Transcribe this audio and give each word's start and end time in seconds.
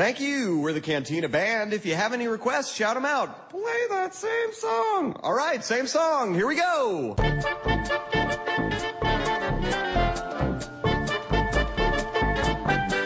Thank 0.00 0.18
you. 0.18 0.60
We're 0.60 0.72
the 0.72 0.80
Cantina 0.80 1.28
Band. 1.28 1.74
If 1.74 1.84
you 1.84 1.94
have 1.94 2.14
any 2.14 2.26
requests, 2.26 2.74
shout 2.74 2.94
them 2.94 3.04
out. 3.04 3.50
Play 3.50 3.86
that 3.90 4.14
same 4.14 4.54
song. 4.54 5.20
All 5.22 5.34
right, 5.34 5.62
same 5.62 5.86
song. 5.86 6.34
Here 6.34 6.46
we 6.46 6.56
go. 6.56 7.16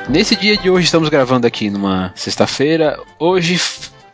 Nesse 0.09 0.37
dia 0.37 0.57
de 0.57 0.71
hoje, 0.71 0.85
estamos 0.85 1.09
gravando 1.09 1.49
aqui 1.49 1.69
numa 1.69 2.12
sexta-feira. 2.15 2.97
Hoje 3.19 3.58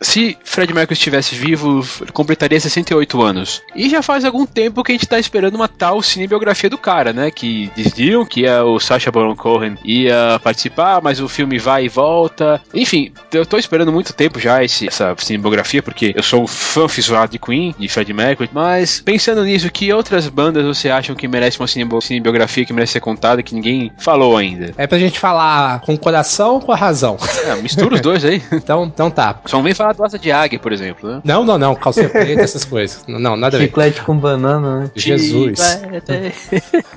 se 0.00 0.36
Fred 0.44 0.72
Mercury 0.72 0.94
estivesse 0.94 1.34
vivo, 1.34 1.86
completaria 2.12 2.58
68 2.58 3.22
anos. 3.22 3.62
E 3.74 3.88
já 3.88 4.02
faz 4.02 4.24
algum 4.24 4.46
tempo 4.46 4.82
que 4.82 4.92
a 4.92 4.94
gente 4.94 5.06
tá 5.06 5.18
esperando 5.18 5.54
uma 5.54 5.68
tal 5.68 6.02
cinebiografia 6.02 6.70
do 6.70 6.78
cara, 6.78 7.12
né? 7.12 7.30
Que 7.30 7.70
diziam 7.76 8.24
que 8.24 8.48
o 8.48 8.80
Sacha 8.80 9.10
Baron 9.10 9.36
Cohen 9.36 9.76
ia 9.84 10.40
participar, 10.42 11.00
mas 11.02 11.20
o 11.20 11.28
filme 11.28 11.58
vai 11.58 11.84
e 11.84 11.88
volta. 11.88 12.60
Enfim, 12.72 13.12
eu 13.32 13.44
tô 13.44 13.58
esperando 13.58 13.92
muito 13.92 14.12
tempo 14.12 14.40
já 14.40 14.64
esse, 14.64 14.88
essa 14.88 15.14
cinebiografia, 15.18 15.82
porque 15.82 16.12
eu 16.16 16.22
sou 16.22 16.42
um 16.42 16.46
fã 16.46 16.88
fissurado 16.88 17.32
de 17.32 17.38
Queen, 17.38 17.74
de 17.78 17.88
Fred 17.88 18.12
Mercury. 18.12 18.50
Mas 18.52 19.00
pensando 19.00 19.44
nisso, 19.44 19.70
que 19.70 19.92
outras 19.92 20.28
bandas 20.28 20.64
você 20.64 20.88
acham 20.88 21.14
que 21.14 21.28
merecem 21.28 21.60
uma 21.60 22.00
cinebiografia 22.00 22.64
que 22.64 22.72
merece 22.72 22.94
ser 22.94 23.00
contada 23.00 23.42
que 23.42 23.54
ninguém 23.54 23.92
falou 23.98 24.36
ainda? 24.36 24.72
É 24.76 24.86
pra 24.86 24.98
gente 24.98 25.18
falar 25.18 25.80
com 25.80 25.94
o 25.94 25.98
coração 25.98 26.54
ou 26.54 26.60
com 26.60 26.72
a 26.72 26.76
razão? 26.76 27.18
É, 27.44 27.54
mistura 27.56 27.94
os 27.94 28.00
dois 28.00 28.24
aí. 28.24 28.42
então, 28.52 28.84
então 28.84 29.10
tá. 29.10 29.40
Só 29.46 29.60
vem 29.60 29.74
falar 29.74 29.89
falar 29.90 29.92
do 29.92 30.04
asa 30.04 30.18
de 30.18 30.30
águia, 30.30 30.58
por 30.58 30.72
exemplo, 30.72 31.10
né? 31.10 31.20
Não, 31.24 31.44
não, 31.44 31.58
não. 31.58 31.74
Calcinha 31.74 32.08
preta, 32.10 32.40
essas 32.40 32.64
coisas. 32.64 33.04
Não, 33.06 33.36
nada 33.36 33.56
a 33.56 33.60
ver. 33.60 33.66
Chiclete 33.66 34.02
com 34.02 34.16
banana, 34.16 34.80
né? 34.80 34.90
Jesus. 34.94 35.58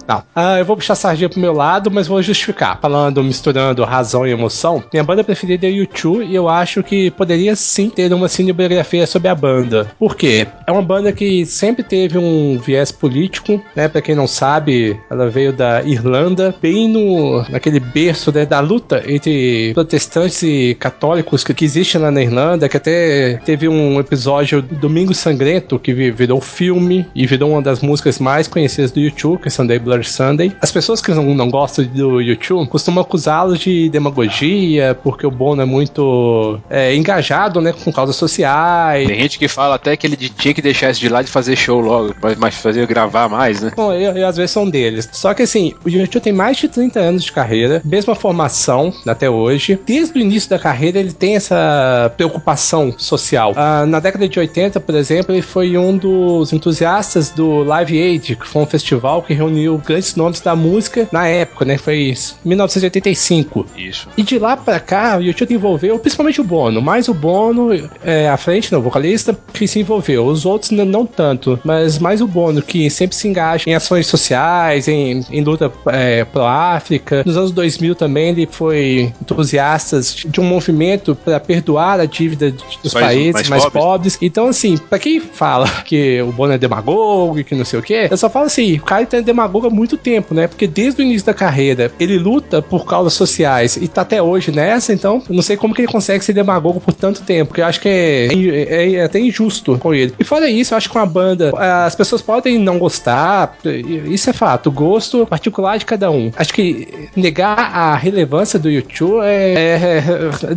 não. 0.07 0.23
Ah, 0.35 0.59
eu 0.59 0.65
vou 0.65 0.75
puxar 0.75 0.93
a 0.93 0.95
sardinha 0.95 1.29
pro 1.29 1.39
meu 1.39 1.53
lado, 1.53 1.91
mas 1.91 2.07
vou 2.07 2.21
justificar. 2.21 2.79
Falando, 2.79 3.23
misturando 3.23 3.83
razão 3.83 4.25
e 4.25 4.31
emoção. 4.31 4.83
Minha 4.91 5.03
banda 5.03 5.23
preferida 5.23 5.67
é 5.67 5.71
U2 5.71 6.27
e 6.27 6.35
eu 6.35 6.49
acho 6.49 6.83
que 6.83 7.11
poderia 7.11 7.55
sim 7.55 7.89
ter 7.89 8.13
uma 8.13 8.27
cinebiografia 8.27 9.05
sobre 9.07 9.29
a 9.29 9.35
banda. 9.35 9.91
Por 9.97 10.15
quê? 10.15 10.47
É 10.65 10.71
uma 10.71 10.81
banda 10.81 11.11
que 11.11 11.45
sempre 11.45 11.83
teve 11.83 12.17
um 12.17 12.57
viés 12.57 12.91
político, 12.91 13.61
né? 13.75 13.87
Pra 13.87 14.01
quem 14.01 14.15
não 14.15 14.27
sabe, 14.27 14.99
ela 15.09 15.29
veio 15.29 15.53
da 15.53 15.83
Irlanda, 15.83 16.55
bem 16.61 16.87
no 16.87 17.43
naquele 17.49 17.79
berço 17.79 18.31
né, 18.31 18.45
da 18.45 18.59
luta 18.59 19.03
entre 19.07 19.73
protestantes 19.73 20.41
e 20.43 20.75
católicos 20.79 21.43
que, 21.43 21.53
que 21.53 21.65
existe 21.65 21.97
lá 21.97 22.11
na 22.11 22.21
Irlanda, 22.21 22.69
que 22.69 22.77
até 22.83 23.39
teve 23.45 23.69
um 23.69 23.97
episódio 23.97 24.61
Domingo 24.61 25.13
Sangrento 25.13 25.79
que 25.79 25.93
virou 25.93 26.41
filme 26.41 27.05
e 27.15 27.25
virou 27.25 27.51
uma 27.51 27.61
das 27.61 27.79
músicas 27.81 28.19
mais 28.19 28.45
conhecidas 28.45 28.91
do 28.91 28.99
YouTube, 28.99 29.39
que 29.39 29.47
é 29.47 29.51
Sunday 29.51 29.79
Bloody 29.79 30.07
Sunday. 30.07 30.51
As 30.61 30.69
pessoas 30.69 31.01
que 31.01 31.11
não, 31.11 31.33
não 31.33 31.49
gostam 31.49 31.85
do 31.85 32.19
YouTube 32.19 32.67
costumam 32.67 33.01
acusá-los 33.01 33.59
de 33.59 33.87
demagogia, 33.89 34.97
porque 35.01 35.25
o 35.25 35.31
Bono 35.31 35.61
é 35.61 35.65
muito 35.65 36.59
é, 36.69 36.93
engajado, 36.93 37.61
né, 37.61 37.71
com 37.71 37.91
causas 37.91 38.17
sociais. 38.17 39.07
Tem 39.07 39.19
gente 39.19 39.39
que 39.39 39.47
fala 39.47 39.75
até 39.75 39.95
que 39.95 40.05
ele 40.05 40.17
tinha 40.17 40.53
que 40.53 40.61
deixar 40.61 40.91
isso 40.91 40.99
de 40.99 41.07
lado 41.07 41.25
e 41.25 41.29
fazer 41.29 41.55
show 41.55 41.79
logo, 41.79 42.13
mas 42.37 42.55
fazer 42.55 42.85
gravar 42.85 43.29
mais, 43.29 43.61
né? 43.61 43.71
Bom, 43.75 43.93
eu, 43.93 44.11
eu, 44.11 44.27
às 44.27 44.35
vezes 44.35 44.51
são 44.51 44.69
deles. 44.69 45.07
Só 45.13 45.33
que 45.33 45.43
assim, 45.43 45.73
o 45.85 45.89
YouTube 45.89 46.21
tem 46.21 46.33
mais 46.33 46.57
de 46.57 46.67
30 46.67 46.99
anos 46.99 47.23
de 47.23 47.31
carreira, 47.31 47.81
mesma 47.85 48.13
formação 48.13 48.93
até 49.07 49.29
hoje. 49.29 49.79
Desde 49.85 50.19
o 50.19 50.21
início 50.21 50.49
da 50.49 50.59
carreira 50.59 50.99
ele 50.99 51.13
tem 51.13 51.37
essa 51.37 52.11
preocupação 52.17 52.72
social. 52.97 53.53
Ah, 53.55 53.85
na 53.85 53.99
década 53.99 54.27
de 54.27 54.39
80, 54.39 54.79
por 54.79 54.95
exemplo, 54.95 55.33
ele 55.33 55.41
foi 55.41 55.77
um 55.77 55.97
dos 55.97 56.53
entusiastas 56.53 57.29
do 57.29 57.63
Live 57.63 58.01
Aid, 58.01 58.35
que 58.35 58.47
foi 58.47 58.61
um 58.61 58.65
festival 58.65 59.21
que 59.21 59.33
reuniu 59.33 59.77
grandes 59.77 60.15
nomes 60.15 60.39
da 60.41 60.55
música 60.55 61.07
na 61.11 61.27
época, 61.27 61.65
né? 61.65 61.77
Foi 61.77 62.13
1985. 62.43 63.65
Isso. 63.77 64.07
E 64.17 64.23
de 64.23 64.39
lá 64.39 64.57
pra 64.57 64.79
cá, 64.79 65.17
o 65.17 65.21
YouTube 65.21 65.53
envolveu 65.53 65.99
principalmente 65.99 66.41
o 66.41 66.43
Bono, 66.43 66.81
mais 66.81 67.07
o 67.07 67.13
Bono 67.13 67.69
é, 68.03 68.29
à 68.29 68.37
frente, 68.37 68.71
não, 68.71 68.79
o 68.79 68.83
vocalista, 68.83 69.37
que 69.53 69.67
se 69.67 69.79
envolveu. 69.79 70.25
Os 70.25 70.45
outros 70.45 70.71
não, 70.71 71.05
tanto, 71.05 71.59
mas 71.63 71.99
mais 71.99 72.21
o 72.21 72.27
Bono, 72.27 72.61
que 72.61 72.89
sempre 72.89 73.15
se 73.15 73.27
engaja 73.27 73.63
em 73.67 73.75
ações 73.75 74.07
sociais, 74.07 74.87
em, 74.87 75.25
em 75.31 75.43
luta 75.43 75.71
é, 75.87 76.23
pró-África. 76.25 77.23
Nos 77.25 77.37
anos 77.37 77.51
2000 77.51 77.95
também 77.95 78.29
ele 78.29 78.47
foi 78.49 79.13
entusiasta 79.21 79.99
de 79.99 80.39
um 80.39 80.43
movimento 80.43 81.15
para 81.15 81.39
perdoar 81.39 81.99
a 81.99 82.05
dívida 82.05 82.53
dos 82.81 82.93
mais, 82.93 83.05
países 83.05 83.33
mais, 83.33 83.49
mais 83.49 83.63
pobres. 83.63 83.83
pobres. 83.83 84.17
Então, 84.21 84.47
assim, 84.47 84.77
pra 84.77 84.99
quem 84.99 85.19
fala 85.19 85.67
que 85.85 86.21
o 86.21 86.31
Bono 86.31 86.53
é 86.53 86.57
demagogo 86.57 87.39
e 87.39 87.43
que 87.43 87.55
não 87.55 87.65
sei 87.65 87.79
o 87.79 87.83
que, 87.83 88.07
eu 88.09 88.17
só 88.17 88.29
falo 88.29 88.45
assim, 88.45 88.75
o 88.75 88.81
cara 88.81 89.05
tá 89.05 89.19
demagogo 89.21 89.67
há 89.67 89.69
muito 89.69 89.97
tempo, 89.97 90.33
né? 90.33 90.47
Porque 90.47 90.67
desde 90.67 91.01
o 91.01 91.03
início 91.03 91.25
da 91.25 91.33
carreira, 91.33 91.91
ele 91.99 92.17
luta 92.17 92.61
por 92.61 92.85
causas 92.85 93.13
sociais 93.13 93.77
e 93.77 93.87
tá 93.87 94.01
até 94.01 94.21
hoje 94.21 94.51
nessa, 94.51 94.93
então, 94.93 95.21
não 95.29 95.41
sei 95.41 95.57
como 95.57 95.73
que 95.73 95.81
ele 95.81 95.91
consegue 95.91 96.23
ser 96.23 96.33
demagogo 96.33 96.79
por 96.79 96.93
tanto 96.93 97.21
tempo, 97.21 97.49
porque 97.49 97.61
eu 97.61 97.65
acho 97.65 97.79
que 97.79 97.89
é, 97.89 98.27
é, 98.27 98.93
é 98.93 99.03
até 99.03 99.19
injusto 99.19 99.77
com 99.77 99.93
ele. 99.93 100.13
E 100.19 100.23
fora 100.23 100.49
isso, 100.49 100.73
eu 100.73 100.77
acho 100.77 100.89
que 100.89 100.97
uma 100.97 101.05
banda, 101.05 101.51
as 101.85 101.95
pessoas 101.95 102.21
podem 102.21 102.57
não 102.57 102.77
gostar, 102.77 103.57
isso 103.65 104.29
é 104.29 104.33
fato, 104.33 104.67
o 104.67 104.71
gosto 104.71 105.25
particular 105.25 105.77
de 105.77 105.85
cada 105.85 106.09
um. 106.11 106.31
Acho 106.35 106.53
que 106.53 107.09
negar 107.15 107.57
a 107.57 107.95
relevância 107.95 108.59
do 108.59 108.69
YouTube 108.69 109.23
é, 109.23 110.03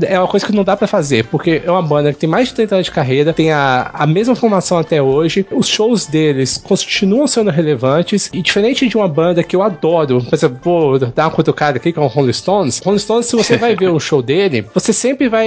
é, 0.08 0.14
é 0.14 0.18
uma 0.18 0.28
coisa 0.28 0.46
que 0.46 0.52
não 0.52 0.64
dá 0.64 0.76
para 0.76 0.86
fazer, 0.86 1.24
porque 1.24 1.62
é 1.64 1.70
uma 1.70 1.82
banda 1.82 1.95
que 2.04 2.18
tem 2.18 2.28
mais 2.28 2.48
de 2.48 2.54
30 2.54 2.74
anos 2.76 2.86
de 2.86 2.92
carreira, 2.92 3.32
tem 3.32 3.52
a, 3.52 3.90
a 3.92 4.06
mesma 4.06 4.34
formação 4.34 4.78
até 4.78 5.00
hoje, 5.02 5.46
os 5.50 5.66
shows 5.66 6.06
deles 6.06 6.58
continuam 6.58 7.26
sendo 7.26 7.50
relevantes, 7.50 8.30
e 8.32 8.42
diferente 8.42 8.88
de 8.88 8.96
uma 8.96 9.08
banda 9.08 9.42
que 9.42 9.54
eu 9.54 9.62
adoro, 9.62 10.22
por 10.22 10.34
exemplo, 10.34 10.58
vou 10.62 10.98
dar 10.98 11.24
uma 11.24 11.30
cutucada 11.30 11.78
aqui 11.78 11.92
com 11.92 12.02
o 12.02 12.06
Rolling 12.06 12.32
Stones. 12.32 12.80
Rolling 12.84 12.98
Stones, 12.98 13.26
se 13.26 13.36
você 13.36 13.56
vai 13.56 13.74
ver 13.74 13.88
o 13.88 14.00
show 14.00 14.22
dele, 14.22 14.64
você 14.74 14.92
sempre 14.92 15.28
vai 15.28 15.46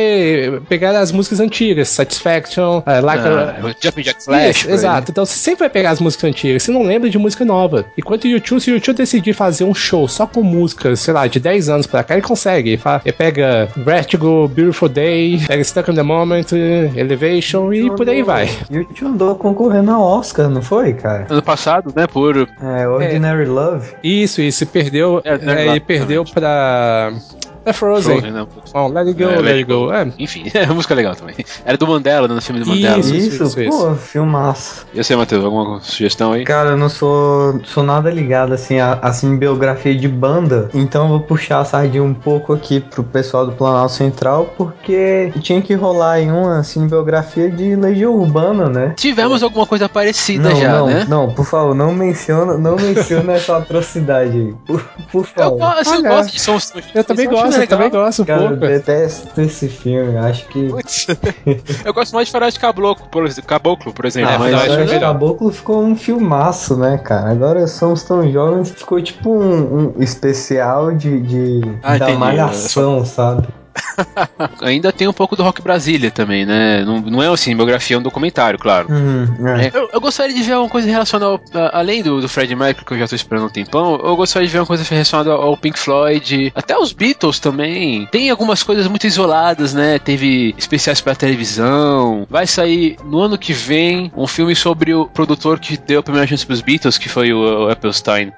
pegar 0.68 0.98
as 1.00 1.12
músicas 1.12 1.40
antigas, 1.40 1.90
Satisfaction, 1.90 2.80
uh, 2.80 3.04
Like 3.04 3.24
ah, 3.26 3.56
a... 3.64 3.76
Jumping 3.82 4.02
Jack 4.02 4.24
Flash. 4.24 4.58
Isso, 4.58 4.72
exato. 4.72 5.12
Então 5.12 5.26
você 5.26 5.38
sempre 5.38 5.60
vai 5.60 5.70
pegar 5.70 5.92
as 5.92 6.00
músicas 6.00 6.30
antigas, 6.30 6.64
você 6.64 6.72
não 6.72 6.84
lembra 6.84 7.10
de 7.10 7.18
música 7.18 7.46
nova. 7.46 7.86
Enquanto 7.98 8.26
o 8.26 8.28
YouTube, 8.28 8.62
se 8.62 8.72
o 8.72 8.76
YouTube 8.76 8.98
decidir 8.98 9.34
fazer 9.34 9.64
um 9.64 9.74
show 9.74 10.08
só 10.08 10.26
com 10.26 10.42
músicas, 10.42 11.00
sei 11.00 11.14
lá, 11.14 11.28
de 11.28 11.40
10 11.40 11.70
anos 11.70 11.88
pra 11.88 12.04
cá, 12.04 12.16
ele 12.16 12.22
consegue. 12.22 12.80
Ele 13.06 13.14
pega 13.14 13.68
Vertigo, 13.76 14.48
Beautiful 14.48 14.90
Day, 14.90 15.40
pega 15.48 15.64
Stuck 15.64 15.92
in 15.92 15.96
the 15.96 16.04
Moment, 16.04 16.29
Moment, 16.30 16.46
Elevation 16.96 17.74
e 17.74 17.90
por 17.90 18.08
aí 18.08 18.22
vai. 18.22 18.48
E 18.70 18.78
o 18.78 18.86
tio 18.86 19.08
andou 19.08 19.36
concorrendo 19.36 19.92
ao 19.92 20.02
Oscar, 20.02 20.48
não 20.48 20.62
foi, 20.62 20.94
cara? 20.94 21.26
Ano 21.30 21.42
passado, 21.42 21.92
né? 21.96 22.06
Por. 22.06 22.48
É, 22.62 22.88
Ordinary 22.88 23.44
é. 23.44 23.48
Love. 23.48 23.96
Isso, 24.04 24.42
isso. 24.42 24.66
Perdeu. 24.68 25.22
É, 25.26 25.34
é, 25.34 25.68
ele 25.68 25.80
perdeu 25.80 26.24
pra. 26.24 27.12
É 27.70 27.74
Frozen. 27.74 28.20
Frozen 28.20 28.32
não. 28.32 28.48
Oh, 28.74 28.88
let 28.88 29.08
it 29.08 29.14
go, 29.14 29.30
é, 29.30 29.40
let 29.40 29.56
it 29.56 29.64
go. 29.64 29.94
É. 29.94 30.12
Enfim, 30.18 30.50
é 30.54 30.64
uma 30.64 30.76
música 30.76 30.96
legal 30.96 31.16
também. 31.16 31.36
Era 31.64 31.78
do 31.78 31.86
Mandela, 31.88 32.28
no 32.28 32.42
filme 32.42 32.62
do 32.62 32.68
Mandela. 32.68 32.98
Isso, 33.00 33.16
isso, 33.16 33.44
isso 33.44 33.70
pô, 33.70 33.94
filmaço. 33.96 34.88
E 34.94 35.04
você, 35.04 35.16
Matheus, 35.16 35.46
alguma 35.46 35.80
sugestão 35.82 36.34
aí? 36.34 36.44
Cara, 36.44 36.72
eu 36.72 36.78
não 36.78 36.90
sou, 36.90 37.60
sou 37.64 37.84
nada 37.84 38.10
ligado, 38.10 38.54
assim, 38.54 38.80
a, 38.80 38.94
assim, 39.02 39.38
biografia 39.38 39.96
de 39.96 40.08
banda, 40.08 40.70
então 40.74 41.04
eu 41.04 41.10
vou 41.10 41.20
puxar 41.20 41.60
a 41.60 41.66
sardinha 41.66 42.04
um 42.04 42.14
pouco 42.14 42.54
aqui 42.54 42.80
pro 42.80 43.04
pessoal 43.04 43.46
do 43.46 43.52
Planalto 43.52 43.94
Central, 43.94 44.54
porque 44.58 45.32
tinha 45.42 45.62
que 45.62 45.76
rolar 45.76 46.20
em 46.20 46.32
uma, 46.32 46.60
assim, 46.60 46.88
biografia 46.88 47.52
de 47.52 47.76
Legião 47.76 48.14
Urbana, 48.14 48.68
né? 48.68 48.94
Tivemos 48.96 49.44
alguma 49.44 49.66
coisa 49.66 49.88
parecida 49.88 50.50
não, 50.50 50.56
já, 50.56 50.78
não, 50.80 50.88
né? 50.88 51.06
Não, 51.08 51.32
por 51.32 51.46
favor, 51.46 51.76
não 51.76 51.94
menciona, 51.94 52.58
não 52.58 52.76
menciona 52.76 53.34
essa 53.34 53.58
atrocidade 53.58 54.32
aí, 54.32 54.56
por, 54.66 54.84
por 55.12 55.26
favor. 55.26 55.62
Eu, 55.62 55.68
assim, 55.68 55.96
eu 55.98 56.04
gosto 56.04 56.32
de 56.32 56.40
Sons 56.40 56.74
Eu 56.94 57.04
também 57.04 57.28
gosto, 57.28 57.59
eu 57.64 57.68
também 57.68 57.90
gosto 57.90 58.22
um 58.22 58.26
Cara, 58.26 58.40
pouco. 58.48 58.66
Eu 58.66 58.70
detesto 58.70 59.42
esse 59.42 59.68
filme, 59.68 60.18
acho 60.18 60.48
que. 60.48 60.70
eu 61.86 61.94
gosto 61.94 62.14
mais 62.14 62.28
de 62.28 62.32
Faroeste 62.32 62.60
Caboclo, 62.60 63.08
por 63.10 63.26
exemplo, 63.26 63.48
Caboclo, 63.48 63.94
por 63.94 64.06
exemplo. 64.06 64.32
Ah, 64.34 64.40
mas 64.40 64.56
Faroeste 64.56 65.00
Caboclo 65.00 65.52
ficou 65.52 65.84
um 65.84 65.96
filmaço, 65.96 66.76
né, 66.78 66.98
cara? 66.98 67.32
Agora 67.32 67.68
somos 67.68 68.04
tão 68.04 68.30
jovens, 68.32 68.72
ficou 68.72 69.02
tipo 69.02 69.32
um, 69.32 69.96
um 69.98 70.02
especial 70.02 70.92
de, 70.94 71.20
de 71.22 71.62
ah, 71.84 71.98
da 71.98 72.06
entendi. 72.06 72.18
malhação, 72.18 73.06
sabe? 73.06 73.48
Ainda 74.62 74.92
tem 74.92 75.08
um 75.08 75.14
pouco 75.14 75.36
do 75.36 75.44
Rock 75.44 75.62
Brasília 75.62 76.12
também, 76.12 76.46
né? 76.46 76.84
Não, 76.86 77.00
não 77.02 77.24
é 77.24 77.28
assim, 77.28 77.56
biografia, 77.56 77.96
é 77.96 78.00
um 78.00 78.04
documentário, 78.04 78.60
claro. 78.60 78.88
Uhum, 78.90 79.48
é. 79.48 79.68
É, 79.68 79.72
eu, 79.74 79.90
eu, 79.94 80.02
gostaria 80.02 80.36
de 80.36 80.42
ver 80.42 80.58
uma 80.58 80.70
coisa 80.70 80.90
relacionada, 80.90 81.32
ao, 81.32 81.42
além 81.74 82.02
do, 82.02 82.22
do 82.22 82.30
Fred 82.30 82.54
Mercury, 82.56 82.86
que 82.86 82.94
eu 82.94 83.00
já 83.00 83.08
tô 83.08 83.16
esperando 83.16 83.46
um 83.46 83.50
tempão, 83.50 84.00
eu 84.04 84.16
gostaria 84.16 84.48
de 84.48 84.54
ver 84.54 84.60
uma 84.60 84.66
coisa 84.66 84.84
relacionada 84.84 85.32
ao 85.32 85.56
Pink 85.58 85.78
Floyd, 85.78 86.52
até 86.56 86.78
os 86.78 86.94
Beatles 86.94 87.40
também. 87.40 88.08
Tem 88.12 88.30
algumas 88.30 88.64
coisas 88.64 88.88
muito 88.88 89.06
isoladas, 89.06 89.74
né? 89.74 90.00
Teve 90.00 90.54
especiais 90.58 91.02
pra 91.02 91.16
televisão. 91.16 92.26
Vai 92.30 92.48
sair 92.48 92.98
no 93.06 93.20
ano 93.20 93.38
que 93.38 93.54
vem 93.54 94.12
um 94.16 94.28
filme 94.28 94.56
sobre 94.56 94.94
o 94.94 95.06
produtor 95.06 95.60
que 95.60 95.78
deu 95.78 96.00
a 96.00 96.04
primeira 96.04 96.28
chance 96.28 96.46
pros 96.46 96.62
Beatles, 96.62 96.98
que 96.98 97.10
foi 97.10 97.34
o, 97.34 97.68
o. 97.68 97.70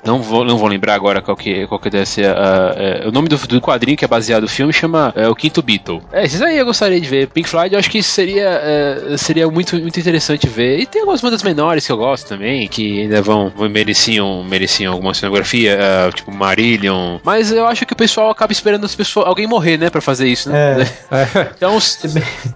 Não 0.05 0.21
vou, 0.21 0.43
não 0.43 0.57
vou 0.57 0.67
lembrar 0.67 0.95
agora 0.95 1.21
qual 1.21 1.35
que, 1.35 1.65
qual 1.67 1.79
que 1.79 1.89
deve 1.89 2.05
ser 2.05 2.25
a, 2.25 2.31
a, 2.31 3.05
a, 3.05 3.07
o 3.07 3.11
nome 3.11 3.27
do, 3.27 3.37
do, 3.37 3.61
quadrinho 3.61 3.97
que 3.97 4.05
é 4.05 4.07
baseado 4.07 4.43
no 4.43 4.47
filme, 4.47 4.73
chama 4.73 5.13
é, 5.21 5.27
O 5.27 5.35
Quinto 5.35 5.61
Beatle. 5.61 6.01
É, 6.11 6.25
esses 6.25 6.41
aí 6.41 6.57
eu 6.57 6.65
gostaria 6.65 6.99
de 6.99 7.07
ver. 7.07 7.27
Pink 7.27 7.47
Floyd 7.47 7.73
eu 7.73 7.79
acho 7.79 7.89
que 7.89 8.01
seria, 8.01 8.49
é, 8.49 9.17
seria 9.17 9.49
muito, 9.49 9.75
muito 9.77 9.99
interessante 9.99 10.47
ver. 10.47 10.79
E 10.79 10.85
tem 10.85 11.01
algumas 11.01 11.21
bandas 11.21 11.43
menores 11.43 11.85
que 11.85 11.91
eu 11.91 11.97
gosto 11.97 12.27
também, 12.27 12.67
que 12.67 13.01
ainda 13.01 13.21
vão, 13.21 13.51
vão 13.55 13.69
mereciam, 13.69 14.43
mereciam 14.43 14.93
alguma 14.93 15.13
cenografia, 15.13 15.77
uh, 16.07 16.13
tipo 16.13 16.31
Marillion. 16.31 17.19
Mas 17.23 17.51
eu 17.51 17.65
acho 17.65 17.85
que 17.85 17.93
o 17.93 17.95
pessoal 17.95 18.29
acaba 18.29 18.51
esperando 18.51 18.85
as 18.85 18.95
pessoas, 18.95 19.27
alguém 19.27 19.47
morrer, 19.47 19.77
né, 19.77 19.89
pra 19.89 20.01
fazer 20.01 20.27
isso, 20.27 20.49
né? 20.49 20.81
É. 21.11 21.51
então, 21.55 21.77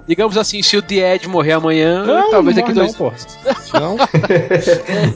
digamos 0.07 0.37
assim, 0.37 0.61
se 0.61 0.77
o 0.77 0.81
The 0.81 1.15
Ed 1.15 1.27
morrer 1.27 1.53
amanhã, 1.53 2.03
não, 2.05 2.31
talvez 2.31 2.55
daqui 2.55 2.73
dois. 2.73 2.91
Não, 2.91 2.97
pô. 2.97 3.13
Não. 3.75 3.97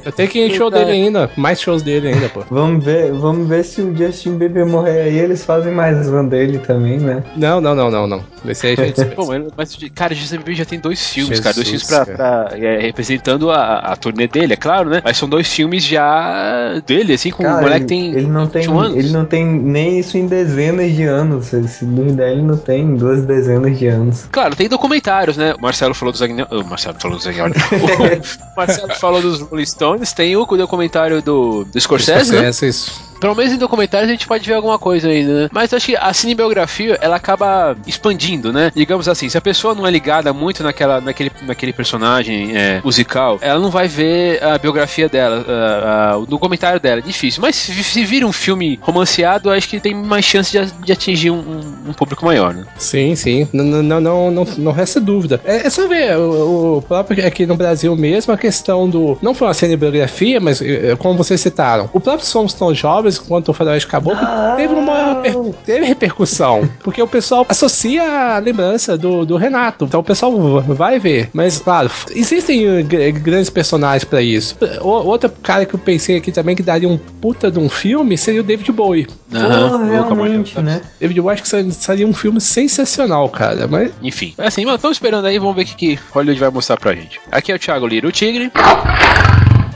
eu 0.04 0.12
tenho 0.12 0.28
que 0.28 0.40
ir 0.40 0.56
show 0.56 0.70
dele 0.70 0.92
ainda, 0.92 1.30
mais 1.38 1.62
shows 1.62 1.82
dele 1.82 2.10
ainda, 2.10 2.28
pô. 2.28 2.44
Vamos 2.50 2.84
ver, 2.84 3.12
vamos 3.14 3.48
ver 3.48 3.64
se 3.64 3.82
o 3.82 3.96
Justin 3.96 4.38
Bieber 4.38 4.66
morrer 4.66 5.02
aí, 5.02 5.18
eles 5.18 5.46
fazem 5.46 5.72
mais 5.72 6.10
um 6.10 6.28
dele 6.28 6.60
também, 6.60 6.98
né? 6.98 7.24
Não, 7.40 7.62
não, 7.62 7.74
não, 7.74 7.90
não, 7.90 8.06
não. 8.06 8.24
Esse 8.46 8.68
aí 8.68 8.76
a 8.78 8.86
gente 8.86 9.06
Pô, 9.16 9.28
mas, 9.56 9.78
cara, 9.96 10.14
Bieber 10.14 10.56
já 10.56 10.66
tem 10.66 10.80
dois 10.80 11.10
filmes, 11.10 11.38
Jesus, 11.38 11.44
cara. 11.44 11.56
Dois 11.56 11.68
filmes 11.68 11.88
pra, 11.88 12.06
pra 12.06 12.50
é, 12.58 12.80
representando 12.80 13.50
a, 13.50 13.78
a 13.78 13.96
turnê 13.96 14.28
dele, 14.28 14.54
é 14.54 14.56
claro, 14.58 14.90
né? 14.90 15.02
Mas 15.04 15.18
são 15.18 15.28
dois 15.28 15.48
filmes 15.48 15.84
já 15.84 16.82
dele, 16.86 17.14
assim, 17.14 17.32
com 17.32 17.44
cara, 17.44 17.58
o 17.58 17.62
moleque 17.62 17.86
tem. 17.86 18.14
Ele 18.14 18.28
não 18.28 18.46
tem, 18.46 18.68
anos. 18.68 18.96
ele 18.98 19.10
não 19.12 19.26
tem 19.26 19.46
nem 19.46 20.00
isso 20.00 20.18
em 20.18 20.28
dezenas 20.28 20.94
de 20.94 21.04
anos. 21.04 21.54
Esse 21.54 21.86
duvidar, 21.86 22.30
ele 22.30 22.42
não 22.42 22.58
tem 22.58 22.96
duas 22.96 23.24
dezenas 23.24 23.78
de 23.78 23.88
anos. 23.88 24.28
Claro, 24.32 24.56
tem 24.56 24.68
documentários, 24.68 25.38
né? 25.38 25.54
O 25.54 25.62
Marcelo 25.62 25.94
falou 25.94 26.12
dos 26.12 26.22
Agnel... 26.22 26.48
O 26.52 26.64
Marcelo 26.66 26.98
falou 27.00 27.18
dos 27.18 27.26
Agnel. 27.26 27.48
o 27.48 28.58
Marcelo 28.58 28.96
falou 28.96 29.22
dos 29.22 29.42
Rolling 29.42 29.66
Stones, 29.66 30.12
tem 30.12 30.36
o 30.36 30.46
documentário 30.46 31.22
do, 31.22 31.64
do 31.64 31.80
Scorsese, 31.80 32.34
né? 32.34 32.52
Scorsese 32.52 32.66
né? 32.66 32.70
isso. 32.70 33.09
Pelo 33.20 33.36
menos 33.36 33.54
em 33.54 33.58
documentários 33.58 34.10
a 34.10 34.12
gente 34.12 34.28
pode 34.28 34.48
ver 34.48 34.54
alguma 34.56 34.80
coisa 34.80 35.10
ainda, 35.10 35.44
né? 35.44 35.50
Mas 35.52 35.74
acho 35.74 35.88
que 35.88 35.96
a 35.96 36.14
cinebiografia, 36.14 36.98
ela 37.02 37.16
acaba 37.16 37.76
expandindo, 37.86 38.54
né? 38.54 38.72
Digamos 38.76 39.08
assim, 39.08 39.30
se 39.30 39.38
a 39.38 39.42
pessoa 39.42 39.76
não 39.76 39.86
é 39.86 39.92
ligada 39.92 40.32
muito 40.34 40.64
naquela, 40.64 41.02
naquele, 41.02 41.32
naquele 41.42 41.74
personagem 41.74 42.56
é, 42.56 42.82
musical, 42.84 43.38
ela 43.42 43.60
não 43.60 43.70
vai 43.70 43.88
ver 43.88 44.44
a 44.44 44.58
biografia 44.58 45.10
dela, 45.10 45.46
a, 45.48 46.12
a, 46.12 46.18
o 46.18 46.26
documentário 46.26 46.80
dela. 46.80 47.00
É 47.00 47.02
difícil. 47.02 47.42
Mas 47.42 47.56
se, 47.56 47.84
se 47.84 48.06
vir 48.06 48.24
um 48.24 48.32
filme 48.32 48.80
romanceado, 48.82 49.50
acho 49.50 49.68
que 49.68 49.80
tem 49.80 49.94
mais 49.94 50.26
chance 50.26 50.52
de, 50.52 50.72
de 50.86 50.92
atingir 50.92 51.32
um, 51.32 51.40
um, 51.40 51.90
um, 51.90 51.94
público 51.94 52.26
maior, 52.26 52.54
né? 52.54 52.66
Sim, 52.78 53.16
sim. 53.16 53.48
Não, 53.52 53.64
não, 53.64 54.02
não, 54.02 54.32
não, 54.32 54.46
não 54.58 54.72
resta 54.72 55.00
dúvida. 55.00 55.42
É, 55.44 55.68
é 55.68 55.70
só 55.70 55.88
ver, 55.88 56.18
o, 56.18 56.78
o, 56.78 56.82
próprio 56.82 57.26
aqui 57.26 57.46
no 57.46 57.56
Brasil 57.56 57.96
mesmo, 57.96 58.34
a 58.34 58.38
questão 58.38 58.90
do. 58.90 59.18
Não 59.22 59.34
foi 59.34 59.48
uma 59.48 59.54
cinebiografia, 59.54 60.40
mas 60.40 60.62
é, 60.62 60.96
como 60.96 61.18
vocês 61.18 61.42
citaram, 61.42 61.90
o 61.94 62.00
próprio 62.00 62.26
Somos 62.26 62.54
Tão 62.54 62.74
Jovens 62.74 63.09
depois, 63.10 63.18
quando 63.18 63.50
o 63.50 63.54
Faroeste 63.54 63.88
acabou, 63.88 64.16
teve 64.56 64.74
uma 64.74 65.22
teve 65.66 65.86
repercussão. 65.86 66.70
Porque 66.84 67.02
o 67.02 67.08
pessoal 67.08 67.46
associa 67.50 68.04
a 68.36 68.40
lembrança 68.40 68.98
do, 68.98 69.26
do 69.26 69.38
Renato. 69.38 69.86
Então 69.86 70.00
o 70.00 70.04
pessoal 70.04 70.62
vai 70.62 71.00
ver. 71.00 71.30
Mas, 71.34 71.60
claro, 71.60 71.90
existem 72.12 72.68
uh, 72.68 72.86
grandes 73.22 73.50
personagens 73.50 74.04
para 74.04 74.22
isso. 74.22 74.56
O, 74.82 74.90
outro 74.90 75.32
cara 75.42 75.66
que 75.66 75.74
eu 75.74 75.80
pensei 75.80 76.18
aqui 76.18 76.32
também 76.32 76.56
que 76.56 76.64
daria 76.64 76.88
um 76.88 76.98
puta 76.98 77.50
de 77.50 77.60
um 77.60 77.70
filme 77.70 78.18
seria 78.18 78.42
o 78.42 78.44
David 78.44 78.72
Bowie. 78.72 79.08
Uhum. 79.32 79.90
realmente, 79.90 80.60
né? 80.62 80.82
David 81.00 81.22
Bowie 81.22 81.34
acho 81.34 81.44
que 81.44 81.74
seria 81.74 82.08
um 82.08 82.14
filme 82.14 82.40
sensacional, 82.40 83.28
cara. 83.30 83.68
Mas... 83.68 83.92
Enfim, 84.02 84.34
é 84.38 84.48
assim, 84.48 84.66
mas 84.66 84.76
estamos 84.76 84.98
esperando 84.98 85.26
aí, 85.26 85.40
vamos 85.40 85.56
ver 85.56 85.64
o 85.64 85.66
que, 85.66 85.76
que 85.76 86.00
Hollywood 86.12 86.40
vai 86.40 86.50
mostrar 86.50 86.78
pra 86.78 86.94
gente. 86.94 87.20
Aqui 87.32 87.52
é 87.52 87.56
o 87.56 87.60
Thiago 87.60 87.88
Lira, 87.88 88.08
o 88.08 88.12
Tigre. 88.12 88.52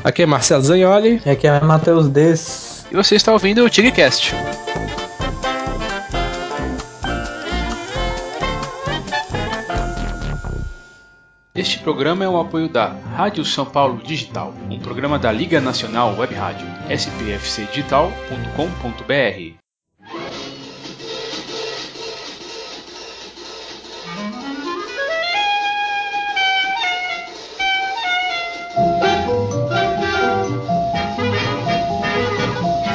Aqui 0.03 0.23
é 0.23 0.25
Marcelo 0.25 0.63
Zagnoli. 0.63 1.21
Aqui 1.25 1.47
é 1.47 1.59
Matheus 1.61 2.09
Des 2.09 2.72
e 2.93 2.95
você 2.95 3.15
está 3.15 3.33
ouvindo 3.33 3.65
o 3.65 3.69
TigCast. 3.69 4.33
Este 11.55 11.79
programa 11.79 12.23
é 12.23 12.29
um 12.29 12.39
apoio 12.39 12.69
da 12.69 12.89
Rádio 13.15 13.43
São 13.43 13.65
Paulo 13.65 13.99
Digital, 14.03 14.53
um 14.69 14.77
programa 14.79 15.17
da 15.17 15.31
Liga 15.31 15.59
Nacional 15.59 16.15
Web 16.17 16.35
Rádio, 16.35 16.67
spfcdigital.com.br. 16.89 19.62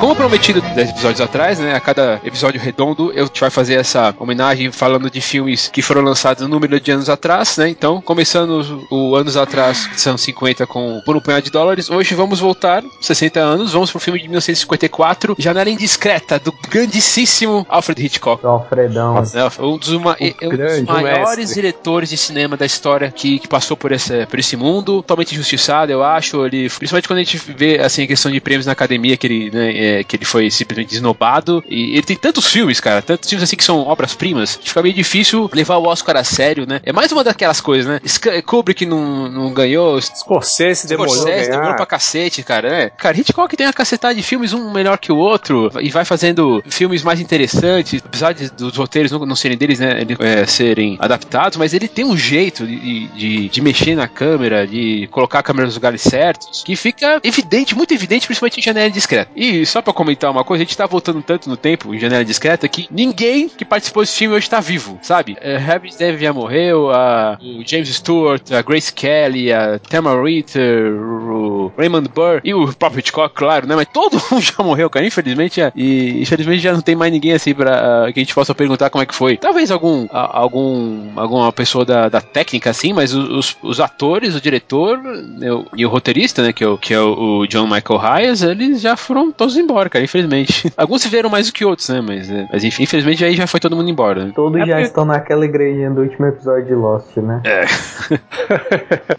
Como 0.08 0.16
prometido 0.16 0.62
10 0.62 0.88
episódios 0.88 1.20
atrás, 1.20 1.58
né? 1.58 1.74
A 1.74 1.80
cada 1.80 2.18
episódio 2.24 2.58
redondo, 2.58 3.12
eu 3.12 3.28
te 3.28 3.42
vai 3.42 3.50
fazer 3.50 3.74
essa 3.74 4.14
homenagem 4.18 4.72
falando 4.72 5.10
de 5.10 5.20
filmes 5.20 5.68
que 5.68 5.82
foram 5.82 6.00
lançados 6.00 6.42
um 6.42 6.48
número 6.48 6.80
de 6.80 6.90
anos 6.90 7.10
atrás, 7.10 7.58
né? 7.58 7.68
Então, 7.68 8.00
começando 8.00 8.86
o 8.90 9.14
anos 9.14 9.36
atrás, 9.36 9.86
que 9.86 10.00
são 10.00 10.16
50 10.16 10.66
com 10.66 10.98
Por 11.04 11.14
um 11.14 11.20
Punhado 11.20 11.44
de 11.44 11.50
Dólares, 11.50 11.90
hoje 11.90 12.14
vamos 12.14 12.40
voltar 12.40 12.82
60 13.02 13.38
anos, 13.38 13.74
vamos 13.74 13.90
pro 13.90 14.00
filme 14.00 14.18
de 14.18 14.28
1954, 14.28 15.36
Janela 15.38 15.68
Indiscreta, 15.68 16.38
do 16.38 16.54
grandíssimo 16.70 17.66
Alfred 17.68 18.02
Hitchcock. 18.02 18.46
Alfredão. 18.46 19.14
Um 19.60 19.76
dos, 19.76 19.90
uma, 19.90 20.16
um 20.42 20.48
dos 20.48 20.82
maiores 20.86 21.38
mestre. 21.38 21.54
diretores 21.54 22.08
de 22.08 22.16
cinema 22.16 22.56
da 22.56 22.64
história 22.64 23.12
que, 23.14 23.40
que 23.40 23.46
passou 23.46 23.76
por 23.76 23.92
esse, 23.92 24.24
por 24.24 24.38
esse 24.38 24.56
mundo, 24.56 25.02
totalmente 25.02 25.34
injustiçado, 25.34 25.92
eu 25.92 26.02
acho. 26.02 26.46
Ele, 26.46 26.70
principalmente 26.70 27.06
quando 27.06 27.18
a 27.18 27.22
gente 27.22 27.36
vê 27.36 27.78
assim, 27.78 28.04
a 28.04 28.06
questão 28.06 28.32
de 28.32 28.40
prêmios 28.40 28.64
na 28.64 28.72
academia, 28.72 29.14
que 29.14 29.26
ele 29.26 29.50
né, 29.50 29.97
é, 29.97 29.97
que 30.04 30.16
ele 30.16 30.24
foi 30.24 30.50
simplesmente 30.50 30.90
desnobado. 30.90 31.62
E 31.68 31.92
ele 31.92 32.02
tem 32.02 32.16
tantos 32.16 32.46
filmes, 32.46 32.80
cara, 32.80 33.02
tantos 33.02 33.28
filmes 33.28 33.42
assim 33.42 33.56
que 33.56 33.64
são 33.64 33.86
obras-primas, 33.86 34.56
que 34.56 34.68
fica 34.68 34.82
meio 34.82 34.94
difícil 34.94 35.50
levar 35.52 35.76
o 35.76 35.86
Oscar 35.86 36.16
a 36.16 36.24
sério, 36.24 36.66
né? 36.66 36.80
É 36.84 36.92
mais 36.92 37.10
uma 37.12 37.24
daquelas 37.24 37.60
coisas, 37.60 37.86
né? 37.86 38.00
Kubrick 38.44 38.86
não, 38.86 39.28
não 39.28 39.52
ganhou. 39.52 40.00
Scorsese 40.00 40.86
demorou 40.86 41.14
Scorsese 41.14 41.50
demorou 41.50 41.74
pra 41.74 41.86
cacete, 41.86 42.42
cara, 42.42 42.68
né? 42.68 42.90
Cara, 42.96 43.18
Hitchcock 43.18 43.56
tem 43.56 43.66
uma 43.66 43.72
cacetada 43.72 44.14
de 44.14 44.22
filmes, 44.22 44.52
um 44.52 44.72
melhor 44.72 44.98
que 44.98 45.12
o 45.12 45.16
outro, 45.16 45.70
e 45.80 45.90
vai 45.90 46.04
fazendo 46.04 46.62
filmes 46.68 47.02
mais 47.02 47.20
interessantes, 47.20 48.02
apesar 48.04 48.32
de, 48.32 48.50
dos 48.50 48.76
roteiros 48.76 49.10
não, 49.10 49.24
não 49.24 49.36
serem 49.36 49.56
deles, 49.56 49.78
né? 49.78 50.00
É, 50.20 50.46
serem 50.46 50.96
adaptados, 51.00 51.58
mas 51.58 51.74
ele 51.74 51.88
tem 51.88 52.04
um 52.04 52.16
jeito 52.16 52.66
de, 52.66 53.08
de, 53.08 53.48
de, 53.48 53.60
mexer 53.60 53.94
na 53.94 54.08
câmera, 54.08 54.66
de 54.66 55.08
colocar 55.10 55.40
a 55.40 55.42
câmera 55.42 55.66
nos 55.66 55.74
lugares 55.74 56.00
certos, 56.02 56.62
que 56.62 56.76
fica 56.76 57.20
evidente, 57.22 57.74
muito 57.74 57.92
evidente, 57.92 58.26
principalmente 58.26 58.60
em 58.60 58.62
janela 58.62 58.90
discreta. 58.90 59.30
E 59.34 59.64
só 59.66 59.82
pra 59.88 59.94
comentar 59.94 60.30
uma 60.30 60.44
coisa, 60.44 60.62
a 60.62 60.66
gente 60.66 60.76
tá 60.76 60.86
voltando 60.86 61.22
tanto 61.22 61.48
no 61.48 61.56
tempo, 61.56 61.94
em 61.94 61.98
janela 61.98 62.24
discreta, 62.24 62.68
que 62.68 62.86
ninguém 62.90 63.48
que 63.48 63.64
participou 63.64 64.02
desse 64.02 64.16
filme 64.16 64.36
hoje 64.36 64.48
tá 64.48 64.60
vivo, 64.60 64.98
sabe? 65.02 65.32
Uh, 65.32 65.58
Harry 65.58 65.90
Deve 65.96 66.24
já 66.24 66.32
morreu, 66.32 66.88
o 66.88 67.62
James 67.66 67.88
Stewart, 67.88 68.52
a 68.52 68.62
Grace 68.62 68.92
Kelly, 68.92 69.52
a 69.52 69.78
Tamara 69.78 70.22
Ritter, 70.22 70.92
o 70.92 71.72
Raymond 71.76 72.08
Burr 72.08 72.40
e 72.44 72.52
o 72.54 72.72
próprio 72.74 73.00
Hitchcock, 73.00 73.34
claro, 73.34 73.66
né? 73.66 73.74
Mas 73.74 73.86
todo 73.92 74.20
mundo 74.30 74.42
já 74.42 74.62
morreu, 74.62 74.90
cara, 74.90 75.06
infelizmente. 75.06 75.60
É, 75.60 75.72
e 75.74 76.20
infelizmente 76.22 76.60
já 76.60 76.72
não 76.72 76.80
tem 76.80 76.94
mais 76.94 77.12
ninguém 77.12 77.32
assim 77.32 77.54
pra 77.54 78.06
uh, 78.08 78.12
que 78.12 78.20
a 78.20 78.22
gente 78.22 78.34
possa 78.34 78.54
perguntar 78.54 78.90
como 78.90 79.02
é 79.02 79.06
que 79.06 79.14
foi. 79.14 79.36
Talvez 79.36 79.70
algum, 79.70 80.06
algum 80.10 81.12
alguma 81.16 81.52
pessoa 81.52 81.84
da, 81.84 82.08
da 82.08 82.20
técnica, 82.20 82.70
assim, 82.70 82.92
mas 82.92 83.14
os, 83.14 83.56
os 83.62 83.80
atores, 83.80 84.34
o 84.34 84.40
diretor 84.40 85.00
eu, 85.40 85.66
e 85.76 85.84
o 85.84 85.88
roteirista, 85.88 86.42
né, 86.42 86.52
que 86.52 86.64
é 86.64 86.68
o, 86.68 86.76
que 86.76 86.92
é 86.92 87.00
o 87.00 87.46
John 87.46 87.66
Michael 87.66 88.00
Hayes, 88.00 88.42
eles 88.42 88.80
já 88.80 88.96
foram 88.96 89.30
todos 89.32 89.56
embora, 89.56 89.77
cara, 89.88 90.04
infelizmente. 90.04 90.72
Alguns 90.76 91.02
se 91.02 91.08
viram 91.08 91.30
mais 91.30 91.46
do 91.46 91.52
que 91.52 91.64
outros, 91.64 91.88
né? 91.88 92.00
Mas, 92.00 92.30
é, 92.30 92.48
mas 92.52 92.64
enfim, 92.64 92.82
infelizmente 92.82 93.24
aí 93.24 93.34
já 93.34 93.46
foi 93.46 93.60
todo 93.60 93.76
mundo 93.76 93.90
embora. 93.90 94.26
Né? 94.26 94.32
Todos 94.34 94.60
é 94.60 94.66
já 94.66 94.72
porque... 94.74 94.82
estão 94.82 95.04
naquela 95.04 95.44
igrejinha 95.44 95.90
do 95.90 96.02
último 96.02 96.26
episódio 96.26 96.66
de 96.66 96.74
Lost, 96.74 97.16
né? 97.16 97.42
É. 97.44 97.64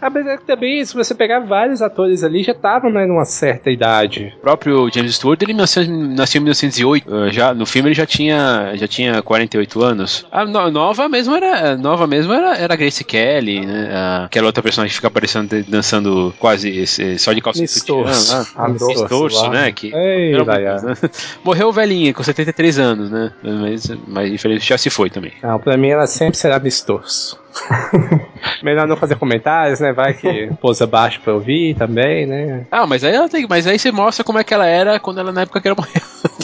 Apesar 0.00 0.38
que 0.38 0.44
também, 0.44 0.84
se 0.84 0.94
você 0.94 1.14
pegar 1.14 1.40
vários 1.40 1.80
atores 1.80 2.22
ali, 2.22 2.42
já 2.42 2.52
estavam 2.52 2.90
né, 2.90 3.06
numa 3.06 3.24
certa 3.24 3.70
idade. 3.70 4.34
O 4.38 4.40
próprio 4.40 4.90
James 4.92 5.14
Stewart, 5.14 5.40
ele 5.42 5.54
nasceu, 5.54 5.84
nasceu 5.88 6.40
em 6.40 6.44
1908. 6.44 7.10
Uh, 7.10 7.30
já, 7.30 7.54
no 7.54 7.64
filme 7.64 7.88
ele 7.88 7.94
já 7.94 8.06
tinha, 8.06 8.72
já 8.74 8.86
tinha 8.86 9.22
48 9.22 9.82
anos. 9.82 10.26
A 10.30 10.44
no, 10.44 10.70
nova 10.70 11.08
mesmo 11.08 11.34
era, 11.34 11.76
nova 11.76 12.06
mesmo 12.06 12.32
era, 12.32 12.56
era 12.56 12.74
a 12.74 12.76
Grace 12.76 13.04
Kelly, 13.04 13.64
né? 13.64 13.90
aquela 14.24 14.46
outra 14.46 14.62
personagem 14.62 14.90
que 14.90 14.96
fica 14.96 15.08
aparecendo 15.08 15.62
dançando 15.68 16.34
quase 16.38 16.86
só 17.18 17.32
de 17.32 17.40
calça 17.40 17.60
Miss 17.60 17.82
Torso. 17.82 18.52
Ah, 18.56 18.68
Miss 18.68 19.02
Torso, 19.08 19.48
né? 19.50 19.72
Que, 19.72 19.92
Ei, 19.94 20.32
né? 20.58 20.94
Morreu 21.44 21.72
velhinha, 21.72 22.12
com 22.14 22.22
73 22.22 22.78
anos, 22.78 23.10
né? 23.10 23.32
Mas, 23.42 23.90
mas 24.06 24.32
infelizmente 24.32 24.68
já 24.68 24.78
se 24.78 24.90
foi 24.90 25.10
também. 25.10 25.32
Não, 25.42 25.58
pra 25.58 25.76
mim 25.76 25.88
ela 25.88 26.06
sempre 26.06 26.38
será 26.38 26.58
Miss 26.58 26.80
Torso. 26.80 27.38
Melhor 28.62 28.86
não 28.86 28.96
fazer 28.96 29.16
comentários, 29.16 29.80
né? 29.80 29.92
Vai 29.92 30.14
que 30.14 30.50
pousa 30.60 30.86
baixo 30.86 31.20
pra 31.20 31.34
ouvir 31.34 31.74
também, 31.74 32.26
né? 32.26 32.66
Ah, 32.70 32.86
mas 32.86 33.04
aí 33.04 33.14
ela 33.14 33.28
tem. 33.28 33.46
Mas 33.48 33.66
aí 33.66 33.78
você 33.78 33.90
mostra 33.90 34.24
como 34.24 34.38
é 34.38 34.44
que 34.44 34.54
ela 34.54 34.66
era 34.66 34.98
quando 34.98 35.18
ela 35.20 35.32
na 35.32 35.42
época 35.42 35.60
que 35.60 35.68
ela 35.68 35.76
morreu. 35.78 36.02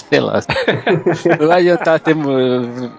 Sei 0.09 0.21
lá. 0.21 0.41
Não 1.39 1.49
vai 1.49 1.61
adiantar 1.61 2.01
ter 2.01 2.17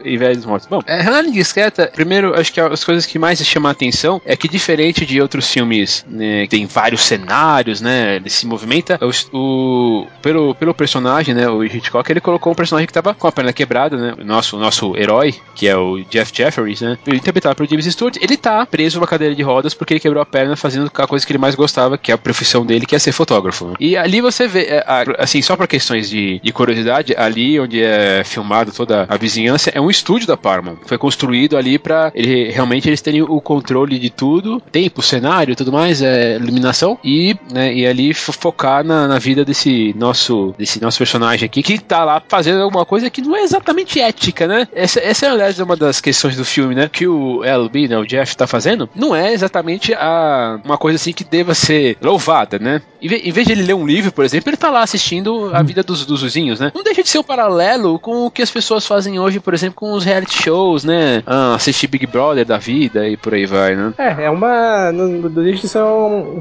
inveja 0.04 0.36
dos 0.36 0.46
mortos. 0.46 0.68
Bom, 0.68 0.82
é, 0.86 1.24
Discreta, 1.32 1.90
primeiro, 1.94 2.38
acho 2.40 2.52
que 2.52 2.60
as 2.60 2.84
coisas 2.84 3.06
que 3.06 3.18
mais 3.18 3.40
chamam 3.46 3.70
a 3.70 3.72
atenção 3.72 4.22
é 4.26 4.36
que, 4.36 4.48
diferente 4.48 5.06
de 5.06 5.22
outros 5.22 5.50
filmes, 5.52 6.06
né, 6.08 6.44
que 6.44 6.50
tem 6.50 6.66
vários 6.66 7.02
cenários, 7.02 7.82
né? 7.82 8.18
Ele 8.18 8.30
se 8.30 8.46
movimenta. 8.46 9.00
O, 9.02 9.38
o, 9.38 10.08
pelo, 10.22 10.56
pelo 10.56 10.74
personagem, 10.74 11.34
né? 11.34 11.48
O 11.48 11.64
Hitchcock, 11.64 12.10
ele 12.12 12.20
colocou 12.20 12.52
um 12.52 12.56
personagem 12.56 12.88
que 12.88 12.94
tava 12.94 13.14
com 13.14 13.28
a 13.28 13.32
perna 13.32 13.54
quebrada, 13.54 13.98
né? 13.98 14.16
O 14.20 14.24
nosso, 14.24 14.58
nosso 14.58 14.96
herói, 14.96 15.36
que 15.56 15.68
é 15.68 15.78
o 15.78 16.04
Jeff 16.10 16.32
Jefferies, 16.36 16.82
né? 16.82 16.98
Interpretado 17.08 17.56
pelo 17.56 17.70
James 17.70 17.86
Stewart, 17.98 18.18
ele 18.22 18.38
tá 18.38 18.64
preso 18.66 19.00
numa 19.00 19.08
cadeira 19.08 19.34
de 19.34 19.42
rodas 19.42 19.74
porque 19.74 19.94
ele 19.94 20.00
quebrou 20.00 20.22
a 20.22 20.26
perna 20.26 20.56
fazendo 20.56 20.92
a 20.94 21.08
coisa 21.08 21.26
que 21.26 21.32
ele 21.32 21.40
mais 21.40 21.56
gostava, 21.56 21.98
que 21.98 22.12
é 22.12 22.16
a 22.16 22.18
profissão 22.18 22.66
dele, 22.66 22.86
que 22.86 22.96
é 22.96 23.00
ser 23.00 23.12
fotógrafo. 23.12 23.74
E 23.80 23.98
ali 23.98 24.22
você 24.22 24.48
vê, 24.48 24.66
é, 24.66 24.86
assim, 25.18 25.42
só 25.42 25.56
para 25.56 25.68
questões 25.68 26.10
de, 26.10 26.40
de, 26.40 26.52
curiosidade, 26.52 27.16
ali 27.18 27.60
onde 27.60 27.82
é 27.82 28.24
filmado 28.24 28.72
toda 28.72 29.08
a 29.10 29.18
vizinhança 29.18 29.72
é 29.74 29.82
um 29.82 29.90
estúdio 29.90 30.28
da 30.28 30.38
Paramount. 30.38 30.78
Foi 30.86 30.98
construído 30.98 31.58
ali 31.58 31.80
para 31.80 32.12
ele 32.14 32.52
realmente 32.52 32.88
eles 32.88 33.02
terem 33.02 33.22
o 33.22 33.42
controle 33.42 33.98
de 33.98 34.10
tudo, 34.10 34.62
tempo, 34.72 35.02
cenário, 35.02 35.56
tudo 35.56 35.72
mais, 35.72 36.02
é, 36.02 36.36
iluminação 36.36 37.00
e, 37.04 37.36
né, 37.52 37.74
e 37.74 37.88
ali 37.88 38.14
focar 38.14 38.84
na, 38.84 39.08
na 39.08 39.18
vida 39.18 39.44
desse 39.44 39.94
nosso 39.98 40.54
desse 40.58 40.82
nosso 40.82 40.98
personagem 40.98 41.46
aqui 41.46 41.64
que 41.64 41.80
tá 41.80 42.04
lá 42.04 42.22
fazendo 42.28 42.62
alguma 42.62 42.86
coisa 42.86 43.10
que 43.10 43.22
não 43.22 43.36
é 43.36 43.42
exatamente 43.42 44.00
ética, 44.00 44.48
né? 44.48 44.68
Essa, 44.74 45.00
essa 45.00 45.26
é 45.26 45.30
aliás 45.30 45.60
uma 45.60 45.76
das 45.76 46.00
questões 46.00 46.36
do 46.36 46.46
filme, 46.46 46.76
né? 46.76 46.90
Que 46.92 47.08
o 47.08 47.44
LB, 47.44 47.87
né, 47.88 47.98
o 47.98 48.06
Jeff 48.06 48.36
tá 48.36 48.48
fazendo, 48.48 48.90
não 48.96 49.16
é 49.16 49.34
exatamente 49.34 49.94
a, 49.94 50.60
uma 50.64 50.78
coisa 50.78 50.96
assim 50.96 51.14
que 51.14 51.24
deva 51.24 51.54
ser 51.54 51.98
louvada, 52.02 52.60
né? 52.60 52.82
Em, 53.02 53.32
vez 53.32 53.46
de 53.46 53.54
ele 53.54 53.64
ler 53.64 53.76
um 53.76 53.86
livro, 53.86 54.12
por 54.12 54.26
exemplo, 54.26 54.50
ele 54.50 54.58
tá 54.58 54.70
lá 54.70 54.82
assistindo 54.82 55.52
a 55.54 55.62
vida 55.62 55.84
dos, 55.84 56.06
dos 56.06 56.24
né? 56.60 56.72
Não 56.74 56.84
deixa 56.84 57.04
de 57.04 57.10
ser 57.10 57.20
um 57.20 57.24
paralelo 57.24 58.00
com 58.00 58.26
o 58.26 58.32
que 58.32 58.42
as 58.42 58.52
pessoas 58.52 58.86
fazem 58.86 59.20
hoje, 59.20 59.40
por 59.40 59.54
exemplo, 59.54 59.76
com 59.76 59.94
os 59.94 60.04
reality 60.04 60.44
shows, 60.44 60.84
né? 60.84 61.24
Ah, 61.26 61.56
assistir 61.56 61.88
Big 61.88 62.06
Brother 62.06 62.46
da 62.46 62.58
vida 62.58 63.08
e 63.08 63.18
por 63.18 63.34
aí 63.34 63.46
vai, 63.46 63.76
né? 63.76 63.94
É, 63.98 64.26
é 64.26 64.30
uma. 64.30 64.92
Não 64.92 65.22
deixa 65.30 65.62
de 65.62 65.68
ser 65.68 65.82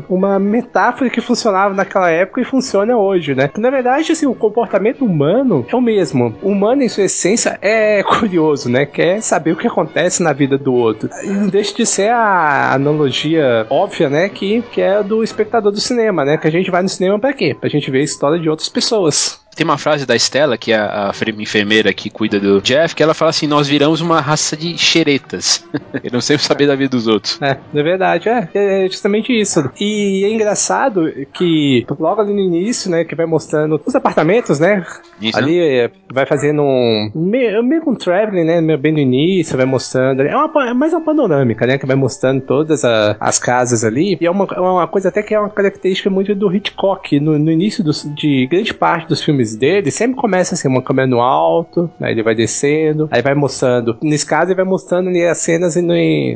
uma 0.08 0.38
metáfora 0.38 1.08
que 1.08 1.20
funcionava 1.20 1.74
naquela 1.74 2.10
época 2.10 2.40
e 2.40 2.44
funciona 2.44 2.96
hoje, 2.96 3.34
né? 3.34 3.50
Na 3.56 3.70
verdade, 3.70 4.12
assim, 4.12 4.26
o 4.26 4.34
comportamento 4.34 5.04
humano 5.04 5.64
é 5.68 5.76
o 5.76 5.80
mesmo. 5.80 6.34
O 6.42 6.48
humano, 6.48 6.82
em 6.82 6.88
sua 6.88 7.04
essência, 7.04 7.58
é 7.62 8.02
curioso, 8.02 8.68
né? 8.68 8.86
Quer 8.86 9.22
saber 9.22 9.52
o 9.52 9.56
que 9.56 9.66
acontece 9.66 10.22
na 10.22 10.32
vida 10.32 10.58
do 10.58 10.74
outro. 10.74 11.08
E 11.36 11.38
não 11.40 11.48
deixa 11.48 11.74
de 11.74 11.84
ser 11.84 12.10
a 12.10 12.72
analogia 12.72 13.66
óbvia, 13.68 14.08
né? 14.08 14.28
Que, 14.28 14.62
que 14.62 14.80
é 14.80 15.02
do 15.02 15.22
espectador 15.22 15.70
do 15.70 15.80
cinema, 15.80 16.24
né? 16.24 16.38
Que 16.38 16.48
a 16.48 16.50
gente 16.50 16.70
vai 16.70 16.82
no 16.82 16.88
cinema 16.88 17.18
para 17.18 17.32
quê? 17.32 17.54
Pra 17.58 17.68
gente 17.68 17.90
ver 17.90 18.00
a 18.00 18.04
história 18.04 18.38
de 18.38 18.48
outras 18.48 18.68
pessoas. 18.68 19.40
Tem 19.56 19.64
uma 19.64 19.78
frase 19.78 20.04
da 20.04 20.14
Stella, 20.14 20.58
que 20.58 20.70
é 20.70 20.76
a, 20.76 21.10
a 21.10 21.40
enfermeira 21.40 21.90
que 21.94 22.10
cuida 22.10 22.38
do 22.38 22.60
Jeff, 22.60 22.94
que 22.94 23.02
ela 23.02 23.14
fala 23.14 23.30
assim: 23.30 23.46
Nós 23.46 23.66
viramos 23.66 24.02
uma 24.02 24.20
raça 24.20 24.54
de 24.54 24.76
xeretas. 24.76 25.66
Eu 26.04 26.12
não 26.12 26.20
sei 26.20 26.36
saber 26.36 26.66
da 26.66 26.76
vida 26.76 26.90
dos 26.90 27.06
outros. 27.06 27.40
É, 27.40 27.58
é 27.74 27.82
verdade, 27.82 28.28
é, 28.28 28.48
é 28.54 28.86
justamente 28.86 29.32
isso. 29.32 29.70
E 29.80 30.24
é 30.26 30.30
engraçado 30.30 31.10
que 31.32 31.86
logo 31.98 32.20
ali 32.20 32.34
no 32.34 32.40
início, 32.40 32.90
né, 32.90 33.02
que 33.04 33.14
vai 33.14 33.24
mostrando 33.24 33.80
os 33.84 33.94
apartamentos, 33.94 34.60
né? 34.60 34.84
Isso, 35.20 35.38
ali 35.38 35.58
é, 35.58 35.90
vai 36.12 36.26
fazendo 36.26 36.60
um. 36.60 37.10
Meio, 37.14 37.62
meio 37.62 37.82
um 37.86 37.94
traveling, 37.94 38.44
né? 38.44 38.76
Bem 38.76 38.92
no 38.92 38.98
início, 38.98 39.56
vai 39.56 39.64
mostrando. 39.64 40.20
É, 40.20 40.36
uma, 40.36 40.68
é 40.68 40.74
mais 40.74 40.92
uma 40.92 41.00
panorâmica, 41.00 41.66
né? 41.66 41.78
Que 41.78 41.86
vai 41.86 41.96
mostrando 41.96 42.42
todas 42.42 42.84
a, 42.84 43.16
as 43.18 43.38
casas 43.38 43.84
ali. 43.84 44.18
E 44.20 44.26
é 44.26 44.30
uma, 44.30 44.46
é 44.52 44.60
uma 44.60 44.86
coisa 44.86 45.08
até 45.08 45.22
que 45.22 45.34
é 45.34 45.40
uma 45.40 45.48
característica 45.48 46.10
muito 46.10 46.34
do 46.34 46.54
Hitchcock. 46.54 47.18
No, 47.20 47.38
no 47.38 47.50
início 47.50 47.82
dos, 47.82 48.04
de 48.14 48.46
grande 48.46 48.74
parte 48.74 49.08
dos 49.08 49.22
filmes 49.22 49.45
dele 49.54 49.90
sempre 49.90 50.16
começa 50.16 50.54
assim, 50.54 50.68
uma 50.68 50.82
câmera 50.82 51.06
no 51.06 51.20
alto, 51.20 51.90
aí 52.00 52.12
ele 52.12 52.22
vai 52.22 52.34
descendo, 52.34 53.08
aí 53.10 53.22
vai 53.22 53.34
mostrando. 53.34 53.96
Nesse 54.02 54.26
caso, 54.26 54.50
ele 54.50 54.56
vai 54.56 54.64
mostrando 54.64 55.08
ali 55.08 55.24
as 55.24 55.38
cenas 55.38 55.76
no, 55.76 55.94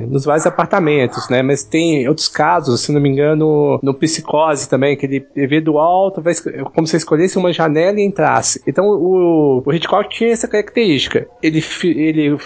nos 0.09 0.25
vários 0.25 0.47
apartamentos, 0.47 1.29
né? 1.29 1.43
Mas 1.43 1.63
tem 1.63 2.07
outros 2.09 2.29
casos, 2.29 2.83
se 2.83 2.93
não 2.93 3.01
me 3.01 3.09
engano, 3.09 3.79
no 3.83 3.95
Psicose 3.95 4.69
também, 4.69 4.97
que 4.97 5.07
ele 5.07 5.47
vê 5.47 5.61
do 5.61 5.79
alto, 5.79 6.21
vai, 6.21 6.35
como 6.75 6.87
se 6.87 6.97
escolhesse 6.97 7.39
uma 7.39 7.53
janela 7.53 7.99
e 7.99 8.05
entrasse. 8.05 8.61
Então 8.67 8.87
o, 8.87 9.63
o 9.65 9.73
Hitchcock 9.73 10.09
tinha 10.11 10.31
essa 10.31 10.49
característica. 10.49 11.27
Ele, 11.43 11.63
ele 11.85 12.37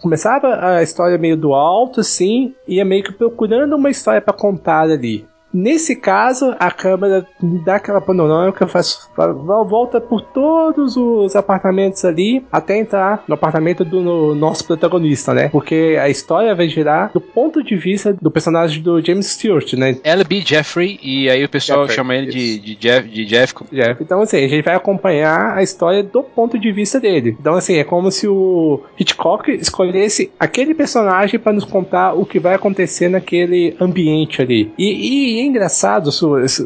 começava 0.00 0.76
a 0.76 0.82
história 0.82 1.18
meio 1.18 1.36
do 1.36 1.54
alto, 1.54 2.00
assim, 2.00 2.54
ia 2.66 2.84
meio 2.84 3.04
que 3.04 3.12
procurando 3.12 3.76
uma 3.76 3.90
história 3.90 4.20
para 4.20 4.34
contar 4.34 4.82
ali. 4.82 5.24
Nesse 5.52 5.96
caso, 5.96 6.54
a 6.58 6.70
câmera 6.70 7.26
dá 7.64 7.76
aquela 7.76 8.00
panorâmica, 8.00 8.66
faz, 8.66 9.08
volta 9.44 10.00
por 10.00 10.20
todos 10.20 10.96
os 10.96 11.34
apartamentos 11.34 12.04
ali 12.04 12.44
até 12.52 12.78
entrar 12.78 13.24
no 13.26 13.34
apartamento 13.34 13.84
do 13.84 14.00
no, 14.00 14.34
nosso 14.34 14.64
protagonista, 14.64 15.34
né? 15.34 15.48
Porque 15.48 15.98
a 16.00 16.08
história 16.08 16.54
vai 16.54 16.68
girar 16.68 17.10
do 17.12 17.20
ponto 17.20 17.62
de 17.62 17.76
vista 17.76 18.12
do 18.12 18.30
personagem 18.30 18.82
do 18.82 19.04
James 19.04 19.26
Stewart, 19.26 19.72
né? 19.74 19.96
L.B. 20.04 20.42
Jeffrey, 20.44 20.98
e 21.02 21.28
aí 21.28 21.44
o 21.44 21.48
pessoal 21.48 21.80
Jeffrey, 21.80 21.96
chama 21.96 22.14
ele 22.14 22.30
de, 22.30 22.58
de, 22.60 22.74
Jeff, 22.76 23.08
de 23.08 23.24
Jeff. 23.24 23.54
Jeff. 23.72 24.02
Então, 24.02 24.20
assim, 24.20 24.36
a 24.44 24.48
gente 24.48 24.64
vai 24.64 24.74
acompanhar 24.74 25.56
a 25.56 25.62
história 25.62 26.02
do 26.02 26.22
ponto 26.22 26.58
de 26.58 26.70
vista 26.70 27.00
dele. 27.00 27.36
Então, 27.40 27.54
assim, 27.54 27.76
é 27.76 27.84
como 27.84 28.10
se 28.10 28.28
o 28.28 28.82
Hitchcock 28.98 29.50
escolhesse 29.50 30.30
aquele 30.38 30.74
personagem 30.74 31.40
para 31.40 31.52
nos 31.52 31.64
contar 31.64 32.14
o 32.14 32.24
que 32.24 32.38
vai 32.38 32.54
acontecer 32.54 33.08
naquele 33.08 33.76
ambiente 33.80 34.40
ali. 34.40 34.72
E, 34.78 35.38
e 35.38 35.39
é 35.40 35.46
engraçado, 35.46 36.10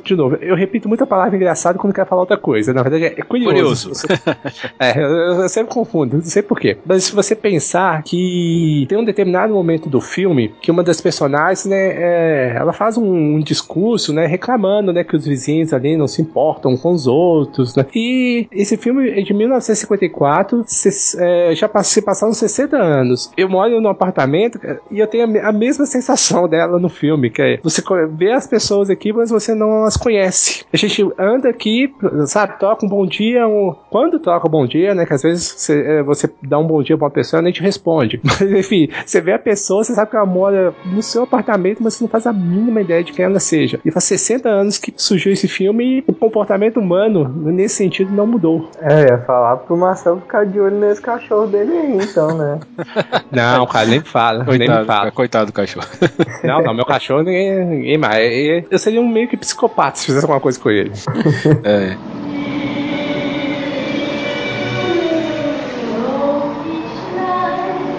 de 0.05 0.17
novo, 0.17 0.37
eu 0.37 0.55
repito 0.55 0.89
muita 0.89 1.07
palavra 1.07 1.37
engraçado 1.37 1.79
quando 1.79 1.95
quero 1.95 2.09
falar 2.09 2.23
outra 2.23 2.37
coisa. 2.37 2.73
Na 2.73 2.83
verdade, 2.83 3.05
é 3.05 3.23
curioso. 3.23 3.91
curioso. 3.91 4.07
é, 4.79 4.99
eu, 4.99 5.43
eu, 5.43 5.49
sempre 5.49 5.73
confundo, 5.73 6.17
não 6.17 6.25
sei 6.25 6.43
porquê. 6.43 6.77
Mas 6.85 7.05
se 7.05 7.15
você 7.15 7.35
pensar 7.35 8.03
que 8.03 8.87
tem 8.89 8.99
um 8.99 9.05
determinado 9.05 9.55
momento 9.55 9.89
do 9.89 10.01
filme 10.01 10.55
que 10.61 10.71
uma 10.71 10.83
das 10.83 11.01
personagens, 11.01 11.65
né, 11.65 11.77
é, 11.77 12.57
ela 12.57 12.73
faz 12.73 12.97
um, 12.97 13.37
um, 13.37 13.41
discurso, 13.41 14.13
né, 14.13 14.27
reclamando, 14.27 14.93
né, 14.93 15.05
que 15.05 15.17
os 15.17 15.25
vizinhos 15.27 15.73
ali 15.73 15.97
não 15.97 16.07
se 16.07 16.23
importam 16.23 16.77
com 16.77 16.93
os 16.93 17.07
outros, 17.07 17.75
né. 17.77 17.87
E 17.95 18.47
esse 18.53 18.77
filme 18.77 19.11
é 19.11 19.23
de 19.23 19.33
1954, 19.33 20.65
se, 20.67 21.17
é, 21.21 21.55
já 21.55 21.71
se 21.83 22.03
passaram 22.03 22.33
60 22.33 22.77
anos. 22.77 23.31
Eu 23.37 23.49
moro 23.49 23.81
num 23.81 23.89
apartamento 23.89 24.59
e 24.91 24.99
eu 24.99 25.07
tenho 25.07 25.25
a, 25.41 25.49
a 25.49 25.53
mesma 25.53 25.87
sensação 25.87 26.47
dela 26.49 26.79
no 26.79 26.89
filme, 26.89 27.31
que 27.31 27.43
é 27.43 27.61
você 27.63 27.83
vê 28.17 28.33
as 28.33 28.47
pessoas 28.47 28.64
pessoas 28.65 28.89
aqui, 28.89 29.13
mas 29.13 29.29
você 29.29 29.55
não 29.55 29.85
as 29.85 29.97
conhece. 29.97 30.65
A 30.73 30.77
gente 30.77 31.07
anda 31.19 31.51
aqui, 31.51 31.95
sabe, 32.27 32.59
toca 32.59 32.87
um 32.87 32.89
bom 32.89 33.07
dia, 33.07 33.47
um... 33.47 33.75
quando 33.91 34.19
toca 34.19 34.49
um 34.49 34.51
bom 34.51 34.67
dia, 34.67 34.95
né, 34.95 35.05
que 35.05 35.13
às 35.13 35.23
vezes 35.23 35.55
você, 35.57 35.81
é, 35.81 36.03
você 36.03 36.31
dá 36.43 36.59
um 36.59 36.67
bom 36.67 36.83
dia 36.83 36.97
pra 36.97 37.07
uma 37.07 37.11
pessoa 37.11 37.41
e 37.41 37.45
a 37.45 37.47
gente 37.47 37.63
responde. 37.63 38.21
Mas 38.25 38.41
enfim, 38.41 38.89
você 39.05 39.21
vê 39.21 39.33
a 39.33 39.39
pessoa, 39.39 39.85
você 39.85 39.93
sabe 39.93 40.11
que 40.11 40.17
ela 40.17 40.25
mora 40.25 40.75
no 40.87 41.03
seu 41.03 41.25
apartamento, 41.25 41.83
mas 41.83 41.95
você 41.95 42.05
não 42.05 42.09
faz 42.09 42.27
a 42.27 42.33
mínima 42.33 42.81
ideia 42.81 43.05
de 43.05 43.13
quem 43.13 43.25
ela 43.25 43.39
seja. 43.39 43.79
E 43.85 43.91
faz 43.91 44.05
60 44.05 44.49
anos 44.49 44.79
que 44.79 44.95
surgiu 44.97 45.33
esse 45.33 45.47
filme 45.47 45.99
e 45.99 46.05
o 46.07 46.15
comportamento 46.15 46.81
humano, 46.81 47.29
nesse 47.29 47.77
sentido, 47.77 48.11
não 48.13 48.27
mudou. 48.27 48.71
É, 48.81 49.03
eu 49.03 49.09
ia 49.09 49.19
falar 49.19 49.57
pro 49.59 49.77
Marcelo 49.77 50.21
ficar 50.21 50.47
de 50.47 50.59
olho 50.59 50.77
nesse 50.77 51.01
cachorro 51.01 51.47
dele 51.47 51.73
aí, 51.73 51.99
então, 51.99 52.37
né? 52.37 52.59
não, 53.31 53.67
cara, 53.67 53.87
nem 53.87 54.01
fala. 54.01 54.45
Coitado, 54.45 54.79
nem 54.79 54.87
fala. 54.87 55.11
coitado 55.11 55.47
do 55.47 55.53
cachorro. 55.53 55.87
Não, 56.43 56.63
não, 56.63 56.75
meu 56.75 56.85
cachorro 56.85 57.23
ninguém, 57.23 57.65
ninguém 57.65 57.99
mais 57.99 58.25
eu 58.71 58.79
seria 58.79 59.01
um 59.01 59.09
meio 59.09 59.29
que 59.29 59.37
psicopata 59.37 59.99
se 59.99 60.07
fizesse 60.07 60.25
alguma 60.25 60.41
coisa 60.41 60.59
com 60.59 60.71
ele. 60.71 60.93
é. 61.65 62.24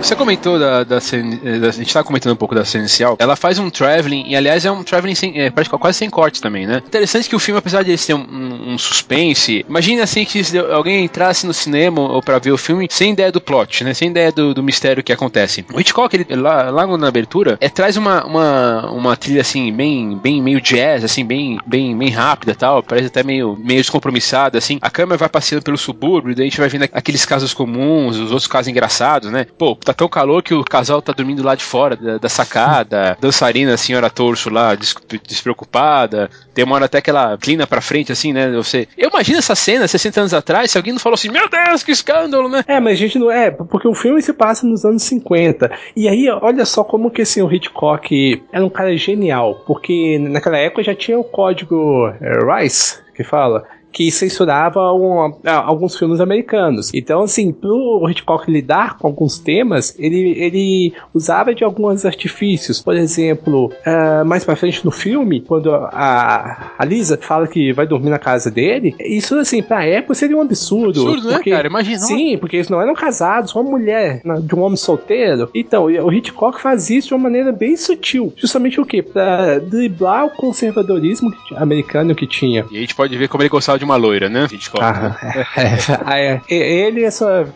Você 0.05 0.15
comentou 0.15 0.59
da, 0.59 0.83
da, 0.83 0.97
eh, 0.97 1.57
da, 1.57 1.69
A 1.69 1.71
gente 1.71 1.91
tava 1.91 2.05
comentando 2.05 2.33
um 2.33 2.35
pouco 2.35 2.53
da 2.53 2.63
cena 2.63 2.83
inicial. 2.83 3.15
Ela 3.17 3.35
faz 3.35 3.57
um 3.57 3.71
traveling, 3.71 4.25
e 4.27 4.35
aliás 4.35 4.63
é 4.63 4.69
um 4.69 4.83
traveling 4.83 5.15
sem, 5.15 5.41
é, 5.41 5.49
quase 5.49 5.97
sem 5.97 6.11
corte 6.11 6.39
também, 6.39 6.67
né? 6.67 6.79
Interessante 6.85 7.27
que 7.27 7.35
o 7.35 7.39
filme, 7.39 7.57
apesar 7.57 7.81
de 7.81 7.97
ser 7.97 8.13
um, 8.13 8.73
um, 8.73 8.77
suspense, 8.77 9.65
imagine 9.67 10.01
assim 10.01 10.23
que 10.23 10.43
alguém 10.71 11.03
entrasse 11.03 11.47
no 11.47 11.53
cinema 11.55 12.01
ou 12.01 12.21
para 12.21 12.37
ver 12.37 12.51
o 12.51 12.57
filme 12.57 12.87
sem 12.87 13.13
ideia 13.13 13.31
do 13.31 13.41
plot, 13.41 13.83
né? 13.83 13.95
Sem 13.95 14.11
ideia 14.11 14.31
do, 14.31 14.53
do 14.53 14.61
mistério 14.61 15.03
que 15.03 15.11
acontece. 15.11 15.65
O 15.73 15.79
Hitchcock, 15.79 16.15
ele, 16.15 16.35
lá, 16.35 16.69
lá 16.69 16.85
na 16.95 17.07
abertura, 17.07 17.57
é, 17.59 17.67
traz 17.67 17.97
uma, 17.97 18.23
uma, 18.25 18.91
uma 18.91 19.17
trilha 19.17 19.41
assim, 19.41 19.73
bem, 19.73 20.19
bem 20.19 20.39
meio 20.39 20.61
jazz, 20.61 21.03
assim, 21.03 21.25
bem, 21.25 21.57
bem, 21.65 21.97
bem 21.97 22.11
rápida 22.11 22.53
tal. 22.53 22.83
Parece 22.83 23.07
até 23.07 23.23
meio, 23.23 23.57
meio 23.59 23.81
descompromissada, 23.81 24.59
assim. 24.59 24.77
A 24.83 24.89
câmera 24.91 25.17
vai 25.17 25.29
passeando 25.29 25.63
pelo 25.63 25.79
subúrbio, 25.79 26.35
daí 26.35 26.45
a 26.45 26.49
gente 26.49 26.59
vai 26.59 26.69
vendo 26.69 26.83
aqueles 26.93 27.25
casos 27.25 27.55
comuns, 27.55 28.17
os 28.17 28.29
outros 28.29 28.45
casos 28.45 28.67
engraçados, 28.67 29.31
né? 29.31 29.47
Pô, 29.57 29.75
tá 29.75 29.94
tão 29.95 30.07
calor 30.07 30.43
que 30.43 30.53
o 30.53 30.63
casal 30.63 31.01
tá 31.01 31.13
dormindo 31.13 31.43
lá 31.43 31.55
de 31.55 31.63
fora 31.63 31.95
da, 31.95 32.17
da 32.17 32.29
sacada, 32.29 33.17
dançarina, 33.21 33.73
a 33.73 33.77
senhora 33.77 34.09
Torso 34.09 34.49
lá, 34.49 34.75
des, 34.75 34.95
despreocupada. 35.27 36.29
Tem 36.53 36.63
uma 36.63 36.75
hora 36.75 36.85
até 36.85 37.01
que 37.01 37.09
ela 37.09 37.37
clina 37.37 37.65
pra 37.65 37.81
frente, 37.81 38.11
assim, 38.11 38.31
né? 38.33 38.51
Você. 38.51 38.87
Eu 38.97 39.09
imagino 39.09 39.39
essa 39.39 39.55
cena 39.55 39.87
60 39.87 40.19
anos 40.19 40.33
atrás, 40.33 40.71
se 40.71 40.77
alguém 40.77 40.93
não 40.93 40.99
falou 40.99 41.15
assim, 41.15 41.29
meu 41.29 41.49
Deus, 41.49 41.83
que 41.83 41.91
escândalo, 41.91 42.49
né? 42.49 42.63
É, 42.67 42.79
mas 42.79 42.93
a 42.93 42.95
gente 42.95 43.17
não. 43.17 43.31
É, 43.31 43.51
porque 43.51 43.87
o 43.87 43.93
filme 43.93 44.21
se 44.21 44.33
passa 44.33 44.65
nos 44.65 44.85
anos 44.85 45.03
50. 45.03 45.71
E 45.95 46.07
aí, 46.07 46.29
olha 46.29 46.65
só 46.65 46.83
como 46.83 47.11
que 47.11 47.21
assim, 47.21 47.41
o 47.41 47.51
Hitchcock 47.51 48.43
era 48.51 48.65
um 48.65 48.69
cara 48.69 48.95
genial. 48.97 49.63
Porque 49.65 50.19
naquela 50.19 50.57
época 50.57 50.83
já 50.83 50.95
tinha 50.95 51.17
o 51.17 51.23
código 51.23 52.13
é, 52.21 52.61
Rice, 52.61 52.99
que 53.15 53.23
fala 53.23 53.63
que 53.95 54.11
censurava 54.11 54.91
um, 54.91 55.33
alguns 55.45 55.97
filmes 55.97 56.19
americanos. 56.19 56.91
Então, 56.93 57.21
assim, 57.21 57.53
pro 57.53 58.05
Hitchcock 58.09 58.51
lidar 58.51 58.97
com 58.97 59.07
alguns 59.07 59.39
temas, 59.39 59.95
ele, 59.97 60.31
ele 60.37 60.93
usava 61.13 61.55
de 61.55 61.63
alguns 61.63 62.05
artifícios. 62.05 62.81
Por 62.81 62.93
exemplo, 62.93 63.71
uh, 63.87 64.25
mais 64.25 64.43
pra 64.43 64.57
frente 64.57 64.83
no 64.83 64.91
filme, 64.91 65.39
quando 65.39 65.73
a, 65.73 66.73
a 66.77 66.83
Lisa 66.83 67.17
fala 67.21 67.47
que 67.47 67.71
vai 67.71 67.87
dormir 67.87 68.09
na 68.09 68.19
casa 68.19 68.51
dele, 68.51 68.93
isso, 68.99 69.33
assim, 69.35 69.63
pra 69.63 69.85
época 69.85 70.13
seria 70.13 70.35
um 70.35 70.41
absurdo. 70.41 70.99
Absurdo, 70.99 71.29
né, 71.29 71.39
cara? 71.49 71.67
Imagina. 71.67 71.99
Sim, 71.99 72.37
porque 72.37 72.57
eles 72.57 72.67
não 72.67 72.81
eram 72.81 72.93
casados, 72.93 73.55
uma 73.55 73.63
mulher 73.63 74.21
de 74.43 74.55
um 74.55 74.61
homem 74.61 74.75
solteiro. 74.75 75.49
Então, 75.55 75.85
o 75.85 76.11
Hitchcock 76.11 76.61
faz 76.61 76.89
isso 76.89 77.07
de 77.07 77.13
uma 77.13 77.23
maneira 77.23 77.53
bem 77.53 77.77
sutil. 77.77 78.33
Justamente 78.35 78.81
o 78.81 78.85
quê? 78.85 79.01
Pra 79.01 79.57
driblar 79.59 80.25
o 80.25 80.31
conservadorismo 80.31 81.31
americano 81.55 82.13
que 82.13 82.27
tinha. 82.27 82.65
E 82.69 82.75
a 82.75 82.81
gente 82.81 82.93
pode 82.93 83.17
ver 83.17 83.29
como 83.29 83.41
ele 83.41 83.49
gostava 83.49 83.79
de 83.79 83.84
uma 83.85 83.95
loira, 83.95 84.29
né? 84.29 84.47
Hitchcock. 84.51 84.83
Ah, 84.83 85.15
é, 86.17 86.41
é, 86.49 86.55
ele 86.55 87.01
e 87.01 87.05
a 87.05 87.11
sua 87.11 87.47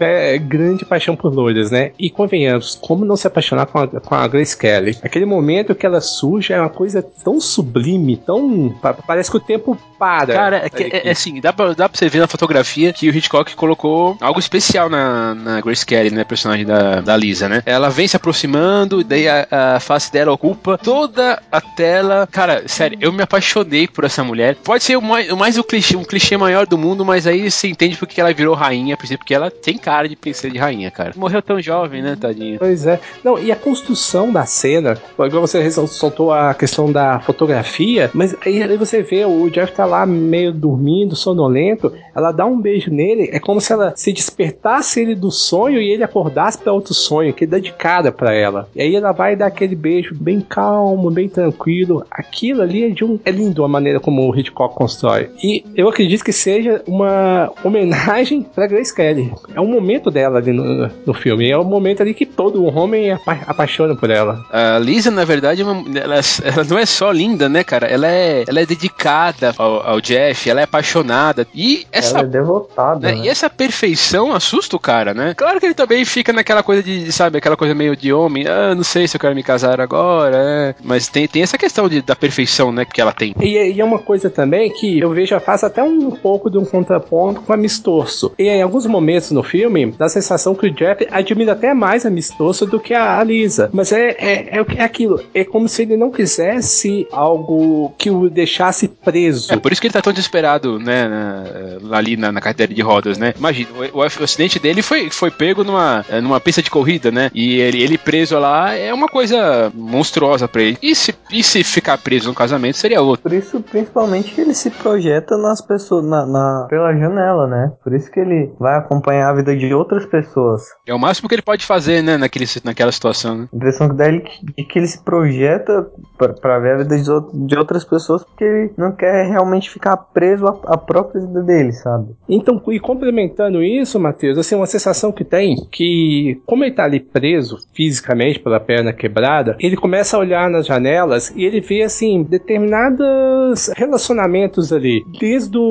grande 0.41 0.86
paixão 0.86 1.15
por 1.15 1.33
loiras, 1.33 1.71
né? 1.71 1.91
E 2.00 2.09
convenhamos, 2.09 2.75
como 2.75 3.05
não 3.05 3.15
se 3.15 3.27
apaixonar 3.27 3.65
com 3.65 3.79
a, 3.79 3.88
com 3.88 4.15
a 4.15 4.27
Grace 4.27 4.57
Kelly? 4.57 4.98
Aquele 5.03 5.25
momento 5.25 5.75
que 5.75 5.86
ela 5.86 6.01
surge 6.01 6.53
é 6.53 6.59
uma 6.59 6.69
coisa 6.69 7.01
tão 7.01 7.39
sublime, 7.39 8.17
tão. 8.17 8.75
Parece 9.05 9.29
que 9.29 9.38
o 9.38 9.39
tempo 9.39 9.77
para. 9.98 10.33
Cara, 10.33 10.57
é, 10.57 10.83
é, 10.83 11.07
é 11.09 11.12
assim, 11.12 11.41
dá 11.41 11.51
pra, 11.51 11.74
dá 11.74 11.89
pra 11.89 11.98
você 11.98 12.07
ver 12.07 12.19
na 12.19 12.27
fotografia 12.27 12.93
que 12.93 13.09
o 13.09 13.15
Hitchcock 13.15 13.55
colocou 13.55 14.17
algo 14.21 14.39
especial 14.39 14.89
na, 14.89 15.36
na 15.36 15.62
Grace 15.62 15.86
Kelly, 15.86 16.12
né? 16.12 16.24
Personagem 16.24 16.65
da, 16.65 17.01
da 17.01 17.17
Lisa, 17.17 17.50
né? 17.50 17.62
Ela 17.65 17.89
vem 17.89 18.07
se 18.07 18.15
aproximando, 18.15 19.03
daí 19.03 19.27
a, 19.27 19.48
a 19.75 19.79
face 19.79 20.12
dela 20.12 20.31
ocupa 20.31 20.77
toda 20.77 21.41
a 21.51 21.59
tela. 21.59 22.27
Cara, 22.31 22.63
sério, 22.67 22.98
eu 23.01 23.12
me 23.12 23.24
apaixonei 23.24 23.88
por 23.88 24.03
essa 24.03 24.24
mulher. 24.24 24.55
Pode 24.55 24.83
ser 24.83 24.98
o 24.98 25.01
mais, 25.01 25.31
o 25.31 25.38
mais 25.38 25.57
o 25.57 25.63
clichê, 25.63 25.98
um 25.98 26.03
clichê 26.03 26.18
maior 26.38 26.65
do 26.65 26.77
mundo, 26.77 27.05
mas 27.05 27.27
aí 27.27 27.49
você 27.49 27.67
entende 27.67 27.97
porque 27.97 28.19
ela 28.19 28.33
virou 28.33 28.55
rainha, 28.55 28.97
porque 28.97 29.33
ela 29.33 29.49
tem 29.49 29.77
cara 29.77 30.07
de 30.07 30.15
princesa 30.15 30.51
de 30.51 30.59
rainha, 30.59 30.91
cara. 30.91 31.13
Morreu 31.15 31.41
tão 31.41 31.61
jovem, 31.61 32.01
né, 32.01 32.17
tadinha? 32.19 32.57
Pois 32.59 32.85
é. 32.85 32.99
Não, 33.23 33.38
e 33.39 33.51
a 33.51 33.55
construção 33.55 34.31
da 34.31 34.45
cena, 34.45 34.97
igual 35.13 35.41
você 35.41 35.69
soltou 35.71 36.31
a 36.31 36.53
questão 36.53 36.91
da 36.91 37.19
fotografia, 37.19 38.09
mas 38.13 38.35
aí 38.45 38.77
você 38.77 39.01
vê 39.01 39.25
o 39.25 39.49
Jeff 39.49 39.71
tá 39.73 39.85
lá 39.85 40.05
meio 40.05 40.51
dormindo, 40.51 41.15
sonolento, 41.15 41.93
ela 42.15 42.31
dá 42.31 42.45
um 42.45 42.59
beijo 42.59 42.91
nele, 42.91 43.29
é 43.31 43.39
como 43.39 43.61
se 43.61 43.71
ela 43.71 43.93
se 43.95 44.11
despertasse 44.11 45.01
ele 45.01 45.15
do 45.15 45.31
sonho 45.31 45.81
e 45.81 45.89
ele 45.89 46.03
acordasse 46.03 46.57
para 46.57 46.73
outro 46.73 46.93
sonho, 46.93 47.33
que 47.33 47.43
ele 47.43 47.51
dá 47.51 47.59
de 47.59 47.71
cara 47.71 48.11
para 48.11 48.33
ela. 48.33 48.67
E 48.75 48.81
aí 48.81 48.95
ela 48.95 49.11
vai 49.11 49.35
dar 49.35 49.47
aquele 49.47 49.75
beijo 49.75 50.15
bem 50.15 50.41
calmo, 50.41 51.09
bem 51.11 51.29
tranquilo. 51.29 52.05
Aquilo 52.11 52.61
ali 52.61 52.85
é 52.85 52.89
de 52.89 53.03
um 53.03 53.19
é 53.23 53.31
lindo 53.31 53.63
a 53.63 53.67
maneira 53.67 53.99
como 53.99 54.27
o 54.27 54.35
Hitchcock 54.35 54.75
constrói. 54.75 55.29
E 55.43 55.63
eu 55.75 55.88
acredito 55.88 56.08
que 56.17 56.31
seja 56.31 56.81
uma 56.87 57.51
homenagem 57.63 58.43
para 58.43 58.67
Grace 58.67 58.93
Kelly. 58.93 59.31
É 59.53 59.61
um 59.61 59.67
momento 59.67 60.09
dela 60.09 60.39
ali 60.39 60.51
no, 60.51 60.89
no 61.05 61.13
filme, 61.13 61.49
é 61.49 61.57
um 61.57 61.63
momento 61.63 62.01
ali 62.01 62.13
que 62.13 62.25
todo 62.25 62.63
homem 62.63 63.11
apa 63.11 63.39
apaixona 63.47 63.95
por 63.95 64.09
ela. 64.09 64.43
A 64.51 64.79
Lisa, 64.79 65.11
na 65.11 65.25
verdade, 65.25 65.61
é 65.61 65.65
ela, 65.99 66.15
ela, 66.15 66.63
não 66.69 66.77
é 66.77 66.85
só 66.85 67.11
linda, 67.11 67.47
né, 67.49 67.63
cara? 67.63 67.87
Ela 67.87 68.07
é, 68.07 68.43
ela 68.47 68.61
é 68.61 68.65
dedicada 68.65 69.53
ao, 69.57 69.87
ao 69.87 70.01
Jeff, 70.01 70.49
ela 70.49 70.61
é 70.61 70.63
apaixonada. 70.63 71.45
E 71.53 71.85
essa. 71.91 72.19
Ela 72.19 72.27
é 72.27 72.29
devotada. 72.29 73.07
Né, 73.07 73.15
né? 73.15 73.25
E 73.25 73.29
essa 73.29 73.49
perfeição 73.49 74.33
assusta 74.33 74.75
o 74.75 74.79
cara, 74.79 75.13
né? 75.13 75.33
Claro 75.35 75.59
que 75.59 75.65
ele 75.65 75.73
também 75.73 76.03
fica 76.05 76.31
naquela 76.33 76.63
coisa 76.63 76.81
de, 76.81 77.11
sabe, 77.11 77.37
aquela 77.37 77.57
coisa 77.57 77.73
meio 77.75 77.95
de 77.95 78.11
homem. 78.13 78.45
Ah, 78.47 78.73
não 78.75 78.83
sei 78.83 79.07
se 79.07 79.15
eu 79.15 79.21
quero 79.21 79.35
me 79.35 79.43
casar 79.43 79.79
agora. 79.81 80.37
É. 80.37 80.75
Mas 80.83 81.07
tem, 81.07 81.27
tem 81.27 81.41
essa 81.41 81.57
questão 81.57 81.87
de, 81.87 82.01
da 82.01 82.15
perfeição, 82.15 82.71
né, 82.71 82.85
que 82.85 83.01
ela 83.01 83.11
tem. 83.11 83.33
E, 83.39 83.73
e 83.73 83.81
é 83.81 83.85
uma 83.85 83.99
coisa 83.99 84.29
também 84.29 84.71
que 84.71 84.99
eu 84.99 85.11
vejo, 85.11 85.39
faz 85.39 85.63
até 85.63 85.83
um 85.83 85.88
pouco 86.12 86.50
de 86.50 86.58
um 86.58 86.65
contraponto 86.65 87.41
com 87.41 87.53
a 87.53 87.58
Miss 87.58 87.79
Torso. 87.79 88.34
E 88.38 88.43
em 88.43 88.62
alguns 88.62 88.86
momentos 88.86 89.31
no 89.31 89.43
filme, 89.43 89.93
dá 89.98 90.05
a 90.05 90.10
sensação 90.10 90.55
que 90.55 90.67
o 90.67 90.72
Jeff 90.72 91.08
admira 91.12 91.53
até 91.53 91.74
mais 91.74 92.05
a 92.05 92.10
Miss 92.10 92.29
Torso 92.29 92.65
do 92.65 92.79
que 92.79 92.93
a 92.93 93.24
Lisa. 93.24 93.69
Mas 93.74 93.91
é, 93.91 94.10
é, 94.12 94.60
é, 94.60 94.65
é 94.77 94.84
aquilo. 94.84 95.22
É 95.34 95.43
como 95.43 95.67
se 95.67 95.84
ele 95.84 95.98
não 95.98 96.12
quisesse 96.12 97.08
algo 97.12 97.93
que 97.98 98.10
o 98.10 98.29
deixasse 98.29 98.88
preso. 98.88 99.53
É 99.53 99.58
por 99.58 99.72
isso 99.72 99.81
que 99.81 99.88
ele 99.88 99.93
tá 99.93 100.01
tão 100.01 100.13
desesperado, 100.13 100.79
né, 100.79 101.08
na, 101.08 101.98
ali 101.98 102.17
na, 102.17 102.31
na 102.31 102.41
carteira 102.41 102.74
de 102.74 102.81
rodas, 102.81 103.17
né? 103.17 103.34
Imagina, 103.38 103.69
o, 103.93 104.00
o, 104.00 104.01
o, 104.01 104.24
acidente 104.24 104.60
dele 104.60 104.81
foi, 104.81 105.10
foi 105.10 105.31
pego 105.31 105.63
numa, 105.63 106.05
numa 106.22 106.39
pista 106.39 106.62
de 106.62 106.69
corrida, 106.69 107.12
né? 107.12 107.31
E 107.34 107.60
ele, 107.60 107.81
ele 107.81 107.98
preso 107.98 108.38
lá 108.38 108.74
é 108.74 108.93
uma 108.93 109.08
coisa 109.08 109.72
monstruosa 109.74 110.48
pra 110.48 110.62
ele. 110.62 110.77
E 110.81 110.96
se, 110.96 111.13
e 111.31 111.43
se 111.43 111.63
ficar 111.63 111.98
preso 111.98 112.29
no 112.29 112.36
casamento 112.36 112.77
seria 112.77 113.01
outro. 113.01 113.24
Por 113.24 113.34
isso, 113.34 113.60
principalmente, 113.62 114.34
que 114.34 114.41
ele 114.41 114.53
se 114.53 114.69
projeta 114.69 115.38
nas 115.38 115.62
pessoas, 115.62 115.78
na, 116.01 116.25
na, 116.25 116.67
pela 116.69 116.95
janela, 116.95 117.48
né? 117.48 117.71
Por 117.83 117.93
isso 117.93 118.12
que 118.12 118.19
ele 118.19 118.51
vai 118.59 118.77
acompanhar 118.77 119.29
a 119.29 119.36
vida 119.36 119.55
de 119.55 119.74
outras 119.74 120.05
pessoas. 120.05 120.63
É 120.88 120.93
o 120.93 121.00
máximo 121.00 121.27
que 121.27 121.36
ele 121.36 121.41
pode 121.41 121.65
fazer, 121.65 122.01
né, 122.01 122.17
naquele, 122.17 122.45
naquela 122.63 122.91
situação, 122.91 123.38
né? 123.38 123.50
A 123.51 123.55
impressão 123.55 123.89
que 123.89 123.95
dá 123.95 124.07
ele 124.07 124.24
de 124.57 124.63
que 124.63 124.79
ele 124.79 124.88
se 124.88 125.03
projeta 125.03 125.88
pra, 126.17 126.33
pra 126.33 126.59
ver 126.59 126.74
a 126.74 126.77
vida 126.77 126.98
de, 126.98 127.48
de 127.48 127.57
outras 127.57 127.83
pessoas 127.83 128.23
porque 128.23 128.43
ele 128.43 128.71
não 128.77 128.91
quer 128.91 129.27
realmente 129.27 129.69
ficar 129.69 129.95
preso 129.97 130.47
à, 130.47 130.73
à 130.73 130.77
própria 130.77 131.21
vida 131.21 131.41
dele, 131.43 131.71
sabe? 131.71 132.15
Então, 132.27 132.62
e 132.69 132.80
complementando 132.80 133.63
isso, 133.63 133.99
Matheus, 133.99 134.38
assim, 134.38 134.56
uma 134.56 134.65
sensação 134.65 135.12
que 135.12 135.23
tem 135.23 135.56
que, 135.71 136.41
como 136.45 136.63
ele 136.63 136.73
tá 136.73 136.84
ali 136.84 136.99
preso 136.99 137.58
fisicamente 137.73 138.39
pela 138.39 138.60
perna 138.60 138.93
quebrada, 138.93 139.56
ele 139.60 139.75
começa 139.75 140.15
a 140.15 140.19
olhar 140.19 140.49
nas 140.49 140.65
janelas 140.65 141.32
e 141.36 141.43
ele 141.43 141.62
vê, 141.62 141.84
assim, 141.84 142.23
determinados 142.23 143.69
relacionamentos 143.75 144.71
ali, 144.71 145.03
desde 145.19 145.58
o 145.58 145.68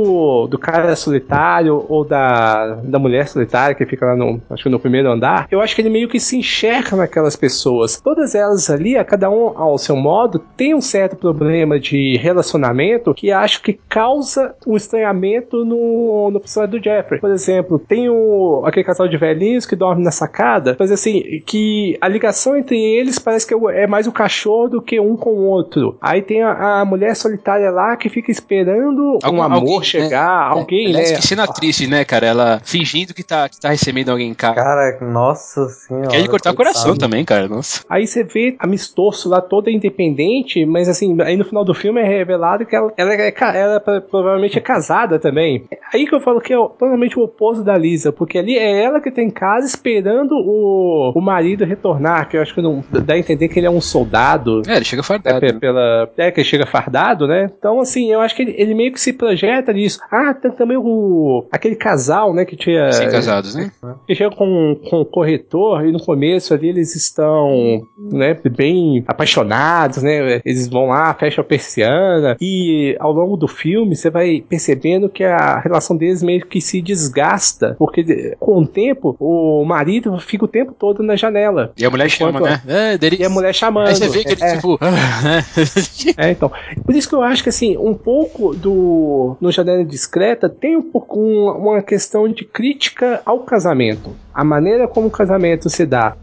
do 0.49 0.59
cara 0.59 0.95
solitário 0.97 1.85
ou 1.89 2.05
da, 2.05 2.77
da 2.83 2.99
mulher 2.99 3.29
solitária 3.29 3.75
que 3.75 3.85
fica 3.87 4.07
lá 4.07 4.17
no, 4.17 4.41
acho 4.51 4.63
que 4.63 4.69
no 4.69 4.81
primeiro 4.81 5.11
andar, 5.11 5.47
eu 5.51 5.61
acho 5.61 5.75
que 5.75 5.83
ele 5.83 5.91
meio 5.91 6.09
que 6.09 6.21
se 6.21 6.37
enxerga 6.37 6.97
naquelas 6.97 7.37
pessoas. 7.37 8.01
Todas 8.01 8.35
elas 8.35 8.71
ali, 8.71 8.97
a 8.97 9.05
cada 9.05 9.31
um 9.31 9.57
ao 9.57 9.79
seu 9.79 9.97
modo, 9.97 10.39
tem 10.57 10.75
um 10.75 10.81
certo 10.81 11.17
problema 11.17 11.79
de 11.79 12.17
relacionamento 12.19 13.15
que 13.15 13.31
acho 13.31 13.63
que 13.63 13.79
causa 13.89 14.55
um 14.67 14.77
estranhamento 14.77 15.65
no, 15.65 16.31
no 16.31 16.41
personagem 16.41 16.79
do 16.79 16.85
Jeffrey. 16.85 17.21
Por 17.21 17.31
exemplo, 17.31 17.79
tem 17.79 18.09
o, 18.09 18.63
aquele 18.65 18.85
casal 18.85 19.09
de 19.09 19.17
velhinhos 19.17 19.67
que 19.67 19.77
dorme 19.77 20.03
na 20.03 20.11
sacada, 20.11 20.77
mas 20.79 20.91
assim, 20.91 21.23
que 21.47 21.97
a 22.01 22.09
ligação 22.09 22.57
entre 22.57 22.79
eles 22.79 23.19
parece 23.19 23.47
que 23.47 23.55
é 23.73 23.87
mais 23.87 24.07
o 24.07 24.13
cachorro 24.13 24.69
do 24.69 24.83
que 24.83 24.99
um 25.01 25.17
com 25.17 25.31
o 25.31 25.45
outro. 25.45 25.97
Aí 26.01 26.23
tem 26.23 26.43
a, 26.43 26.81
a 26.81 26.85
mulher 26.85 27.15
solitária 27.15 27.71
lá 27.71 27.97
que 27.97 28.09
fica 28.09 28.31
esperando 28.31 29.19
Algum, 29.23 29.39
um 29.39 29.43
amor 29.43 29.59
alguém, 29.59 29.79
chegar, 29.89 30.51
né? 30.51 30.61
alguém, 30.61 30.87
Aliás, 30.89 31.11
né? 31.11 31.17
Que 31.17 31.27
cena 31.27 31.47
triste, 31.47 31.87
né, 31.87 32.05
cara? 32.05 32.27
Ela 32.27 32.61
fingindo 32.65 33.15
que 33.15 33.23
tá, 33.23 33.49
que 33.49 33.59
tá 33.61 33.71
recebendo 33.71 34.11
alguém 34.11 34.31
em 34.31 34.35
casa. 34.35 34.55
Cara, 34.55 34.99
nossa 35.01 35.69
senhora. 35.69 36.09
Quer 36.09 36.23
de 36.23 36.29
cortar 36.29 36.53
o 36.53 36.55
coração 36.55 36.97
também, 36.97 37.25
cara. 37.25 37.49
Nossa. 37.49 37.85
Aí 37.89 38.07
você 38.07 38.23
vê 38.23 38.57
a 38.59 38.67
Mistorço 38.67 39.29
lá 39.29 39.41
toda 39.41 39.71
independente, 39.71 40.65
mas 40.65 40.89
assim, 40.89 41.17
aí 41.23 41.37
no 41.37 41.45
final 41.45 41.65
do 41.65 41.75
filme 41.75 42.01
é 42.01 42.05
revelado 42.05 42.67
que 42.67 42.77
ela, 42.77 42.93
ela, 42.97 43.15
é, 43.15 43.35
ela 43.55 43.81
provavelmente 43.81 44.59
é 44.59 44.61
casada 44.61 45.19
também. 45.19 45.67
Aí 45.93 46.07
que 46.07 46.15
eu 46.15 46.21
falo 46.21 46.41
que 46.41 46.53
é 46.53 46.57
totalmente 46.57 47.19
o 47.19 47.23
oposto 47.23 47.65
da 47.65 47.77
Lisa, 47.77 48.13
porque 48.13 48.39
ali 48.39 48.59
é 48.59 48.83
ela 48.83 49.01
que 49.01 49.11
tá 49.11 49.23
em 49.23 49.31
casa 49.31 49.67
esperando 49.67 50.33
o, 50.33 51.13
o 51.15 51.21
marido 51.21 51.65
retornar, 51.65 52.29
que 52.29 52.37
eu 52.37 52.43
acho 52.43 52.55
que 52.55 52.63
não 52.63 52.85
dá 52.91 53.15
a 53.15 53.19
entender 53.19 53.49
que 53.49 53.59
ele 53.59 53.67
é 53.67 53.71
um 53.71 53.81
soldado. 53.81 54.63
É, 54.67 54.77
ele 54.77 54.85
chega 54.85 55.03
fardado. 55.03 55.45
É, 55.45 55.53
pela, 55.53 56.11
é 56.17 56.31
que 56.31 56.41
ele 56.41 56.49
chega 56.49 56.67
fardado, 56.67 57.27
né? 57.27 57.51
Então, 57.59 57.81
assim, 57.81 58.13
eu 58.13 58.21
acho 58.21 58.35
que 58.35 58.43
ele, 58.43 58.55
ele 58.57 58.75
meio 58.75 58.93
que 58.93 59.01
se 59.01 59.13
projeta 59.13 59.71
nisso. 59.79 60.01
Ah, 60.11 60.35
tem 60.35 60.51
também 60.51 60.77
o. 60.77 61.47
aquele 61.51 61.77
casal, 61.77 62.35
né, 62.35 62.45
que 62.45 62.57
tinha. 62.57 62.93
Sim, 62.93 63.09
casados, 63.11 63.55
né? 63.55 63.71
Que 64.07 64.15
chega 64.15 64.35
com, 64.35 64.79
com 64.89 65.01
o 65.01 65.05
corretor 65.05 65.87
e 65.87 65.93
no 65.93 66.01
começo 66.01 66.55
ali 66.55 66.69
eles 66.69 66.95
estão, 66.95 67.83
né, 67.99 68.37
bem 68.57 69.05
apaixonados, 69.07 70.03
né? 70.03 70.41
Eles 70.45 70.69
vão 70.69 70.87
lá, 70.87 71.13
fecham 71.15 71.43
a 71.43 71.47
persiana 71.47 72.37
e 72.41 72.97
ao 72.99 73.13
longo 73.13 73.37
do 73.37 73.49
filme 73.49 73.97
você 73.97 74.11
vai 74.11 74.45
percebendo 74.47 75.09
que 75.09 75.25
a 75.25 75.59
relação 75.59 75.97
deles 75.97 76.23
meio 76.23 76.45
que 76.47 76.61
se 76.61 76.81
desgasta, 76.81 77.77
porque 77.79 78.37
com 78.39 78.59
o 78.59 78.67
tempo 78.67 79.17
o 79.19 79.65
marido 79.65 80.19
fica 80.19 80.45
o 80.45 80.49
tempo 80.49 80.75
todo 80.79 81.03
na 81.03 81.17
janela. 81.17 81.73
E 81.77 81.85
a 81.85 81.91
mulher 81.91 82.09
chama, 82.09 82.41
né? 82.41 82.61
É, 82.67 82.99
dele... 82.99 83.17
E 83.21 83.25
a 83.25 83.29
mulher 83.29 83.55
chamando. 83.55 83.89
Aí 83.89 83.95
você 83.95 84.09
vê 84.09 84.25
que 84.25 84.33
ele, 84.33 84.43
é. 84.43 84.55
tipo. 84.57 84.79
é, 86.17 86.31
então. 86.31 86.51
Por 86.85 86.95
isso 86.95 87.09
que 87.09 87.15
eu 87.15 87.23
acho 87.23 87.43
que, 87.43 87.49
assim, 87.49 87.77
um 87.77 87.95
pouco 87.95 88.55
do. 88.55 89.37
No 89.41 89.51
Janela 89.51 89.68
Discreta 89.85 90.49
tem 90.49 90.77
um 90.77 90.83
pouco 90.83 91.19
um, 91.19 91.51
uma 91.51 91.83
questão 91.83 92.29
de 92.29 92.45
crítica 92.45 93.21
ao 93.25 93.41
casamento. 93.41 94.15
A 94.33 94.45
maneira 94.45 94.89
como 94.89 95.09
o 95.09 95.11
casamento 95.11 95.69
se 95.69 95.85
dá 95.85 96.17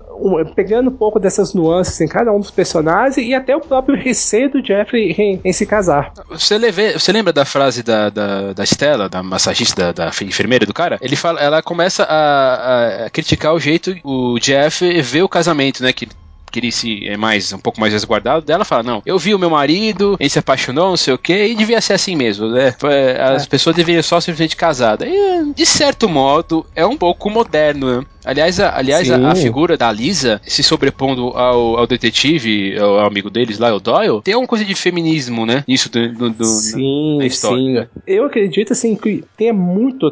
pegando 0.56 0.90
um 0.90 0.96
pouco 0.96 1.20
dessas 1.20 1.54
nuances 1.54 2.00
em 2.00 2.08
cada 2.08 2.32
um 2.32 2.40
dos 2.40 2.52
personagens 2.52 3.18
e 3.18 3.34
até 3.34 3.56
o 3.56 3.60
próprio 3.60 3.98
receio 3.98 4.50
do 4.50 4.66
Jeffrey 4.66 5.12
em, 5.12 5.42
em 5.44 5.54
se 5.54 5.66
casar. 5.66 6.14
Você, 6.30 6.58
leve, 6.58 6.94
você 6.94 7.12
lembra 7.12 7.34
da 7.34 7.46
frase 7.46 7.84
da, 7.84 8.10
da, 8.10 8.54
da 8.54 8.64
Stella, 8.64 9.10
da 9.10 9.22
massagista, 9.22 9.92
da, 9.94 10.10
da 10.10 10.12
enfermeira 10.24 10.66
do 10.66 10.74
cara? 10.74 10.98
Ele 11.02 11.16
fala, 11.16 11.40
ela 11.40 11.62
começa 11.62 12.04
a, 12.04 13.06
a 13.06 13.10
criticar 13.10 13.54
o 13.54 13.60
jeito 13.60 13.96
o 14.04 14.40
Jeff 14.40 15.02
vê 15.02 15.22
o 15.22 15.30
casamento, 15.30 15.84
né? 15.84 15.92
Que 15.92 16.08
queria 16.56 16.72
se 16.72 17.06
é 17.06 17.18
mais 17.18 17.52
um 17.52 17.60
pouco 17.60 17.80
mais 17.80 17.92
resguardado 17.92 18.46
dela 18.46 18.64
fala 18.64 18.82
não 18.82 19.02
eu 19.06 19.20
vi 19.20 19.36
o 19.36 19.40
meu 19.40 19.50
marido 19.50 20.16
ele 20.20 20.30
se 20.30 20.40
apaixonou 20.40 20.90
não 20.90 20.98
sei 20.98 21.14
o 21.14 21.18
que 21.18 21.48
e 21.48 21.54
devia 21.54 21.82
ser 21.82 21.94
assim 21.94 22.16
mesmo 22.16 22.48
né 22.50 22.74
as 23.20 23.44
é. 23.44 23.48
pessoas 23.48 23.76
deveriam 23.76 24.02
só 24.02 24.22
simplesmente 24.22 24.56
casada 24.56 25.06
e 25.06 25.54
de 25.54 25.66
certo 25.66 26.08
modo 26.08 26.66
é 26.74 26.86
um 26.86 26.96
pouco 26.96 27.30
moderno 27.30 28.00
né? 28.00 28.06
Aliás, 28.26 28.60
a, 28.60 28.76
aliás 28.76 29.10
a, 29.12 29.32
a, 29.32 29.36
figura 29.36 29.78
da 29.78 29.92
Lisa 29.92 30.42
se 30.44 30.64
sobrepondo 30.64 31.28
ao, 31.38 31.78
ao 31.78 31.86
detetive, 31.86 32.76
ao, 32.76 33.00
ao, 33.00 33.06
amigo 33.06 33.30
deles 33.30 33.60
lá, 33.60 33.72
o 33.74 33.80
Doyle, 33.80 34.20
tem 34.24 34.36
uma 34.36 34.48
coisa 34.48 34.66
de 34.66 34.74
feminismo, 34.74 35.46
né? 35.46 35.64
Nisso 35.68 35.92
do, 35.92 36.12
do, 36.12 36.30
do 36.32 36.44
sim, 36.44 37.20
na 37.20 37.26
história. 37.28 37.84
Sim. 37.94 38.02
Eu 38.08 38.26
acredito 38.26 38.74
assim 38.74 38.96
que 38.96 39.24
tem 39.38 39.54
muito 39.54 40.12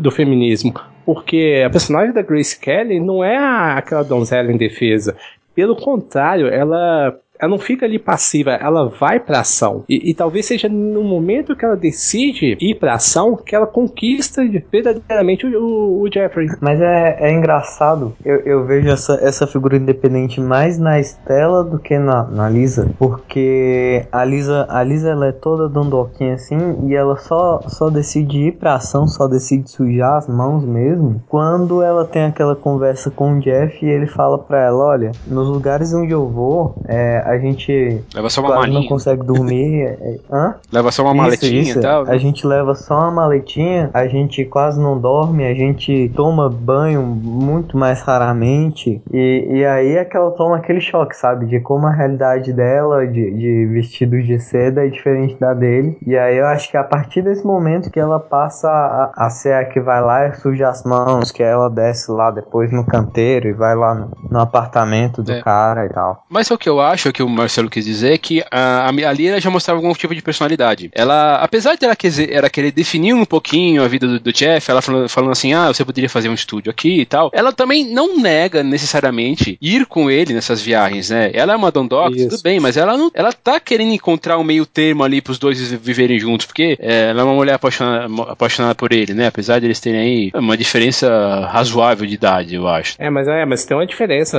do 0.00 0.10
feminismo. 0.10 0.74
Porque 1.04 1.62
a 1.64 1.70
personagem 1.70 2.12
da 2.12 2.22
Grace 2.22 2.58
Kelly 2.58 3.00
não 3.00 3.24
é 3.24 3.36
aquela 3.76 4.02
donzela 4.02 4.52
indefesa. 4.52 5.16
Pelo 5.54 5.76
contrário, 5.76 6.48
ela 6.48 7.18
ela 7.42 7.50
não 7.50 7.58
fica 7.58 7.84
ali 7.84 7.98
passiva, 7.98 8.52
ela 8.52 8.88
vai 8.88 9.18
pra 9.18 9.40
ação. 9.40 9.84
E, 9.88 10.10
e, 10.10 10.14
talvez 10.14 10.46
seja 10.46 10.68
no 10.68 11.02
momento 11.02 11.56
que 11.56 11.64
ela 11.64 11.76
decide 11.76 12.56
ir 12.60 12.76
pra 12.76 12.94
ação 12.94 13.34
que 13.34 13.56
ela 13.56 13.66
conquista 13.66 14.42
verdadeiramente 14.70 15.44
o, 15.46 16.00
o 16.00 16.08
Jeffrey. 16.12 16.46
Mas 16.60 16.80
é, 16.80 17.16
é 17.18 17.32
engraçado, 17.32 18.14
eu, 18.24 18.36
eu 18.40 18.64
vejo 18.64 18.88
essa, 18.88 19.14
essa 19.14 19.44
figura 19.44 19.76
independente 19.76 20.40
mais 20.40 20.78
na 20.78 21.00
Estela 21.00 21.64
do 21.64 21.80
que 21.80 21.98
na, 21.98 22.22
na 22.24 22.48
Lisa, 22.48 22.88
porque 22.96 24.06
a 24.12 24.24
Lisa, 24.24 24.66
a 24.68 24.84
Lisa 24.84 25.10
ela 25.10 25.26
é 25.26 25.32
toda 25.32 25.68
dondoquinha 25.68 26.34
assim 26.34 26.86
e 26.86 26.94
ela 26.94 27.16
só, 27.16 27.60
só 27.66 27.90
decide 27.90 28.38
ir 28.38 28.52
pra 28.52 28.74
ação, 28.74 29.08
só 29.08 29.26
decide 29.26 29.68
sujar 29.68 30.18
as 30.18 30.28
mãos 30.28 30.64
mesmo, 30.64 31.20
quando 31.28 31.82
ela 31.82 32.04
tem 32.04 32.24
aquela 32.24 32.54
conversa 32.54 33.10
com 33.10 33.32
o 33.32 33.40
Jeff 33.40 33.84
e 33.84 33.88
ele 33.88 34.06
fala 34.06 34.38
pra 34.38 34.64
ela, 34.64 34.84
olha, 34.84 35.10
nos 35.26 35.48
lugares 35.48 35.92
onde 35.92 36.12
eu 36.12 36.28
vou, 36.28 36.76
é, 36.86 37.31
a 37.32 37.38
gente 37.38 38.02
leva 38.14 38.28
só 38.28 38.40
uma 38.40 38.56
malinha. 38.56 38.80
não 38.80 38.86
consegue 38.86 39.24
dormir. 39.24 39.62
É, 39.82 39.84
é, 39.84 40.18
hã? 40.30 40.54
Leva 40.72 40.90
só 40.90 41.02
uma 41.02 41.12
isso, 41.12 41.22
maletinha 41.22 41.62
isso. 41.62 41.78
e 41.78 41.82
tal. 41.82 42.04
A 42.06 42.16
gente 42.16 42.46
leva 42.46 42.74
só 42.74 42.98
uma 42.98 43.10
maletinha, 43.10 43.90
a 43.92 44.06
gente 44.06 44.44
quase 44.44 44.80
não 44.80 44.98
dorme, 44.98 45.44
a 45.44 45.54
gente 45.54 46.10
toma 46.14 46.48
banho 46.48 47.02
muito 47.02 47.76
mais 47.76 48.00
raramente. 48.02 49.02
E, 49.12 49.46
e 49.50 49.64
aí 49.64 49.96
é 49.96 50.04
que 50.04 50.16
ela 50.16 50.30
toma 50.32 50.56
aquele 50.56 50.80
choque, 50.80 51.16
sabe? 51.16 51.46
De 51.46 51.60
como 51.60 51.86
a 51.86 51.92
realidade 51.92 52.52
dela, 52.52 53.06
de, 53.06 53.30
de 53.32 53.66
vestidos 53.66 54.26
de 54.26 54.38
seda, 54.38 54.84
é 54.84 54.88
diferente 54.88 55.38
da 55.38 55.54
dele. 55.54 55.96
E 56.06 56.16
aí 56.16 56.36
eu 56.36 56.46
acho 56.46 56.70
que 56.70 56.76
a 56.76 56.84
partir 56.84 57.22
desse 57.22 57.44
momento 57.44 57.90
que 57.90 58.00
ela 58.00 58.20
passa 58.20 58.68
a, 58.68 59.26
a 59.26 59.30
ser 59.30 59.54
a 59.54 59.64
que 59.64 59.80
vai 59.80 60.02
lá 60.02 60.28
e 60.28 60.34
suja 60.34 60.68
as 60.68 60.82
mãos, 60.84 61.30
que 61.30 61.42
ela 61.42 61.68
desce 61.68 62.10
lá 62.10 62.30
depois 62.30 62.72
no 62.72 62.84
canteiro 62.84 63.48
e 63.48 63.52
vai 63.52 63.74
lá 63.74 63.94
no, 63.94 64.10
no 64.30 64.40
apartamento 64.40 65.22
do 65.22 65.32
é. 65.32 65.42
cara 65.42 65.86
e 65.86 65.88
tal. 65.88 66.24
Mas 66.28 66.50
o 66.50 66.58
que 66.58 66.68
eu 66.68 66.80
acho 66.80 67.08
é 67.08 67.12
que 67.12 67.21
o 67.22 67.28
Marcelo 67.28 67.70
quis 67.70 67.84
dizer 67.84 68.18
que 68.18 68.42
a, 68.50 68.88
a 68.88 69.12
Lira 69.12 69.40
já 69.40 69.50
mostrava 69.50 69.78
algum 69.78 69.92
tipo 69.92 70.14
de 70.14 70.22
personalidade. 70.22 70.90
Ela, 70.92 71.36
apesar 71.36 71.76
de 71.76 71.84
ela 71.84 71.96
querer, 71.96 72.32
ela 72.32 72.50
querer 72.50 72.72
definir 72.72 73.14
um 73.14 73.24
pouquinho 73.24 73.82
a 73.82 73.88
vida 73.88 74.06
do, 74.06 74.20
do 74.20 74.32
Jeff, 74.32 74.70
ela 74.70 74.82
falando, 74.82 75.08
falando, 75.08 75.32
assim, 75.32 75.52
ah, 75.52 75.68
você 75.68 75.84
poderia 75.84 76.08
fazer 76.08 76.28
um 76.28 76.34
estúdio 76.34 76.70
aqui 76.70 77.00
e 77.00 77.06
tal, 77.06 77.30
ela 77.32 77.52
também 77.52 77.92
não 77.92 78.18
nega 78.18 78.62
necessariamente 78.62 79.58
ir 79.60 79.86
com 79.86 80.10
ele 80.10 80.32
nessas 80.32 80.60
viagens, 80.60 81.10
né? 81.10 81.30
Ela 81.34 81.52
é 81.52 81.56
uma 81.56 81.70
dondoca, 81.70 82.16
tudo 82.16 82.42
bem, 82.42 82.60
mas 82.60 82.76
ela 82.76 82.96
não, 82.96 83.10
ela 83.14 83.32
tá 83.32 83.58
querendo 83.60 83.92
encontrar 83.92 84.38
um 84.38 84.44
meio 84.44 84.66
termo 84.66 85.04
ali 85.04 85.20
pros 85.20 85.38
dois 85.38 85.72
viverem 85.72 86.18
juntos, 86.18 86.46
porque 86.46 86.76
é, 86.80 87.10
ela 87.10 87.22
é 87.22 87.24
uma 87.24 87.34
mulher 87.34 87.54
apaixonada, 87.54 88.06
apaixonada 88.30 88.74
por 88.74 88.92
ele, 88.92 89.14
né? 89.14 89.26
Apesar 89.26 89.58
de 89.58 89.66
eles 89.66 89.80
terem 89.80 90.00
aí 90.00 90.30
uma 90.34 90.56
diferença 90.56 91.48
razoável 91.50 92.06
de 92.06 92.14
idade, 92.14 92.54
eu 92.54 92.68
acho. 92.68 92.96
É, 92.98 93.10
mas 93.10 93.28
é, 93.28 93.44
mas 93.44 93.64
tem 93.64 93.76
uma 93.76 93.86
diferença 93.86 94.38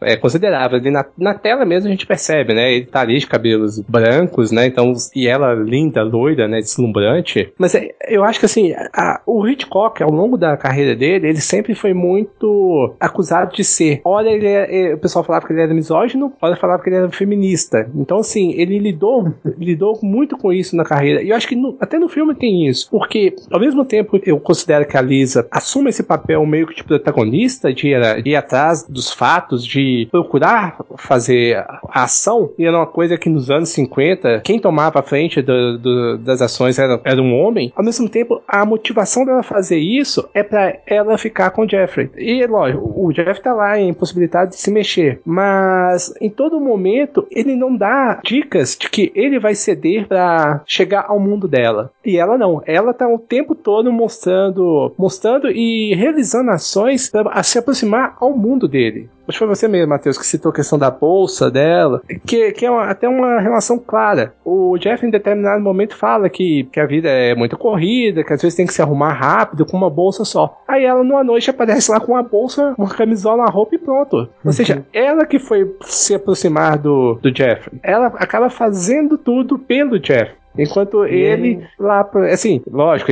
é 0.00 0.16
considerável. 0.16 0.80
Na, 0.90 1.04
na 1.16 1.34
tela 1.34 1.64
mesmo 1.64 1.88
a 1.88 1.90
gente 1.90 2.06
percebe, 2.06 2.13
né? 2.54 2.74
Ele 2.74 2.86
tá 2.86 3.00
ali 3.00 3.18
de 3.18 3.26
cabelos 3.26 3.80
brancos, 3.80 4.50
né? 4.50 4.66
Então, 4.66 4.92
e 5.14 5.26
ela 5.26 5.54
linda, 5.54 6.02
loira, 6.02 6.48
né? 6.48 6.58
Deslumbrante. 6.58 7.52
Mas 7.58 7.74
é, 7.74 7.94
eu 8.08 8.24
acho 8.24 8.38
que 8.38 8.46
assim, 8.46 8.72
a, 8.92 9.20
o 9.26 9.46
Hitchcock, 9.46 10.02
ao 10.02 10.10
longo 10.10 10.36
da 10.36 10.56
carreira 10.56 10.94
dele, 10.94 11.28
ele 11.28 11.40
sempre 11.40 11.74
foi 11.74 11.92
muito 11.92 12.94
acusado 13.00 13.54
de 13.54 13.64
ser. 13.64 14.00
Olha, 14.04 14.30
ele, 14.30 14.46
é, 14.46 14.94
o 14.94 14.98
pessoal 14.98 15.24
falava 15.24 15.46
que 15.46 15.52
ele 15.52 15.62
era 15.62 15.74
misógino, 15.74 16.32
olha, 16.40 16.56
falava 16.56 16.82
que 16.82 16.88
ele 16.88 16.96
era 16.96 17.10
feminista. 17.10 17.88
Então, 17.94 18.18
assim, 18.18 18.52
ele 18.52 18.78
lidou, 18.78 19.32
lidou 19.58 19.98
muito 20.02 20.36
com 20.36 20.52
isso 20.52 20.76
na 20.76 20.84
carreira. 20.84 21.22
E 21.22 21.30
eu 21.30 21.36
acho 21.36 21.48
que 21.48 21.56
no, 21.56 21.76
até 21.80 21.98
no 21.98 22.08
filme 22.08 22.34
tem 22.34 22.66
isso. 22.66 22.88
Porque, 22.90 23.34
ao 23.50 23.60
mesmo 23.60 23.84
tempo, 23.84 24.20
eu 24.24 24.38
considero 24.38 24.86
que 24.86 24.96
a 24.96 25.02
Lisa 25.02 25.46
assume 25.50 25.90
esse 25.90 26.02
papel 26.02 26.44
meio 26.46 26.66
que 26.66 26.74
de 26.74 26.84
protagonista, 26.84 27.72
de 27.72 27.88
ir, 27.88 28.22
de 28.22 28.30
ir 28.30 28.36
atrás 28.36 28.84
dos 28.88 29.12
fatos, 29.12 29.64
de 29.64 30.08
procurar 30.10 30.78
fazer 30.96 31.64
a 31.88 32.03
ação, 32.04 32.50
e 32.58 32.64
era 32.64 32.76
uma 32.76 32.86
coisa 32.86 33.16
que 33.16 33.28
nos 33.28 33.50
anos 33.50 33.70
50, 33.70 34.40
quem 34.40 34.58
tomava 34.58 35.00
a 35.00 35.02
frente 35.02 35.42
do, 35.42 35.78
do, 35.78 36.18
das 36.18 36.40
ações 36.40 36.78
era, 36.78 37.00
era 37.04 37.20
um 37.20 37.34
homem, 37.34 37.72
ao 37.74 37.84
mesmo 37.84 38.08
tempo, 38.08 38.42
a 38.46 38.64
motivação 38.64 39.24
dela 39.24 39.42
fazer 39.42 39.78
isso 39.78 40.28
é 40.32 40.42
para 40.42 40.78
ela 40.86 41.18
ficar 41.18 41.50
com 41.50 41.62
o 41.62 41.68
Jeffrey. 41.68 42.10
E, 42.16 42.46
lógico, 42.46 42.92
o 42.96 43.12
Jeff 43.12 43.40
tá 43.40 43.52
lá 43.52 43.78
em 43.78 43.92
possibilidade 43.92 44.52
de 44.52 44.56
se 44.56 44.70
mexer, 44.70 45.20
mas 45.24 46.14
em 46.20 46.30
todo 46.30 46.60
momento 46.60 47.26
ele 47.30 47.54
não 47.54 47.76
dá 47.76 48.20
dicas 48.24 48.76
de 48.78 48.88
que 48.88 49.12
ele 49.14 49.38
vai 49.38 49.54
ceder 49.54 50.06
para 50.06 50.62
chegar 50.66 51.06
ao 51.08 51.18
mundo 51.18 51.48
dela. 51.48 51.90
E 52.04 52.16
ela 52.16 52.36
não, 52.36 52.62
ela 52.66 52.92
tá 52.92 53.08
o 53.08 53.18
tempo 53.18 53.54
todo 53.54 53.92
mostrando, 53.92 54.92
mostrando 54.98 55.50
e 55.50 55.94
realizando 55.94 56.50
ações 56.50 57.10
para 57.10 57.42
se 57.42 57.58
aproximar 57.58 58.16
ao 58.20 58.36
mundo 58.36 58.68
dele. 58.68 59.08
Acho 59.26 59.38
que 59.38 59.44
foi 59.44 59.48
você 59.48 59.66
mesmo, 59.66 59.88
Matheus, 59.88 60.18
que 60.18 60.26
citou 60.26 60.50
a 60.50 60.54
questão 60.54 60.78
da 60.78 60.90
bolsa 60.90 61.50
dela, 61.50 62.02
que, 62.26 62.52
que 62.52 62.66
é 62.66 62.70
uma, 62.70 62.84
até 62.84 63.08
uma 63.08 63.40
relação 63.40 63.78
clara. 63.78 64.34
O 64.44 64.76
Jeff, 64.78 65.04
em 65.04 65.10
determinado 65.10 65.62
momento, 65.62 65.96
fala 65.96 66.28
que, 66.28 66.64
que 66.64 66.78
a 66.78 66.86
vida 66.86 67.08
é 67.08 67.34
muito 67.34 67.56
corrida, 67.56 68.22
que 68.22 68.32
às 68.32 68.42
vezes 68.42 68.56
tem 68.56 68.66
que 68.66 68.74
se 68.74 68.82
arrumar 68.82 69.12
rápido 69.12 69.64
com 69.64 69.76
uma 69.76 69.88
bolsa 69.88 70.24
só. 70.24 70.60
Aí 70.68 70.84
ela, 70.84 71.02
numa 71.02 71.24
noite, 71.24 71.50
aparece 71.50 71.90
lá 71.90 72.00
com 72.00 72.12
uma 72.12 72.22
bolsa, 72.22 72.74
uma 72.76 72.88
camisola, 72.88 73.44
uma 73.44 73.50
roupa 73.50 73.74
e 73.74 73.78
pronto. 73.78 74.16
Ou 74.16 74.28
uhum. 74.44 74.52
seja, 74.52 74.84
ela 74.92 75.24
que 75.24 75.38
foi 75.38 75.74
se 75.82 76.14
aproximar 76.14 76.78
do, 76.78 77.14
do 77.14 77.30
Jeff. 77.30 77.70
Ela 77.82 78.08
acaba 78.08 78.50
fazendo 78.50 79.16
tudo 79.16 79.58
pelo 79.58 79.98
Jeff. 79.98 80.32
Enquanto 80.56 81.04
ele 81.04 81.64
lá, 81.78 82.08
assim, 82.32 82.62
lógico, 82.70 83.10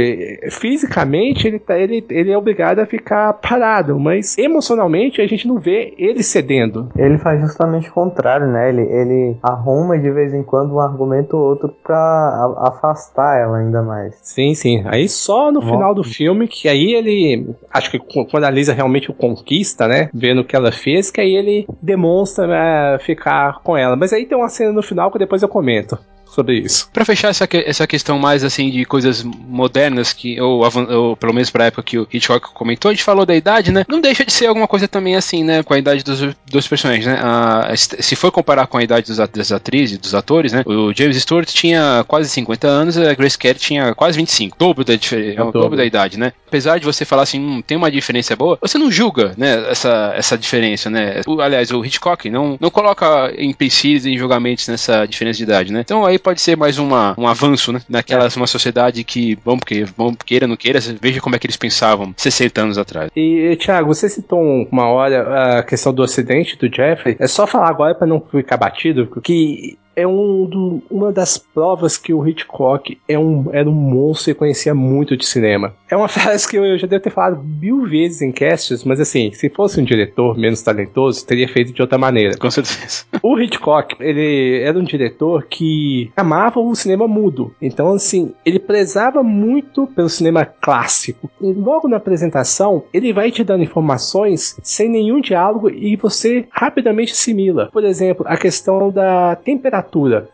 fisicamente 0.51 1.47
ele, 1.47 1.59
tá, 1.59 1.79
ele, 1.79 2.05
ele 2.09 2.31
é 2.31 2.39
obrigado 2.39 2.79
a 2.79 2.87
ficar 2.87 3.33
parado, 3.35 3.99
mas 3.99 4.37
emocionalmente 4.39 5.21
a 5.21 5.27
gente 5.27 5.47
não 5.47 5.59
vê 5.59 5.95
ele 5.99 6.23
cedendo. 6.23 6.89
Ele 6.97 7.19
faz 7.19 7.41
justamente 7.41 7.89
o 7.89 7.93
contrário, 7.93 8.47
né? 8.47 8.69
Ele, 8.69 8.83
ele 8.83 9.37
arruma 9.43 9.99
de 9.99 10.11
vez 10.11 10.33
em 10.33 10.43
quando 10.43 10.75
um 10.75 10.81
argumento 10.81 11.37
ou 11.37 11.43
outro 11.43 11.69
pra 11.83 12.55
afastar 12.59 13.41
ela 13.41 13.59
ainda 13.59 13.83
mais. 13.83 14.15
Sim, 14.23 14.55
sim. 14.55 14.83
Aí 14.87 15.09
só 15.09 15.51
no 15.51 15.61
Nossa. 15.61 15.73
final 15.73 15.95
do 15.95 16.05
filme, 16.05 16.47
que 16.47 16.69
aí 16.69 16.95
ele, 16.95 17.55
acho 17.73 17.91
que 17.91 17.99
quando 18.31 18.45
a 18.45 18.51
Lisa 18.51 18.73
realmente 18.73 19.11
o 19.11 19.15
conquista, 19.15 19.89
né? 19.89 20.09
Vendo 20.15 20.43
o 20.43 20.45
que 20.45 20.57
ela 20.57 20.71
fez, 20.71 21.11
que 21.11 21.21
aí 21.21 21.35
ele 21.35 21.67
demonstra 21.81 22.47
né, 22.47 22.99
ficar 23.01 23.61
com 23.63 23.77
ela. 23.77 23.97
Mas 23.97 24.13
aí 24.13 24.27
tem 24.27 24.37
uma 24.37 24.49
cena 24.49 24.73
no 24.73 24.83
final 24.83 25.11
que 25.11 25.19
depois 25.19 25.43
eu 25.43 25.49
comento 25.49 25.99
sobre 26.33 26.59
isso. 26.59 26.89
Para 26.93 27.05
fechar 27.05 27.29
essa, 27.29 27.49
essa 27.53 27.87
questão 27.87 28.19
mais 28.19 28.43
assim 28.45 28.71
de 28.71 28.85
coisas 28.85 29.23
modernas 29.23 30.13
que 30.13 30.41
ou, 30.41 30.63
ou 30.91 31.17
pelo 31.17 31.35
menos 31.35 31.51
para 31.51 31.67
época 31.67 31.83
que 31.83 31.99
o 31.99 32.07
Hitchcock 32.13 32.53
comentou, 32.53 32.91
a 32.91 32.95
gente 32.95 33.05
falou 33.05 33.27
da 33.27 33.35
idade, 33.35 33.71
né? 33.71 33.85
Não 33.89 34.01
deixa 34.01 34.25
de 34.25 34.33
ser 34.33 34.47
alguma 34.47 34.67
coisa 34.67 34.89
também 34.89 35.17
assim, 35.17 35.45
né, 35.45 35.63
com 35.63 35.75
a 35.75 35.79
idade 35.79 36.03
dos, 36.03 36.35
dos 36.47 36.69
personagens, 36.69 37.07
né? 37.07 37.19
A, 37.23 37.73
se 37.77 38.17
for 38.17 38.31
comparar 38.31 38.67
com 38.67 38.79
a 38.79 38.83
idade 38.83 39.07
dos, 39.07 39.17
das 39.17 39.53
atrizes, 39.53 39.99
dos 39.99 40.15
atores, 40.15 40.53
né? 40.53 40.63
O 40.67 40.93
James 40.93 41.17
Stewart 41.17 41.49
tinha 41.49 42.05
quase 42.09 42.29
50 42.29 42.67
anos, 42.67 42.99
a 42.99 43.15
Grace 43.15 43.39
Kelly 43.39 43.59
tinha 43.59 43.95
quase 43.95 44.17
25, 44.17 44.57
dobro 44.59 44.85
da 44.85 44.97
diferença, 44.97 45.41
é 45.41 45.45
o 45.45 45.53
dobro 45.53 45.77
da 45.77 45.85
idade, 45.85 46.19
né? 46.19 46.33
Apesar 46.47 46.79
de 46.79 46.85
você 46.85 47.05
falar 47.05 47.23
assim, 47.23 47.41
hum, 47.41 47.63
tem 47.63 47.77
uma 47.77 47.91
diferença 47.91 48.35
boa, 48.35 48.59
você 48.61 48.79
não 48.79 48.91
julga, 48.91 49.35
né, 49.37 49.71
essa, 49.71 50.13
essa 50.17 50.39
diferença, 50.39 50.89
né? 50.89 51.21
O, 51.27 51.41
aliás, 51.41 51.71
o 51.71 51.85
Hitchcock 51.85 52.29
não, 52.31 52.57
não 52.61 52.71
coloca 52.71 53.33
em 53.37 53.51
empecilhos 53.51 54.07
em 54.07 54.17
julgamentos 54.17 54.67
nessa 54.69 55.07
diferença 55.07 55.39
de 55.39 55.45
idade, 55.45 55.73
né? 55.73 55.81
Então 55.81 56.05
aí 56.05 56.19
pode 56.23 56.41
ser 56.41 56.57
mais 56.57 56.79
uma, 56.79 57.15
um 57.19 57.27
avanço, 57.27 57.73
né? 57.73 57.81
Naquela 57.89 58.27
é. 58.27 58.29
uma 58.37 58.47
sociedade 58.47 59.05
que, 59.05 59.39
vamos 59.45 59.61
porque, 59.61 59.85
vamos 59.97 60.17
queira, 60.25 60.47
não 60.47 60.57
queira, 60.57 60.79
veja 61.01 61.21
como 61.21 61.37
é 61.37 61.39
que 61.39 61.47
eles 61.47 61.57
pensavam 61.57 62.15
60 62.17 62.61
anos 62.61 62.79
atrás. 62.79 63.11
E, 63.17 63.57
Thiago, 63.57 63.93
você 63.93 64.09
citou 64.09 64.41
uma 64.71 64.89
hora 64.89 65.59
a 65.59 65.63
questão 65.63 65.93
do 65.93 66.03
acidente 66.03 66.57
do 66.57 66.75
Jeffrey. 66.75 67.17
É 67.19 67.27
só 67.27 67.47
falar 67.47 67.69
agora 67.69 67.95
para 67.95 68.07
não 68.07 68.21
ficar 68.21 68.57
batido 68.57 69.07
que 69.23 69.79
é 69.95 70.07
um 70.07 70.47
do, 70.47 70.83
uma 70.91 71.13
das 71.13 71.39
provas 71.39 71.97
que 71.97 72.13
o 72.13 72.27
Hitchcock 72.27 72.99
é 73.09 73.19
um, 73.19 73.51
era 73.53 73.69
um 73.69 73.73
monstro 73.73 74.31
e 74.31 74.35
conhecia 74.35 74.75
muito 74.75 75.17
de 75.17 75.25
cinema. 75.27 75.75
É 75.91 75.97
uma 75.97 76.09
frase 76.09 76.49
que 76.49 76.57
eu 76.57 76.79
já 76.79 76.87
devo 76.87 77.03
ter 77.03 77.11
falado 77.11 77.43
mil 77.43 77.87
vezes 77.87 78.23
em 78.23 78.33
casts, 78.33 78.85
mas 78.85 79.01
assim, 79.01 79.33
se 79.33 79.49
fosse 79.49 79.81
um 79.81 79.85
diretor 79.85 80.37
menos 80.37 80.63
talentoso, 80.63 81.27
teria 81.27 81.49
feito 81.49 81.73
de 81.73 81.83
outra 81.83 81.99
maneira. 81.99 82.37
Com 82.37 82.51
certeza. 82.51 83.05
O 83.23 83.39
Hitchcock, 83.39 83.95
ele 84.01 84.61
era 84.63 84.77
um 84.77 84.83
diretor 84.83 85.47
que 85.49 86.11
amava 86.17 86.59
o 86.59 86.75
cinema 86.75 87.07
mudo. 87.07 87.55
Então, 87.63 87.93
assim, 87.93 88.33
ele 88.45 88.59
prezava 88.59 89.23
muito 89.23 89.87
pelo 89.87 90.09
cinema 90.09 90.45
clássico. 90.45 91.31
E 91.41 91.53
logo 91.53 91.87
na 91.87 91.99
apresentação, 91.99 92.83
ele 92.93 93.13
vai 93.13 93.31
te 93.31 93.45
dando 93.45 93.63
informações 93.63 94.57
sem 94.63 94.89
nenhum 94.89 95.21
diálogo 95.21 95.71
e 95.71 95.95
você 95.95 96.47
rapidamente 96.51 97.13
assimila. 97.13 97.69
Por 97.73 97.85
exemplo, 97.85 98.25
a 98.29 98.37
questão 98.37 98.91
da 98.91 99.37
temperatura. 99.37 99.82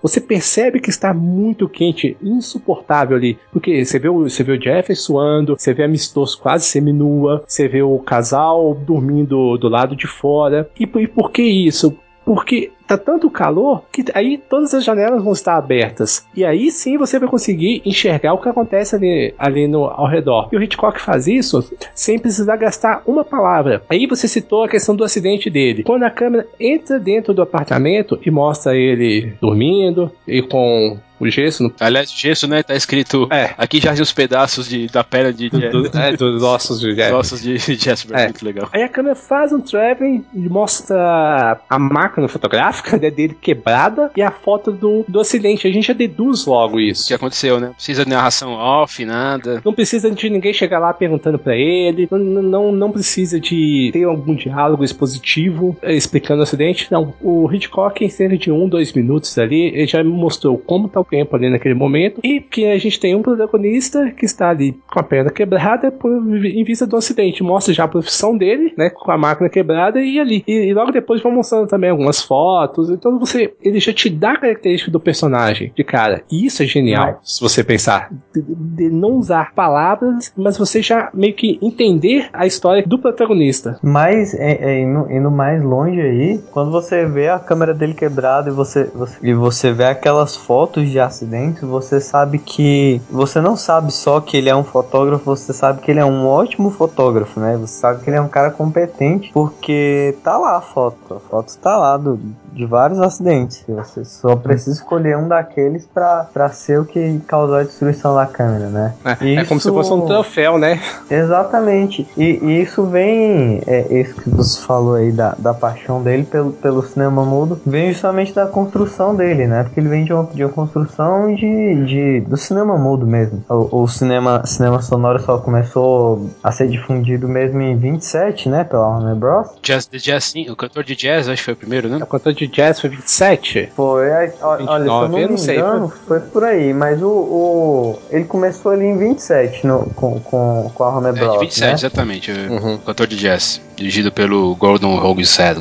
Você 0.03 0.21
percebe 0.21 0.81
que 0.81 0.91
está 0.91 1.13
muito 1.13 1.69
quente, 1.69 2.17
insuportável 2.23 3.17
ali. 3.17 3.39
Porque 3.53 3.85
você 3.85 3.99
vê 3.99 4.09
o, 4.09 4.29
você 4.29 4.43
vê 4.43 4.53
o 4.53 4.59
Jeff 4.59 4.95
suando, 4.95 5.57
você 5.59 5.73
vê 5.75 5.85
a 5.85 5.89
Mistoso 5.89 6.39
quase 6.39 6.67
seminua, 6.67 7.45
você 7.47 7.69
vê 7.69 7.83
o 7.83 7.99
casal 7.99 8.75
dormindo 8.75 9.57
do 9.59 9.69
lado 9.69 9.97
de 9.97 10.07
fora. 10.07 10.69
E, 10.79 10.85
e 10.85 11.07
por 11.07 11.31
que 11.31 11.43
isso? 11.43 11.97
Porque 12.25 12.73
tá 12.89 12.97
tanto 12.97 13.31
calor 13.31 13.85
que 13.93 14.03
aí 14.15 14.39
todas 14.39 14.73
as 14.73 14.83
janelas 14.83 15.23
vão 15.23 15.35
estar 15.35 15.57
abertas. 15.57 16.27
E 16.35 16.45
aí 16.45 16.71
sim 16.71 16.97
você 16.97 17.19
vai 17.19 17.29
conseguir 17.29 17.83
enxergar 17.85 18.33
o 18.33 18.39
que 18.39 18.49
acontece 18.49 18.97
ali, 18.97 19.35
ali 19.39 19.69
no, 19.69 19.85
ao 19.85 20.09
redor. 20.09 20.49
E 20.51 20.57
o 20.57 20.63
Hitchcock 20.63 20.99
faz 21.01 21.27
isso 21.27 21.71
sem 21.95 22.19
precisar 22.19 22.57
gastar 22.57 23.03
uma 23.07 23.23
palavra. 23.23 23.83
Aí 23.91 24.07
você 24.07 24.27
citou 24.27 24.65
a 24.65 24.69
questão 24.69 24.97
do 24.97 25.05
acidente 25.05 25.51
dele. 25.51 25.83
Quando 25.83 26.05
a 26.05 26.11
câmera 26.11 26.47
entra 26.59 26.99
dentro 26.99 27.35
do 27.35 27.43
apartamento 27.43 28.19
e 28.25 28.31
mostra 28.31 28.75
ele 28.75 29.35
dormindo 29.41 30.11
e 30.27 30.41
com 30.41 30.99
o 31.19 31.29
gesso. 31.31 31.63
No... 31.63 31.73
Aliás, 31.81 32.11
gesso, 32.11 32.47
né? 32.47 32.63
Tá 32.63 32.75
escrito. 32.75 33.29
É. 33.31 33.55
Aqui 33.57 33.81
já 33.81 33.93
os 33.93 34.13
pedaços 34.13 34.69
de, 34.69 34.87
da 34.87 35.03
perna 35.03 35.33
de. 35.33 35.49
Do, 35.49 35.87
é, 35.97 36.17
dos 36.17 36.43
ossos 36.43 36.81
de 36.81 36.95
Jasper. 36.95 37.15
ossos 37.15 37.43
de, 37.43 37.59
de 37.59 37.75
Jasper. 37.83 38.19
É. 38.19 38.25
Muito 38.25 38.45
legal. 38.45 38.69
Aí 38.73 38.83
a 38.83 38.89
câmera 38.89 39.15
faz 39.15 39.53
um 39.53 39.61
traveling 39.61 40.25
e 40.35 40.49
mostra 40.49 41.61
a 41.69 41.79
máquina 41.79 42.29
fotográfica 42.29 42.97
né, 42.97 43.11
dele 43.11 43.37
quebrada 43.41 44.11
e 44.17 44.23
a 44.23 44.31
foto 44.31 44.71
do, 44.71 45.05
do 45.09 45.21
acidente. 45.21 45.67
A 45.67 45.73
gente 45.73 45.87
já 45.87 45.95
deduz 45.95 46.47
logo 46.47 46.81
isso. 46.81 47.05
O 47.05 47.07
que 47.09 47.15
aconteceu, 47.15 47.61
né? 47.61 47.69
Não 47.69 47.75
precisa 47.75 48.05
de 48.05 48.11
narração 48.11 48.53
off, 48.53 49.05
nada. 49.05 49.61
Não 49.65 49.73
precisa 49.73 50.11
de 50.11 50.31
ninguém 50.31 50.53
chegar 50.53 50.79
lá 50.79 50.93
perguntando 50.93 51.39
para 51.39 51.57
ele. 51.57 52.09
Não, 52.11 52.19
não, 52.19 52.73
não 52.73 52.91
precisa 52.93 53.41
de 53.41 53.91
ter 53.93 54.05
algum 54.05 54.35
diálogo 54.35 54.85
expositivo 54.85 55.77
explicando 55.83 56.41
o 56.41 56.43
acidente. 56.43 56.91
Não. 56.91 57.15
O 57.21 57.51
Hitchcock, 57.53 58.05
em 58.05 58.09
cerca 58.09 58.37
de 58.37 58.51
um, 58.51 58.69
dois 58.69 58.93
minutos 58.93 59.37
ali, 59.39 59.69
ele 59.69 59.87
já 59.87 60.03
mostrou 60.05 60.59
como 60.59 60.89
tá 60.89 61.01
o 61.01 61.05
tempo 61.09 61.35
ali 61.35 61.51
naquele 61.51 61.75
momento 61.75 62.21
e 62.23 62.41
que 62.41 62.67
a 62.67 62.79
gente 62.79 62.99
tem 62.99 63.15
um 63.15 63.23
protagonista 63.23 64.11
que 64.11 64.25
está 64.25 64.51
ali 64.51 64.79
com 64.91 65.01
a 65.01 65.03
perna 65.03 65.31
quebrada 65.31 65.91
por, 65.91 66.11
em 66.45 66.65
vista 66.65 66.87
do 66.87 66.97
acidente. 66.97 67.43
Mostra 67.43 67.73
já 67.75 67.85
a 67.85 67.89
profissão 67.89 68.37
dele, 68.37 68.73
né, 68.77 68.91
com 68.91 69.11
a 69.11 69.19
máquina 69.19 69.49
quebrada 69.49 70.01
e 70.01 70.19
ali. 70.19 70.45
E, 70.47 70.69
e 70.69 70.75
logo 70.75 70.93
depois 70.93 71.23
vão 71.23 71.33
mostrando 71.33 71.67
também 71.67 71.91
algumas 71.91 72.23
fotos. 72.23 72.91
Então 72.91 73.19
você, 73.19 73.55
ele 73.63 73.81
já 73.81 73.93
te 73.93 74.11
dá 74.11 74.33
a 74.33 74.39
característica 74.39 74.91
do 74.91 75.01
personagem 75.01 75.73
de 75.75 75.85
cara. 75.85 76.23
E 76.31 76.47
isso 76.47 76.63
é 76.63 76.67
genial, 76.67 77.21
se 77.23 77.41
você 77.41 77.65
pensar. 77.65 78.11
De, 78.35 78.43
de 78.43 78.91
não 78.91 79.13
usar 79.13 79.55
palavras, 79.55 80.33
mas 80.37 80.57
você 80.57 80.83
já 80.83 81.11
meio 81.13 81.35
que 81.35 81.59
entender 81.63 82.29
a 82.33 82.47
história 82.47 82.83
do 82.87 82.99
protagonista. 82.99 83.79
Mas, 83.83 84.35
é, 84.35 84.53
é, 84.61 84.81
indo, 84.81 85.11
indo, 85.11 85.31
mais 85.31 85.63
longe 85.63 86.01
aí, 86.01 86.41
quando 86.51 86.71
você 86.71 87.05
vê 87.07 87.29
a 87.29 87.39
câmera 87.39 87.75
dele 87.75 87.95
quebrada 87.95 88.51
e 88.51 88.53
você, 88.53 88.85
você, 88.85 89.19
e 89.23 89.35
você 89.35 89.73
vê 89.73 89.85
aquelas 89.85 90.37
fotos 90.37 90.89
de 90.89 90.98
de 90.99 91.01
acidente, 91.01 91.65
você 91.65 92.01
sabe 92.01 92.39
que. 92.39 93.01
Você 93.11 93.41
não 93.41 93.57
sabe 93.57 93.93
só 93.93 94.21
que 94.21 94.37
ele 94.37 94.49
é 94.49 94.57
um 94.57 94.65
fotógrafo, 94.65 95.25
você 95.25 95.53
sabe 95.53 95.81
que 95.81 95.91
ele 95.91 96.01
é 96.01 96.05
um 96.05 96.27
ótimo 96.27 96.71
fotógrafo, 96.71 97.39
né? 97.39 97.57
Você 97.57 97.79
sabe 97.79 98.03
que 98.03 98.11
ele 98.11 98.17
é 98.17 98.21
um 98.21 98.29
cara 98.29 98.51
competente, 98.51 99.31
porque 99.33 100.17
tá 100.25 100.37
lá 100.37 100.57
a 100.57 100.61
foto. 100.61 101.15
A 101.15 101.21
foto 101.21 101.49
está 101.49 101.77
lá 101.77 101.97
do, 101.97 102.19
de 102.53 102.67
vários 102.67 103.01
acidentes. 103.01 103.65
Você 103.69 104.05
só 104.05 104.35
precisa 104.35 104.77
escolher 104.77 105.17
um 105.17 105.29
daqueles 105.29 105.87
para 105.87 106.49
ser 106.51 106.81
o 106.81 106.85
que 106.85 107.21
causou 107.27 107.57
a 107.57 107.63
destruição 107.63 108.15
da 108.15 108.27
câmera, 108.27 108.69
né? 108.69 108.95
É, 109.05 109.13
isso... 109.25 109.41
é 109.41 109.45
como 109.45 109.61
se 109.61 109.69
fosse 109.69 109.93
um 109.93 110.01
troféu, 110.03 110.59
né? 110.59 110.81
Exatamente. 111.09 112.07
E, 112.17 112.41
e 112.43 112.63
isso 112.63 112.85
vem, 112.85 113.63
é, 113.67 114.01
isso 114.01 114.15
que 114.17 114.29
você 114.29 114.61
falou 114.61 114.95
aí 114.95 115.13
da, 115.13 115.37
da 115.39 115.55
paixão 115.55 116.03
dele 116.03 116.25
pelo, 116.25 116.53
pelo 116.53 116.83
cinema 116.83 117.25
mudo, 117.25 117.61
vem 117.65 117.93
justamente 117.93 118.35
da 118.35 118.47
construção 118.47 119.15
dele, 119.15 119.47
né? 119.47 119.63
Porque 119.63 119.79
ele 119.79 119.89
vem 119.89 120.05
de 120.05 120.13
uma, 120.13 120.25
de 120.25 120.45
uma 120.45 120.53
construção 120.53 120.88
de, 121.35 121.85
de, 121.85 122.21
do 122.23 122.37
cinema 122.37 122.77
mudo 122.77 123.07
mesmo. 123.07 123.45
O, 123.49 123.83
o 123.83 123.89
cinema, 123.89 124.45
cinema 124.47 124.81
sonoro 124.83 125.21
só 125.23 125.39
começou 125.39 126.31
a 126.43 126.51
ser 126.51 126.69
difundido 126.69 127.29
mesmo 127.29 127.61
em 127.61 127.77
27, 127.77 128.49
né? 128.49 128.65
Pela 128.65 128.89
Warner 128.89 129.15
Bros. 129.15 129.49
Jazz, 129.63 129.87
the 129.87 129.99
jazz, 129.99 130.25
sim. 130.25 130.51
O 130.51 130.57
cantor 130.57 130.85
de 130.85 130.97
jazz, 130.97 131.29
acho 131.29 131.39
que 131.39 131.45
foi 131.45 131.55
o 131.55 131.57
primeiro, 131.57 131.89
né? 131.89 131.99
O 132.03 132.07
cantor 132.07 132.33
de 132.33 132.47
jazz 132.47 132.81
foi 132.81 132.91
27? 132.91 133.71
Foi, 133.75 134.11
olha, 134.11 134.59
29, 134.59 134.69
se 134.69 134.85
eu 134.85 135.09
não 135.09 135.09
me 135.09 135.35
engano, 135.35 135.93
foi 136.07 136.21
por 136.21 136.45
aí, 136.45 136.73
mas 136.73 137.03
o, 137.03 137.09
o, 137.09 137.99
ele 138.11 138.25
começou 138.25 138.73
ali 138.73 138.87
em 138.87 138.97
27 138.97 139.67
no, 139.67 139.87
com, 139.91 140.21
com, 140.21 140.71
com 140.75 140.85
a 140.85 140.89
Warner 140.89 141.13
Bros. 141.13 141.29
É, 141.29 141.33
de 141.33 141.39
27, 141.39 141.67
né? 141.67 141.73
exatamente, 141.75 142.31
uhum. 142.33 142.75
o 142.75 142.79
cantor 142.79 143.07
de 143.07 143.17
jazz, 143.17 143.61
dirigido 143.77 144.11
pelo 144.11 144.55
Gordon 144.57 144.99
Hogshead. 144.99 145.61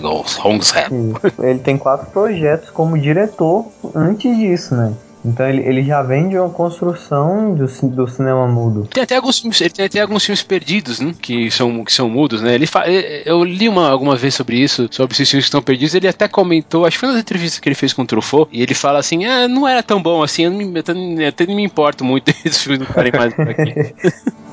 Ele 1.40 1.60
tem 1.60 1.78
quatro 1.78 2.08
projetos 2.08 2.70
como 2.70 2.98
diretor 2.98 3.66
antes 3.96 4.36
disso, 4.38 4.76
né? 4.76 4.94
Então 5.28 5.48
ele, 5.48 5.62
ele 5.62 5.84
já 5.84 6.02
vem 6.02 6.30
de 6.30 6.38
uma 6.38 6.50
construção 6.50 7.54
do, 7.54 7.66
do 7.90 8.08
cinema 8.08 8.48
mudo. 8.48 8.88
Tem 8.88 9.04
até 9.04 9.18
alguns 9.18 9.40
filmes, 9.40 9.60
ele 9.60 9.70
tem 9.70 9.86
até 9.86 10.00
alguns 10.00 10.24
filmes 10.24 10.42
perdidos, 10.42 11.02
né? 11.02 11.14
Que 11.22 11.52
são, 11.52 11.84
que 11.84 11.92
são 11.92 12.10
mudos, 12.10 12.42
né? 12.42 12.56
Ele 12.56 12.66
fa, 12.66 12.86
eu 12.88 13.44
li 13.44 13.68
uma, 13.68 13.90
alguma 13.90 14.16
vez 14.16 14.34
sobre 14.36 14.58
isso, 14.58 14.88
sobre 14.90 15.14
esses 15.14 15.30
filmes 15.30 15.46
que 15.46 15.50
estão 15.50 15.62
perdidos. 15.62 15.94
Ele 15.96 16.08
até 16.08 16.28
comentou, 16.28 16.86
acho 16.86 16.96
que 16.96 17.02
foi 17.02 17.10
nas 17.10 17.20
entrevistas 17.20 17.60
que 17.60 17.68
ele 17.68 17.76
fez 17.76 17.92
com 17.92 18.04
o 18.04 18.06
Truffaut, 18.06 18.50
e 18.54 18.62
ele 18.62 18.74
fala 18.74 19.00
assim: 19.00 19.26
ah, 19.26 19.48
não 19.48 19.68
era 19.68 19.84
tão 19.84 20.02
bom 20.02 20.24
assim, 20.24 20.44
eu, 20.44 20.52
não 20.52 20.58
me, 20.58 20.74
eu 20.74 20.80
até, 20.80 20.94
eu 20.94 21.28
até 21.28 21.46
não 21.46 21.56
me 21.56 21.64
importo 21.64 22.06
muito 22.06 22.26
desses 22.44 22.62
filmes 22.62 22.80
não 22.80 22.88
estarem 22.88 23.12
mais 23.12 23.34
por 23.34 23.50
aqui. 23.50 23.94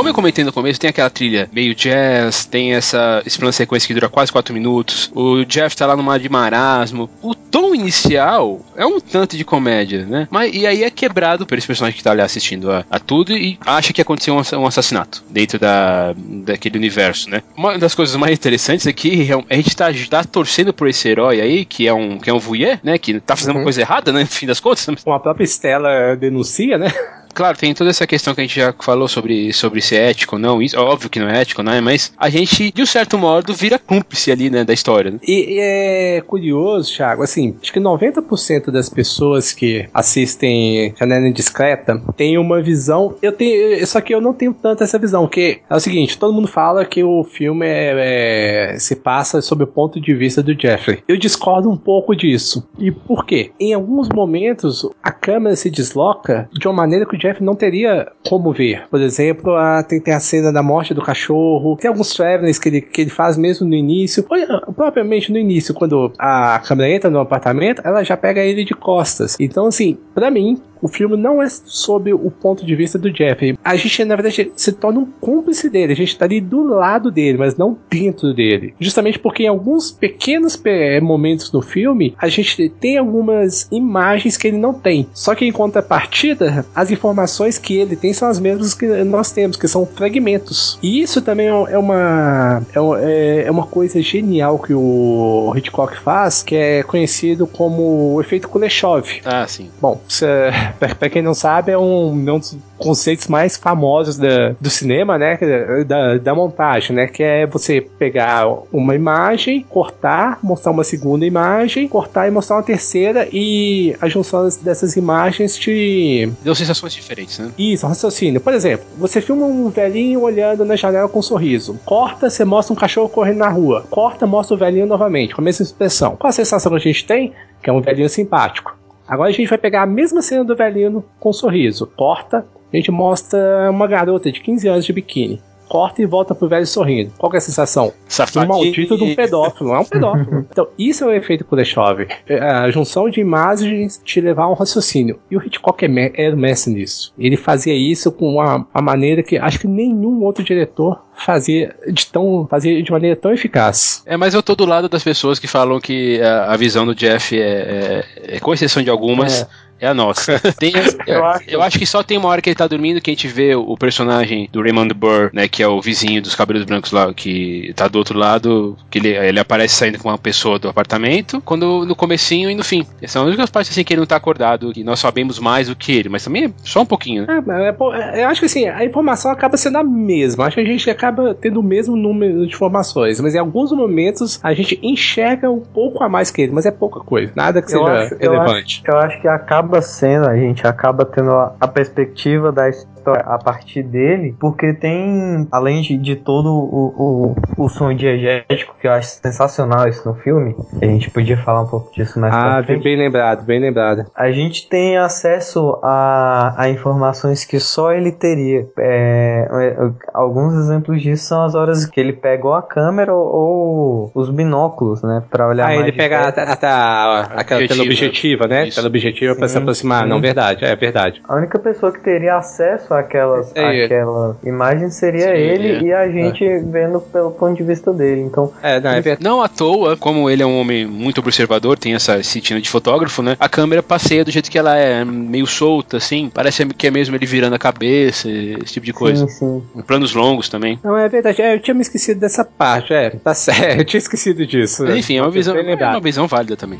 Como 0.00 0.08
eu 0.08 0.14
comentei 0.14 0.42
no 0.42 0.50
começo, 0.50 0.80
tem 0.80 0.88
aquela 0.88 1.10
trilha 1.10 1.46
meio 1.52 1.74
jazz, 1.74 2.46
tem 2.46 2.72
essa, 2.72 3.22
esse 3.26 3.36
plano 3.36 3.52
sequência 3.52 3.86
que 3.86 3.92
dura 3.92 4.08
quase 4.08 4.32
4 4.32 4.54
minutos. 4.54 5.12
O 5.14 5.44
Jeff 5.44 5.76
tá 5.76 5.84
lá 5.84 5.94
no 5.94 6.02
mar 6.02 6.18
de 6.18 6.26
marasmo. 6.26 7.10
O 7.20 7.34
tom 7.34 7.74
inicial 7.74 8.64
é 8.74 8.86
um 8.86 8.98
tanto 8.98 9.36
de 9.36 9.44
comédia, 9.44 10.06
né? 10.06 10.26
Mas, 10.30 10.54
e 10.54 10.66
aí 10.66 10.84
é 10.84 10.90
quebrado 10.90 11.44
por 11.44 11.58
esse 11.58 11.66
personagem 11.66 11.98
que 11.98 12.02
tá 12.02 12.12
ali 12.12 12.22
assistindo 12.22 12.72
a, 12.72 12.82
a 12.90 12.98
tudo 12.98 13.36
e 13.36 13.58
acha 13.60 13.92
que 13.92 14.00
aconteceu 14.00 14.34
um, 14.34 14.58
um, 14.58 14.66
assassinato 14.66 15.22
dentro 15.28 15.58
da, 15.58 16.14
daquele 16.16 16.78
universo, 16.78 17.28
né? 17.28 17.42
Uma 17.54 17.76
das 17.76 17.94
coisas 17.94 18.16
mais 18.16 18.32
interessantes 18.32 18.86
é 18.86 18.94
que 18.94 19.28
a 19.50 19.54
gente 19.54 19.76
tá, 19.76 19.88
tá 20.08 20.24
torcendo 20.24 20.72
por 20.72 20.88
esse 20.88 21.10
herói 21.10 21.42
aí, 21.42 21.66
que 21.66 21.86
é 21.86 21.92
um, 21.92 22.18
que 22.18 22.30
é 22.30 22.32
um 22.32 22.38
voyeur, 22.38 22.78
né? 22.82 22.96
Que 22.96 23.20
tá 23.20 23.36
fazendo 23.36 23.56
uhum. 23.56 23.60
uma 23.60 23.64
coisa 23.64 23.82
errada, 23.82 24.10
né? 24.12 24.20
No 24.20 24.26
fim 24.26 24.46
das 24.46 24.60
contas. 24.60 24.86
Como 25.04 25.14
a 25.14 25.20
própria 25.20 25.44
Stella 25.44 26.16
denuncia, 26.16 26.78
né? 26.78 26.90
Claro, 27.34 27.56
tem 27.56 27.74
toda 27.74 27.90
essa 27.90 28.06
questão 28.06 28.34
que 28.34 28.40
a 28.40 28.44
gente 28.44 28.56
já 28.56 28.74
falou 28.78 29.08
sobre, 29.08 29.52
sobre 29.52 29.80
se 29.80 29.96
é 29.96 30.10
ético 30.10 30.36
ou 30.36 30.40
não. 30.40 30.60
Isso, 30.60 30.78
óbvio 30.78 31.10
que 31.10 31.20
não 31.20 31.28
é 31.28 31.40
ético, 31.40 31.62
né? 31.62 31.80
Mas 31.80 32.12
a 32.18 32.28
gente, 32.28 32.72
de 32.72 32.82
um 32.82 32.86
certo 32.86 33.18
modo, 33.18 33.54
vira 33.54 33.78
cúmplice 33.78 34.30
ali, 34.30 34.50
né, 34.50 34.64
da 34.64 34.72
história. 34.72 35.10
Né? 35.10 35.18
E, 35.26 35.54
e, 35.54 35.58
é 35.58 36.20
curioso, 36.26 36.94
Thiago, 36.94 37.22
assim, 37.22 37.56
acho 37.62 37.72
que 37.72 37.80
90% 37.80 38.70
das 38.70 38.88
pessoas 38.88 39.52
que 39.52 39.88
assistem 39.92 40.94
Janela 40.98 41.28
Indiscreta 41.28 42.00
tem 42.16 42.38
uma 42.38 42.62
visão. 42.62 43.14
Eu 43.22 43.32
tenho. 43.32 43.86
Só 43.86 44.00
que 44.00 44.14
eu 44.14 44.20
não 44.20 44.32
tenho 44.32 44.52
tanto 44.52 44.82
essa 44.82 44.98
visão, 44.98 45.26
que 45.26 45.60
é 45.68 45.74
o 45.74 45.80
seguinte: 45.80 46.18
todo 46.18 46.34
mundo 46.34 46.48
fala 46.48 46.84
que 46.84 47.02
o 47.02 47.24
filme 47.24 47.66
é, 47.66 48.72
é, 48.72 48.78
se 48.78 48.96
passa 48.96 49.40
sob 49.40 49.64
o 49.64 49.66
ponto 49.66 50.00
de 50.00 50.14
vista 50.14 50.42
do 50.42 50.58
Jeffrey. 50.58 51.02
Eu 51.08 51.16
discordo 51.16 51.70
um 51.70 51.76
pouco 51.76 52.14
disso. 52.14 52.68
E 52.78 52.90
por 52.90 53.24
quê? 53.24 53.52
Em 53.58 53.74
alguns 53.74 54.08
momentos, 54.08 54.88
a 55.02 55.12
câmera 55.12 55.56
se 55.56 55.70
desloca 55.70 56.48
de 56.52 56.66
uma 56.66 56.74
maneira 56.74 57.06
que 57.06 57.16
o 57.16 57.19
Jeff 57.20 57.42
não 57.42 57.54
teria 57.54 58.10
como 58.28 58.52
ver. 58.52 58.84
Por 58.90 59.00
exemplo, 59.00 59.54
a, 59.54 59.82
tem, 59.82 60.00
tem 60.00 60.14
a 60.14 60.20
cena 60.20 60.52
da 60.52 60.62
morte 60.62 60.94
do 60.94 61.02
cachorro, 61.02 61.76
tem 61.76 61.88
alguns 61.88 62.14
travelings 62.14 62.58
que 62.58 62.68
ele, 62.68 62.80
que 62.80 63.02
ele 63.02 63.10
faz 63.10 63.36
mesmo 63.36 63.66
no 63.66 63.74
início, 63.74 64.24
ou, 64.28 64.72
propriamente 64.72 65.30
no 65.30 65.38
início, 65.38 65.74
quando 65.74 66.12
a 66.18 66.60
câmera 66.64 66.90
entra 66.90 67.10
no 67.10 67.20
apartamento, 67.20 67.82
ela 67.84 68.02
já 68.02 68.16
pega 68.16 68.40
ele 68.40 68.64
de 68.64 68.74
costas. 68.74 69.36
Então, 69.38 69.66
assim, 69.66 69.98
para 70.14 70.30
mim, 70.30 70.60
o 70.82 70.88
filme 70.88 71.16
não 71.16 71.42
é 71.42 71.48
sob 71.48 72.12
o 72.12 72.30
ponto 72.30 72.64
de 72.64 72.74
vista 72.74 72.98
do 72.98 73.10
Jeff. 73.10 73.58
A 73.62 73.76
gente, 73.76 74.04
na 74.04 74.16
verdade, 74.16 74.50
se 74.56 74.72
torna 74.72 75.00
um 75.00 75.06
cúmplice 75.06 75.68
dele. 75.68 75.92
A 75.92 75.96
gente 75.96 76.16
tá 76.16 76.24
ali 76.24 76.40
do 76.40 76.62
lado 76.62 77.10
dele, 77.10 77.38
mas 77.38 77.56
não 77.56 77.76
dentro 77.90 78.32
dele. 78.32 78.74
Justamente 78.80 79.18
porque 79.18 79.44
em 79.44 79.48
alguns 79.48 79.90
pequenos 79.90 80.60
momentos 81.02 81.50
do 81.50 81.60
filme, 81.60 82.14
a 82.18 82.28
gente 82.28 82.68
tem 82.80 82.96
algumas 82.96 83.68
imagens 83.70 84.36
que 84.36 84.48
ele 84.48 84.56
não 84.56 84.72
tem. 84.72 85.06
Só 85.12 85.34
que 85.34 85.44
em 85.44 85.52
contrapartida, 85.52 86.64
as 86.74 86.90
informações 86.90 87.09
que 87.58 87.76
ele 87.76 87.96
tem 87.96 88.12
são 88.12 88.28
as 88.28 88.38
mesmas 88.38 88.74
que 88.74 88.86
nós 89.04 89.30
temos, 89.30 89.56
que 89.56 89.68
são 89.68 89.86
fragmentos. 89.86 90.78
E 90.82 91.00
isso 91.00 91.22
também 91.22 91.48
é 91.48 91.78
uma, 91.78 92.62
é, 93.00 93.44
é 93.46 93.50
uma 93.50 93.66
coisa 93.66 94.00
genial 94.00 94.58
que 94.58 94.74
o 94.74 95.52
Hitchcock 95.56 95.98
faz, 96.00 96.42
que 96.42 96.56
é 96.56 96.82
conhecido 96.82 97.46
como 97.46 98.14
o 98.14 98.20
efeito 98.20 98.48
Kuleshov. 98.48 99.20
Ah, 99.24 99.46
sim. 99.46 99.70
Bom, 99.80 100.00
para 100.78 101.10
quem 101.10 101.22
não 101.22 101.34
sabe, 101.34 101.72
é 101.72 101.78
um, 101.78 102.28
é 102.28 102.32
um 102.32 102.38
dos 102.38 102.56
conceitos 102.80 103.28
mais 103.28 103.56
famosos 103.56 104.16
da, 104.16 104.54
do 104.60 104.70
cinema, 104.70 105.18
né? 105.18 105.38
Da, 105.86 106.16
da 106.16 106.34
montagem, 106.34 106.96
né? 106.96 107.06
Que 107.06 107.22
é 107.22 107.46
você 107.46 107.80
pegar 107.80 108.46
uma 108.72 108.94
imagem, 108.94 109.64
cortar, 109.68 110.38
mostrar 110.42 110.72
uma 110.72 110.84
segunda 110.84 111.24
imagem, 111.24 111.86
cortar 111.86 112.26
e 112.26 112.30
mostrar 112.30 112.56
uma 112.56 112.62
terceira, 112.62 113.28
e 113.32 113.94
a 114.00 114.08
junção 114.08 114.48
dessas 114.62 114.96
imagens 114.96 115.56
te. 115.56 116.32
Deu 116.42 116.54
sensações 116.54 116.92
diferentes, 116.92 117.38
né? 117.38 117.52
Isso, 117.58 117.86
raciocínio. 117.86 118.40
Por 118.40 118.54
exemplo, 118.54 118.86
você 118.96 119.20
filma 119.20 119.46
um 119.46 119.68
velhinho 119.68 120.22
olhando 120.22 120.64
na 120.64 120.76
janela 120.76 121.08
com 121.08 121.18
um 121.18 121.22
sorriso. 121.22 121.78
Corta, 121.84 122.30
você 122.30 122.44
mostra 122.44 122.72
um 122.72 122.76
cachorro 122.76 123.08
correndo 123.08 123.38
na 123.38 123.48
rua. 123.48 123.84
Corta, 123.90 124.26
mostra 124.26 124.54
o 124.54 124.58
velhinho 124.58 124.86
novamente, 124.86 125.34
com 125.34 125.40
a 125.40 125.44
mesma 125.44 125.62
expressão. 125.62 126.16
Qual 126.16 126.28
a 126.28 126.32
sensação 126.32 126.72
que 126.72 126.78
a 126.78 126.80
gente 126.80 127.04
tem? 127.04 127.32
Que 127.62 127.68
é 127.68 127.72
um 127.72 127.80
velhinho 127.80 128.08
simpático. 128.08 128.78
Agora 129.06 129.28
a 129.28 129.32
gente 129.32 129.48
vai 129.48 129.58
pegar 129.58 129.82
a 129.82 129.86
mesma 129.86 130.22
cena 130.22 130.44
do 130.44 130.54
velhinho 130.54 131.04
com 131.18 131.30
um 131.30 131.32
sorriso. 131.32 131.84
Corta, 131.96 132.46
a 132.72 132.76
gente 132.76 132.90
mostra 132.90 133.70
uma 133.70 133.86
garota 133.86 134.30
de 134.30 134.40
15 134.40 134.68
anos 134.68 134.84
de 134.84 134.92
biquíni 134.92 135.40
corta 135.70 136.02
e 136.02 136.04
volta 136.04 136.34
pro 136.34 136.48
velho 136.48 136.66
sorrindo. 136.66 137.12
Qual 137.16 137.32
é 137.32 137.36
a 137.36 137.40
sensação? 137.40 137.92
Safadinho. 138.08 138.44
Um 138.44 138.48
maldito 138.48 138.96
de 138.96 139.04
um 139.04 139.14
pedófilo, 139.14 139.72
é 139.72 139.78
um 139.78 139.84
pedófilo. 139.84 140.46
então, 140.50 140.66
isso 140.76 141.04
é 141.04 141.06
o 141.06 141.12
efeito 141.12 141.44
Kuleshov. 141.44 142.08
É, 142.28 142.40
a 142.40 142.68
junção 142.72 143.08
de 143.08 143.20
imagens 143.20 144.02
te 144.04 144.20
levar 144.20 144.44
a 144.44 144.50
um 144.50 144.54
raciocínio. 144.54 145.20
E 145.30 145.36
o 145.36 145.46
Hitchcock 145.46 145.84
é, 145.84 146.26
é 146.26 146.34
mestre 146.34 146.72
nisso. 146.72 147.14
Ele 147.16 147.36
fazia 147.36 147.72
isso 147.72 148.10
com 148.10 148.34
uma, 148.34 148.66
uma 148.74 148.82
maneira 148.82 149.22
que 149.22 149.38
acho 149.38 149.60
que 149.60 149.68
nenhum 149.68 150.24
outro 150.24 150.42
diretor 150.42 151.00
fazia 151.14 151.76
de 151.86 152.06
tão 152.06 152.46
fazia 152.50 152.82
de 152.82 152.90
maneira 152.90 153.14
tão 153.14 153.32
eficaz. 153.32 154.02
É, 154.06 154.16
mas 154.16 154.34
eu 154.34 154.42
tô 154.42 154.56
do 154.56 154.64
lado 154.64 154.88
das 154.88 155.04
pessoas 155.04 155.38
que 155.38 155.46
falam 155.46 155.78
que 155.78 156.20
a, 156.20 156.52
a 156.52 156.56
visão 156.56 156.84
do 156.84 156.94
Jeff 156.94 157.38
é, 157.38 157.44
é, 157.44 158.36
é 158.36 158.40
com 158.40 158.52
exceção 158.52 158.82
de 158.82 158.90
algumas, 158.90 159.42
é 159.42 159.48
é 159.80 159.86
a 159.86 159.94
nossa. 159.94 160.38
Tem, 160.58 160.72
eu, 161.06 161.24
acho. 161.24 161.44
eu, 161.48 161.62
acho. 161.62 161.78
que 161.78 161.86
só 161.86 162.02
tem 162.02 162.18
uma 162.18 162.28
hora 162.28 162.42
que 162.42 162.48
ele 162.48 162.56
tá 162.56 162.66
dormindo 162.66 163.00
que 163.00 163.10
a 163.10 163.14
gente 163.14 163.28
vê 163.28 163.54
o, 163.54 163.76
personagem 163.76 164.48
do 164.52 164.62
Raymond 164.62 164.92
Burr, 164.94 165.30
né? 165.32 165.48
Que 165.48 165.62
é 165.62 165.68
o 165.68 165.80
vizinho 165.80 166.20
dos 166.20 166.34
cabelos 166.34 166.64
brancos 166.64 166.92
lá, 166.92 167.12
que 167.14 167.72
tá 167.74 167.88
do 167.88 167.98
outro 167.98 168.18
lado, 168.18 168.76
que 168.90 168.98
ele, 168.98 169.08
ele 169.08 169.40
aparece 169.40 169.74
saindo 169.74 169.98
com 169.98 170.08
uma 170.08 170.18
pessoa 170.18 170.58
do 170.58 170.68
apartamento, 170.68 171.40
quando 171.44 171.86
no 171.86 171.96
comecinho 171.96 172.50
e 172.50 172.54
no 172.54 172.62
fim. 172.62 172.86
Essas 172.98 173.12
são 173.12 173.22
as 173.22 173.28
únicas 173.28 173.50
partes 173.50 173.72
assim 173.72 173.82
que 173.82 173.94
ele 173.94 174.00
não 174.00 174.06
tá 174.06 174.16
acordado, 174.16 174.72
que 174.72 174.84
nós 174.84 175.00
sabemos 175.00 175.38
mais 175.38 175.68
do 175.68 175.76
que 175.76 175.92
ele, 175.92 176.08
mas 176.08 176.24
também 176.24 176.44
é 176.44 176.50
só 176.62 176.82
um 176.82 176.86
pouquinho, 176.86 177.26
né? 177.26 177.42
É, 177.48 178.20
é, 178.20 178.24
eu 178.24 178.28
acho 178.28 178.40
que 178.40 178.46
assim, 178.46 178.68
a 178.68 178.84
informação 178.84 179.30
acaba 179.30 179.56
sendo 179.56 179.78
a 179.78 179.84
mesma. 179.84 180.46
Acho 180.46 180.56
que 180.56 180.62
a 180.62 180.64
gente 180.64 180.90
acaba 180.90 181.34
tendo 181.34 181.60
o 181.60 181.62
mesmo 181.62 181.96
número 181.96 182.46
de 182.46 182.54
informações, 182.54 183.20
mas 183.20 183.34
em 183.34 183.38
alguns 183.38 183.72
momentos 183.72 184.38
a 184.42 184.52
gente 184.52 184.78
enxerga 184.82 185.50
um 185.50 185.60
pouco 185.60 186.02
a 186.04 186.08
mais 186.08 186.30
que 186.30 186.42
ele, 186.42 186.52
mas 186.52 186.66
é 186.66 186.70
pouca 186.70 187.00
coisa. 187.00 187.32
Nada 187.34 187.62
que 187.62 187.74
eu 187.74 187.84
seja 187.84 187.92
acho, 187.92 188.16
relevante. 188.18 188.82
Eu 188.84 188.96
acho, 188.96 189.06
eu 189.06 189.10
acho 189.10 189.20
que 189.22 189.28
acaba 189.28 189.69
acaba 189.70 189.80
sendo, 189.80 190.28
a 190.28 190.36
gente 190.36 190.66
acaba 190.66 191.04
tendo 191.04 191.30
a, 191.32 191.54
a 191.60 191.68
perspectiva 191.68 192.50
da 192.50 192.68
história 193.00 193.22
a 193.22 193.38
partir 193.38 193.82
dele, 193.82 194.36
porque 194.38 194.74
tem, 194.74 195.48
além 195.50 195.80
de, 195.80 195.96
de 195.96 196.16
todo 196.16 196.48
o, 196.50 197.34
o, 197.56 197.64
o 197.64 197.68
som 197.68 197.92
diegético, 197.94 198.74
que 198.80 198.86
eu 198.86 198.92
acho 198.92 199.08
sensacional 199.08 199.88
isso 199.88 200.06
no 200.08 200.14
filme, 200.16 200.54
a 200.80 200.84
gente 200.84 201.10
podia 201.10 201.36
falar 201.36 201.62
um 201.62 201.66
pouco 201.66 201.92
disso 201.92 202.20
mais 202.20 202.34
Ah, 202.34 202.62
bem, 202.62 202.80
bem 202.80 202.96
lembrado, 202.96 203.44
bem 203.44 203.60
lembrado. 203.60 204.06
A 204.14 204.30
gente 204.30 204.68
tem 204.68 204.96
acesso 204.96 205.78
a, 205.82 206.54
a 206.56 206.68
informações 206.68 207.44
que 207.44 207.58
só 207.58 207.92
ele 207.92 208.12
teria. 208.12 208.66
É, 208.78 209.48
é, 209.50 209.90
alguns 210.12 210.54
exemplos 210.54 211.02
disso 211.02 211.24
são 211.24 211.42
as 211.42 211.54
horas 211.54 211.86
que 211.86 211.98
ele 211.98 212.12
pegou 212.12 212.54
a 212.54 212.62
câmera 212.62 213.14
ou, 213.14 213.26
ou 213.32 214.12
os 214.14 214.30
binóculos, 214.30 215.02
né, 215.02 215.22
para 215.30 215.48
olhar 215.48 215.68
ah, 215.68 215.74
ele 215.74 215.92
pega 215.92 216.28
até 216.28 216.42
aquela 216.42 217.66
tela 217.66 217.82
objetiva, 217.82 218.46
né? 218.46 218.68
Tela 218.70 218.86
objetiva 218.86 219.34
para 219.34 219.48
se 219.48 219.58
aproximar. 219.58 220.02
Sim. 220.02 220.08
Não, 220.08 220.20
verdade, 220.20 220.64
é 220.64 220.74
verdade. 220.76 221.22
A 221.28 221.36
única 221.36 221.58
pessoa 221.58 221.92
que 221.92 222.00
teria 222.00 222.36
acesso 222.36 222.89
àquelas, 222.94 223.52
é, 223.54 223.84
àquela 223.84 224.36
imagem 224.44 224.90
seria 224.90 225.34
ele 225.34 225.86
e 225.86 225.92
a 225.92 226.08
gente 226.10 226.44
é. 226.44 226.58
vendo 226.58 227.00
pelo 227.00 227.30
ponto 227.30 227.56
de 227.56 227.62
vista 227.62 227.92
dele. 227.92 228.22
Então, 228.22 228.52
é, 228.62 228.80
não, 228.80 228.90
é 228.90 229.18
não 229.20 229.42
à 229.42 229.48
toa, 229.48 229.96
como 229.96 230.28
ele 230.28 230.42
é 230.42 230.46
um 230.46 230.60
homem 230.60 230.86
muito 230.86 231.18
observador, 231.18 231.78
tem 231.78 231.94
essa 231.94 232.22
sentido 232.22 232.60
de 232.60 232.68
fotógrafo, 232.68 233.22
né? 233.22 233.36
A 233.38 233.48
câmera 233.48 233.82
passeia 233.82 234.24
do 234.24 234.30
jeito 234.30 234.50
que 234.50 234.58
ela 234.58 234.76
é, 234.76 235.04
meio 235.04 235.46
solta, 235.46 235.96
assim. 235.96 236.30
Parece 236.32 236.66
que 236.66 236.86
é 236.86 236.90
mesmo 236.90 237.14
ele 237.14 237.26
virando 237.26 237.54
a 237.54 237.58
cabeça, 237.58 238.28
esse 238.30 238.74
tipo 238.74 238.86
de 238.86 238.92
coisa. 238.92 239.26
Sim, 239.28 239.62
sim. 239.74 239.82
Planos 239.82 240.14
longos 240.14 240.48
também. 240.48 240.78
Não, 240.82 240.96
é 240.96 241.08
verdade. 241.08 241.42
É, 241.42 241.54
eu 241.54 241.60
tinha 241.60 241.74
me 241.74 241.82
esquecido 241.82 242.20
dessa 242.20 242.44
parte, 242.44 242.92
é. 242.92 243.10
Tá 243.10 243.34
certo, 243.34 243.78
eu 243.80 243.84
tinha 243.84 243.98
esquecido 243.98 244.46
disso. 244.46 244.86
Enfim, 244.90 245.16
é 245.16 245.22
uma 245.22 245.30
visão, 245.30 245.56
é 245.56 245.74
uma 245.74 246.00
visão 246.00 246.26
válida 246.26 246.56
também. 246.56 246.78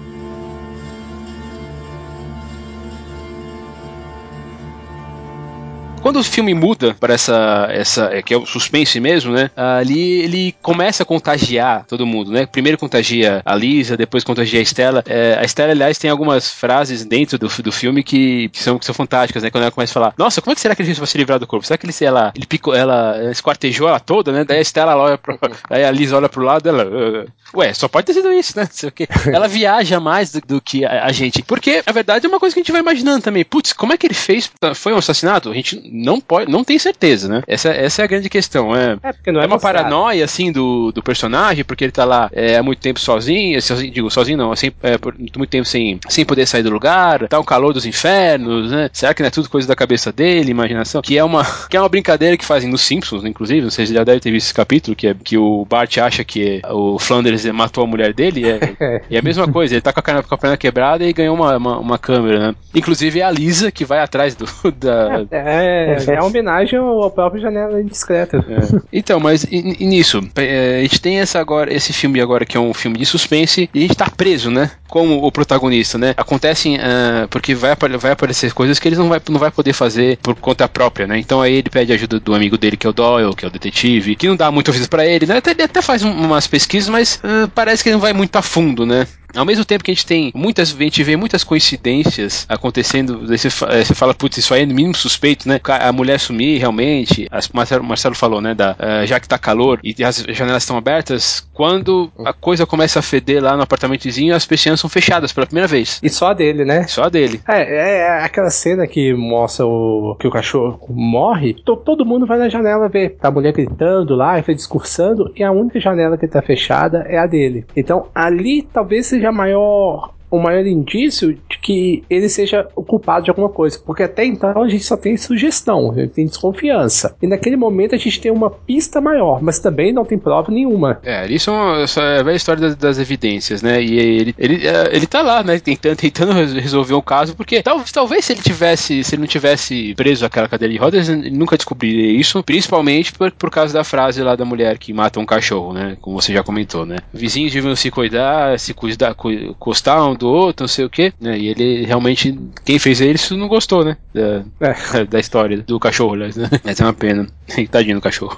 Quando 6.00 6.18
o 6.18 6.24
filme 6.24 6.54
muda 6.54 6.96
para 6.98 7.14
essa, 7.14 7.68
essa 7.70 8.04
é, 8.12 8.22
que 8.22 8.32
é 8.32 8.36
o 8.36 8.46
suspense 8.46 8.98
mesmo, 8.98 9.32
né? 9.32 9.50
Ali 9.54 10.22
ele 10.22 10.54
começa 10.62 11.02
a 11.02 11.06
contagiar 11.06 11.84
todo 11.86 12.06
mundo, 12.06 12.32
né? 12.32 12.46
Primeiro 12.46 12.78
contagia 12.78 13.42
a 13.44 13.54
Lisa, 13.54 13.96
depois 13.96 14.24
contagia 14.24 14.60
a 14.60 14.62
Estela. 14.62 15.04
É, 15.06 15.36
a 15.38 15.44
Estela, 15.44 15.72
aliás, 15.72 15.98
tem 15.98 16.10
algumas 16.10 16.50
frases 16.50 17.04
dentro 17.04 17.38
do, 17.38 17.48
do 17.48 17.70
filme 17.70 18.02
que, 18.02 18.48
que, 18.48 18.62
são, 18.62 18.78
que 18.78 18.86
são 18.86 18.94
fantásticas, 18.94 19.42
né? 19.42 19.50
Quando 19.50 19.64
ela 19.64 19.70
começa 19.70 19.92
a 19.92 19.94
falar, 19.94 20.14
nossa, 20.16 20.40
como 20.40 20.52
é 20.52 20.54
que 20.54 20.60
será 20.60 20.74
que 20.74 20.82
a 20.82 20.84
gente 20.84 20.98
vai 20.98 21.06
se 21.06 21.18
livrar 21.18 21.38
do 21.38 21.46
corpo? 21.46 21.66
Será 21.66 21.76
que 21.76 21.84
ele, 21.84 21.94
ela, 22.00 22.32
ele 22.34 22.46
picou, 22.46 22.74
ela 22.74 23.30
esquartejou 23.30 23.86
ela 23.86 24.00
toda, 24.00 24.32
né? 24.32 24.44
Daí 24.44 24.58
a 24.58 24.62
Estela 24.62 24.96
olha 24.96 25.18
pro, 25.18 25.38
aí 25.68 25.84
a 25.84 25.90
Lisa 25.90 26.16
olha 26.16 26.30
pro 26.30 26.42
lado, 26.42 26.66
ela, 26.66 26.84
uh, 26.84 27.58
ué, 27.58 27.74
só 27.74 27.88
pode 27.88 28.06
ter 28.06 28.14
sido 28.14 28.32
isso, 28.32 28.58
né? 28.58 28.66
ela 29.32 29.46
viaja 29.46 30.00
mais 30.00 30.32
do, 30.32 30.40
do 30.40 30.60
que 30.60 30.84
a, 30.84 31.04
a, 31.04 31.12
gente. 31.12 31.42
Porque, 31.42 31.82
a 31.84 31.92
verdade, 31.92 32.24
é 32.24 32.28
uma 32.28 32.40
coisa 32.40 32.54
que 32.54 32.60
a 32.60 32.62
gente 32.62 32.72
vai 32.72 32.80
imaginando 32.80 33.22
também. 33.22 33.44
Putz, 33.44 33.74
como 33.74 33.92
é 33.92 33.98
que 33.98 34.06
ele 34.06 34.14
fez? 34.14 34.50
Foi 34.74 34.94
um 34.94 34.98
assassinato? 34.98 35.50
A 35.50 35.54
gente 35.54 35.89
não 35.90 36.20
pode, 36.20 36.50
não 36.50 36.62
tem 36.62 36.78
certeza, 36.78 37.28
né? 37.28 37.42
Essa, 37.46 37.70
essa 37.70 38.02
é 38.02 38.04
a 38.04 38.08
grande 38.08 38.28
questão. 38.28 38.74
É, 38.74 38.96
é, 39.02 39.08
é, 39.08 39.44
é 39.44 39.46
uma 39.46 39.58
paranoia, 39.58 40.24
assim, 40.24 40.52
do, 40.52 40.92
do 40.92 41.02
personagem, 41.02 41.64
porque 41.64 41.84
ele 41.84 41.92
tá 41.92 42.04
lá 42.04 42.30
é, 42.32 42.56
há 42.56 42.62
muito 42.62 42.80
tempo 42.80 43.00
sozinho, 43.00 43.60
sozinho 43.60 43.92
digo, 43.92 44.10
sozinho 44.10 44.38
não, 44.38 44.52
assim, 44.52 44.70
é, 44.82 44.96
por 44.96 45.14
muito 45.18 45.46
tempo 45.46 45.66
sem, 45.66 45.98
sem 46.08 46.24
poder 46.24 46.46
sair 46.46 46.62
do 46.62 46.70
lugar, 46.70 47.28
tá 47.28 47.38
o 47.38 47.44
calor 47.44 47.72
dos 47.72 47.84
infernos, 47.84 48.70
né? 48.70 48.88
Será 48.92 49.12
que 49.12 49.22
não 49.22 49.28
é 49.28 49.30
tudo 49.30 49.48
coisa 49.48 49.66
da 49.66 49.76
cabeça 49.76 50.12
dele, 50.12 50.50
imaginação? 50.50 51.02
Que 51.02 51.18
é 51.18 51.24
uma, 51.24 51.44
que 51.68 51.76
é 51.76 51.80
uma 51.80 51.88
brincadeira 51.88 52.36
que 52.36 52.44
fazem 52.44 52.70
nos 52.70 52.82
Simpsons, 52.82 53.24
inclusive, 53.24 53.62
não 53.62 53.70
sei 53.70 53.86
se 53.86 53.94
já 53.94 54.04
deve 54.04 54.20
ter 54.20 54.30
visto 54.30 54.46
esse 54.46 54.54
capítulo, 54.54 54.96
que 54.96 55.08
é 55.08 55.14
que 55.14 55.36
o 55.36 55.64
Bart 55.64 55.98
acha 55.98 56.24
que 56.24 56.60
o 56.70 56.98
Flanders 56.98 57.44
matou 57.46 57.84
a 57.84 57.86
mulher 57.86 58.12
dele, 58.12 58.40
e 58.40 58.48
é, 58.48 59.02
e 59.10 59.16
é 59.16 59.18
a 59.18 59.22
mesma 59.22 59.48
coisa, 59.48 59.74
ele 59.74 59.80
tá 59.80 59.92
com 59.92 60.00
a, 60.00 60.02
perna, 60.02 60.22
com 60.22 60.34
a 60.34 60.38
perna 60.38 60.56
quebrada 60.56 61.04
e 61.04 61.12
ganhou 61.12 61.34
uma, 61.34 61.56
uma, 61.56 61.78
uma 61.78 61.98
câmera, 61.98 62.48
né? 62.48 62.54
Inclusive 62.74 63.20
é 63.20 63.24
a 63.24 63.30
Lisa 63.30 63.70
que 63.70 63.84
vai 63.84 63.98
atrás 63.98 64.34
do, 64.34 64.46
da, 64.76 65.26
é, 65.30 65.79
é, 65.80 66.14
é 66.14 66.22
homenagem 66.22 66.78
ao 66.78 67.10
próprio 67.10 67.42
Janela 67.42 67.80
Indiscreta. 67.80 68.38
É. 68.38 68.80
Então, 68.92 69.20
mas 69.20 69.44
e, 69.44 69.76
e 69.78 69.86
nisso, 69.86 70.20
é, 70.36 70.78
a 70.78 70.82
gente 70.82 71.00
tem 71.00 71.20
essa 71.20 71.38
agora, 71.38 71.72
esse 71.72 71.92
filme 71.92 72.20
agora 72.20 72.44
que 72.44 72.56
é 72.56 72.60
um 72.60 72.74
filme 72.74 72.98
de 72.98 73.06
suspense 73.06 73.68
e 73.72 73.78
a 73.78 73.82
gente 73.82 73.96
tá 73.96 74.10
preso, 74.10 74.50
né? 74.50 74.70
Como 74.88 75.24
o 75.24 75.32
protagonista, 75.32 75.96
né? 75.96 76.14
Acontecem 76.16 76.76
uh, 76.76 77.28
porque 77.28 77.54
vai, 77.54 77.74
vai 77.98 78.12
aparecer 78.12 78.52
coisas 78.52 78.78
que 78.78 78.88
ele 78.88 78.96
não 78.96 79.08
vai, 79.08 79.20
não 79.28 79.38
vai 79.38 79.50
poder 79.50 79.72
fazer 79.72 80.18
por 80.18 80.34
conta 80.34 80.68
própria, 80.68 81.06
né? 81.06 81.18
Então 81.18 81.40
aí 81.40 81.54
ele 81.54 81.70
pede 81.70 81.92
ajuda 81.92 82.18
do 82.18 82.34
amigo 82.34 82.58
dele 82.58 82.76
que 82.76 82.86
é 82.86 82.90
o 82.90 82.92
Doyle, 82.92 83.34
que 83.34 83.44
é 83.44 83.48
o 83.48 83.50
detetive, 83.50 84.16
que 84.16 84.28
não 84.28 84.36
dá 84.36 84.50
muito 84.50 84.68
ouvido 84.68 84.88
para 84.88 85.06
ele, 85.06 85.26
né? 85.26 85.40
Ele 85.46 85.62
até 85.62 85.80
faz 85.80 86.02
umas 86.02 86.46
pesquisas, 86.46 86.88
mas 86.88 87.20
uh, 87.24 87.48
parece 87.54 87.82
que 87.82 87.88
ele 87.88 87.94
não 87.94 88.00
vai 88.00 88.12
muito 88.12 88.34
a 88.36 88.42
fundo, 88.42 88.84
né? 88.84 89.06
Ao 89.34 89.44
mesmo 89.44 89.64
tempo 89.64 89.84
que 89.84 89.90
a 89.90 89.94
gente 89.94 90.06
tem 90.06 90.32
muitas, 90.34 90.74
a 90.74 90.82
gente 90.82 91.02
vê 91.02 91.16
muitas 91.16 91.44
coincidências 91.44 92.46
acontecendo, 92.48 93.26
você, 93.26 93.48
eh, 93.48 93.84
você 93.84 93.94
fala, 93.94 94.14
putz, 94.14 94.38
isso 94.38 94.54
aí 94.54 94.62
é 94.62 94.66
no 94.66 94.74
mínimo 94.74 94.94
suspeito, 94.94 95.48
né? 95.48 95.60
A 95.64 95.92
mulher 95.92 96.18
sumir 96.18 96.58
realmente, 96.58 97.26
o 97.30 97.56
Marcelo, 97.56 97.84
Marcelo 97.84 98.14
falou, 98.14 98.40
né? 98.40 98.54
Da, 98.54 98.72
uh, 98.72 99.06
já 99.06 99.20
que 99.20 99.28
tá 99.28 99.38
calor 99.38 99.78
e 99.82 99.94
as 100.04 100.24
janelas 100.28 100.62
estão 100.62 100.76
abertas, 100.76 101.46
quando 101.52 102.10
a 102.24 102.32
coisa 102.32 102.66
começa 102.66 102.98
a 102.98 103.02
feder 103.02 103.42
lá 103.42 103.56
no 103.56 103.62
apartamentozinho, 103.62 104.34
as 104.34 104.46
persianas 104.46 104.80
são 104.80 104.90
fechadas 104.90 105.32
pela 105.32 105.46
primeira 105.46 105.68
vez. 105.68 106.00
E 106.02 106.08
só 106.08 106.28
a 106.28 106.34
dele, 106.34 106.64
né? 106.64 106.86
Só 106.86 107.04
a 107.04 107.08
dele. 107.08 107.40
É, 107.48 107.62
é, 107.62 107.98
é 107.98 108.24
aquela 108.24 108.50
cena 108.50 108.86
que 108.86 109.12
mostra 109.14 109.66
o, 109.66 110.16
que 110.18 110.26
o 110.26 110.30
cachorro 110.30 110.78
morre, 110.90 111.54
to, 111.54 111.76
todo 111.76 112.04
mundo 112.04 112.26
vai 112.26 112.38
na 112.38 112.48
janela 112.48 112.88
ver. 112.88 113.16
Tá 113.20 113.28
a 113.28 113.30
mulher 113.30 113.52
gritando 113.52 114.14
lá, 114.14 114.38
e 114.38 114.54
discursando, 114.54 115.32
e 115.36 115.44
a 115.44 115.52
única 115.52 115.78
janela 115.80 116.18
que 116.18 116.26
tá 116.26 116.42
fechada 116.42 117.04
é 117.08 117.18
a 117.18 117.26
dele. 117.26 117.64
Então 117.76 118.08
ali 118.14 118.62
talvez 118.62 119.06
seja 119.06 119.19
seja 119.20 119.32
maior 119.32 120.16
o 120.30 120.38
maior 120.38 120.66
indício 120.66 121.34
de 121.34 121.58
que 121.60 122.04
ele 122.08 122.28
seja 122.28 122.66
o 122.76 122.82
culpado 122.82 123.24
de 123.24 123.30
alguma 123.30 123.48
coisa. 123.48 123.78
Porque 123.84 124.02
até 124.02 124.24
então 124.24 124.62
a 124.62 124.68
gente 124.68 124.84
só 124.84 124.96
tem 124.96 125.16
sugestão, 125.16 125.90
a 125.90 125.94
gente 125.94 126.10
tem 126.10 126.26
desconfiança. 126.26 127.16
E 127.20 127.26
naquele 127.26 127.56
momento 127.56 127.94
a 127.94 127.98
gente 127.98 128.20
tem 128.20 128.30
uma 128.30 128.50
pista 128.50 129.00
maior, 129.00 129.42
mas 129.42 129.58
também 129.58 129.92
não 129.92 130.04
tem 130.04 130.18
prova 130.18 130.52
nenhuma. 130.52 131.00
É, 131.02 131.26
isso 131.30 131.50
é 131.50 132.20
a 132.20 132.22
velha 132.22 132.36
história 132.36 132.60
das, 132.60 132.76
das, 132.76 132.98
evidências, 132.98 133.62
né? 133.62 133.82
E 133.82 133.98
ele, 133.98 134.34
ele, 134.38 134.66
é, 134.66 134.94
ele 134.94 135.06
tá 135.06 135.22
lá, 135.22 135.42
né? 135.42 135.58
Tentando, 135.58 135.96
tentando 135.96 136.32
resolver 136.32 136.94
o 136.94 137.02
caso, 137.02 137.34
porque 137.34 137.62
talvez, 137.62 137.90
talvez 137.90 138.24
se 138.24 138.32
ele 138.32 138.42
tivesse, 138.42 139.02
se 139.02 139.14
ele 139.14 139.20
não 139.20 139.28
tivesse 139.28 139.94
preso 139.94 140.24
aquela 140.24 140.48
cadeira 140.48 140.72
de 140.72 140.78
rodas, 140.78 141.08
ele 141.08 141.30
nunca 141.30 141.56
descobriria 141.56 142.18
isso, 142.18 142.42
principalmente 142.42 143.12
por, 143.12 143.30
por 143.32 143.50
causa 143.50 143.72
da 143.72 143.84
frase 143.84 144.22
lá 144.22 144.36
da 144.36 144.44
mulher 144.44 144.78
que 144.78 144.92
mata 144.92 145.18
um 145.18 145.26
cachorro, 145.26 145.72
né? 145.72 145.96
Como 146.00 146.20
você 146.20 146.32
já 146.32 146.42
comentou, 146.42 146.84
né? 146.86 146.98
Vizinhos 147.12 147.52
deviam 147.52 147.74
se 147.74 147.90
cuidar, 147.90 148.58
se 148.58 148.74
cuidar, 148.74 149.14
costar 149.58 150.04
um 150.08 150.14
do 150.20 150.28
outro, 150.28 150.64
não 150.64 150.68
sei 150.68 150.84
o 150.84 150.90
quê, 150.90 151.12
né? 151.20 151.36
E 151.36 151.48
ele 151.48 151.84
realmente, 151.84 152.38
quem 152.64 152.78
fez 152.78 153.00
isso 153.00 153.36
não 153.36 153.48
gostou, 153.48 153.84
né? 153.84 153.96
Da, 154.14 154.44
é. 154.60 155.04
da 155.08 155.18
história 155.18 155.58
do 155.62 155.80
cachorro, 155.80 156.14
né? 156.14 156.30
Mas 156.62 156.80
é 156.80 156.84
uma 156.84 156.92
pena. 156.92 157.26
Tadinho 157.70 157.96
do 157.96 158.02
cachorro. 158.02 158.36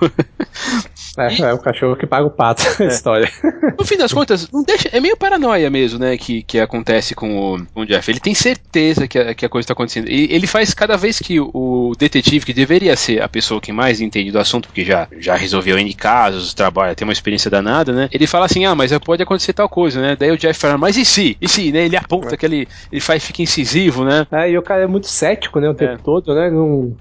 É, 1.19 1.35
e... 1.35 1.43
é 1.43 1.53
o 1.53 1.59
cachorro 1.59 1.97
que 1.97 2.07
paga 2.07 2.27
o 2.27 2.31
pato, 2.31 2.63
a 2.81 2.85
é. 2.85 2.87
história. 2.87 3.31
No 3.79 3.85
fim 3.85 3.97
das 3.97 4.13
contas, 4.13 4.49
não 4.51 4.63
deixa, 4.63 4.89
é 4.93 5.01
meio 5.01 5.17
paranoia 5.17 5.69
mesmo, 5.69 5.99
né? 5.99 6.17
Que, 6.17 6.43
que 6.43 6.59
acontece 6.59 7.15
com 7.15 7.55
o, 7.55 7.67
com 7.67 7.81
o 7.83 7.87
Jeff. 7.87 8.11
Ele 8.11 8.21
tem 8.21 8.35
certeza 8.35 9.07
que 9.09 9.19
a, 9.19 9.35
que 9.35 9.45
a 9.45 9.49
coisa 9.49 9.65
está 9.65 9.73
acontecendo. 9.73 10.09
E 10.09 10.33
ele 10.33 10.47
faz 10.47 10.73
cada 10.73 10.97
vez 10.97 11.19
que 11.19 11.41
o, 11.41 11.51
o 11.53 11.93
detetive, 11.99 12.47
que 12.47 12.55
deveria 12.55 12.97
ser 12.97 13.23
a 13.23 13.29
pessoa 13.29 13.61
que 13.61 13.73
mais 13.73 14.01
entende 14.01 14.31
do 14.31 14.39
assunto, 14.39 14.69
porque 14.69 14.85
já, 14.85 15.09
já 15.19 15.37
resolveu 15.37 15.79
N 15.79 15.93
casos, 15.95 16.55
trabalha, 16.55 16.95
tem 16.95 17.07
uma 17.07 17.13
experiência 17.13 17.51
danada, 17.51 17.93
né? 17.93 18.09
Ele 18.13 18.27
fala 18.27 18.47
assim: 18.47 18.65
ah, 18.65 18.75
mas 18.75 18.97
pode 18.99 19.23
acontecer 19.23 19.53
tal 19.53 19.69
coisa, 19.69 20.01
né? 20.01 20.17
Daí 20.19 20.31
o 20.31 20.39
Jeff 20.39 20.59
fala, 20.59 20.79
mas 20.79 20.97
e 20.97 21.05
se? 21.05 21.37
E 21.41 21.49
se, 21.49 21.72
né? 21.73 21.85
Ele 21.85 21.97
aponta 21.97 22.35
é. 22.35 22.37
que 22.37 22.47
ele, 22.47 22.69
ele 22.91 23.01
faz, 23.01 23.25
fica 23.25 23.43
incisivo, 23.43 24.05
né? 24.05 24.27
É, 24.31 24.51
e 24.51 24.59
o 24.59 24.63
cara 24.63 24.83
é 24.83 24.87
muito 24.87 25.09
cético, 25.09 25.61
né? 25.61 25.69
O 25.69 25.75
tempo 25.75 25.95
é. 25.95 25.99
todo, 25.99 26.35
né? 26.35 26.51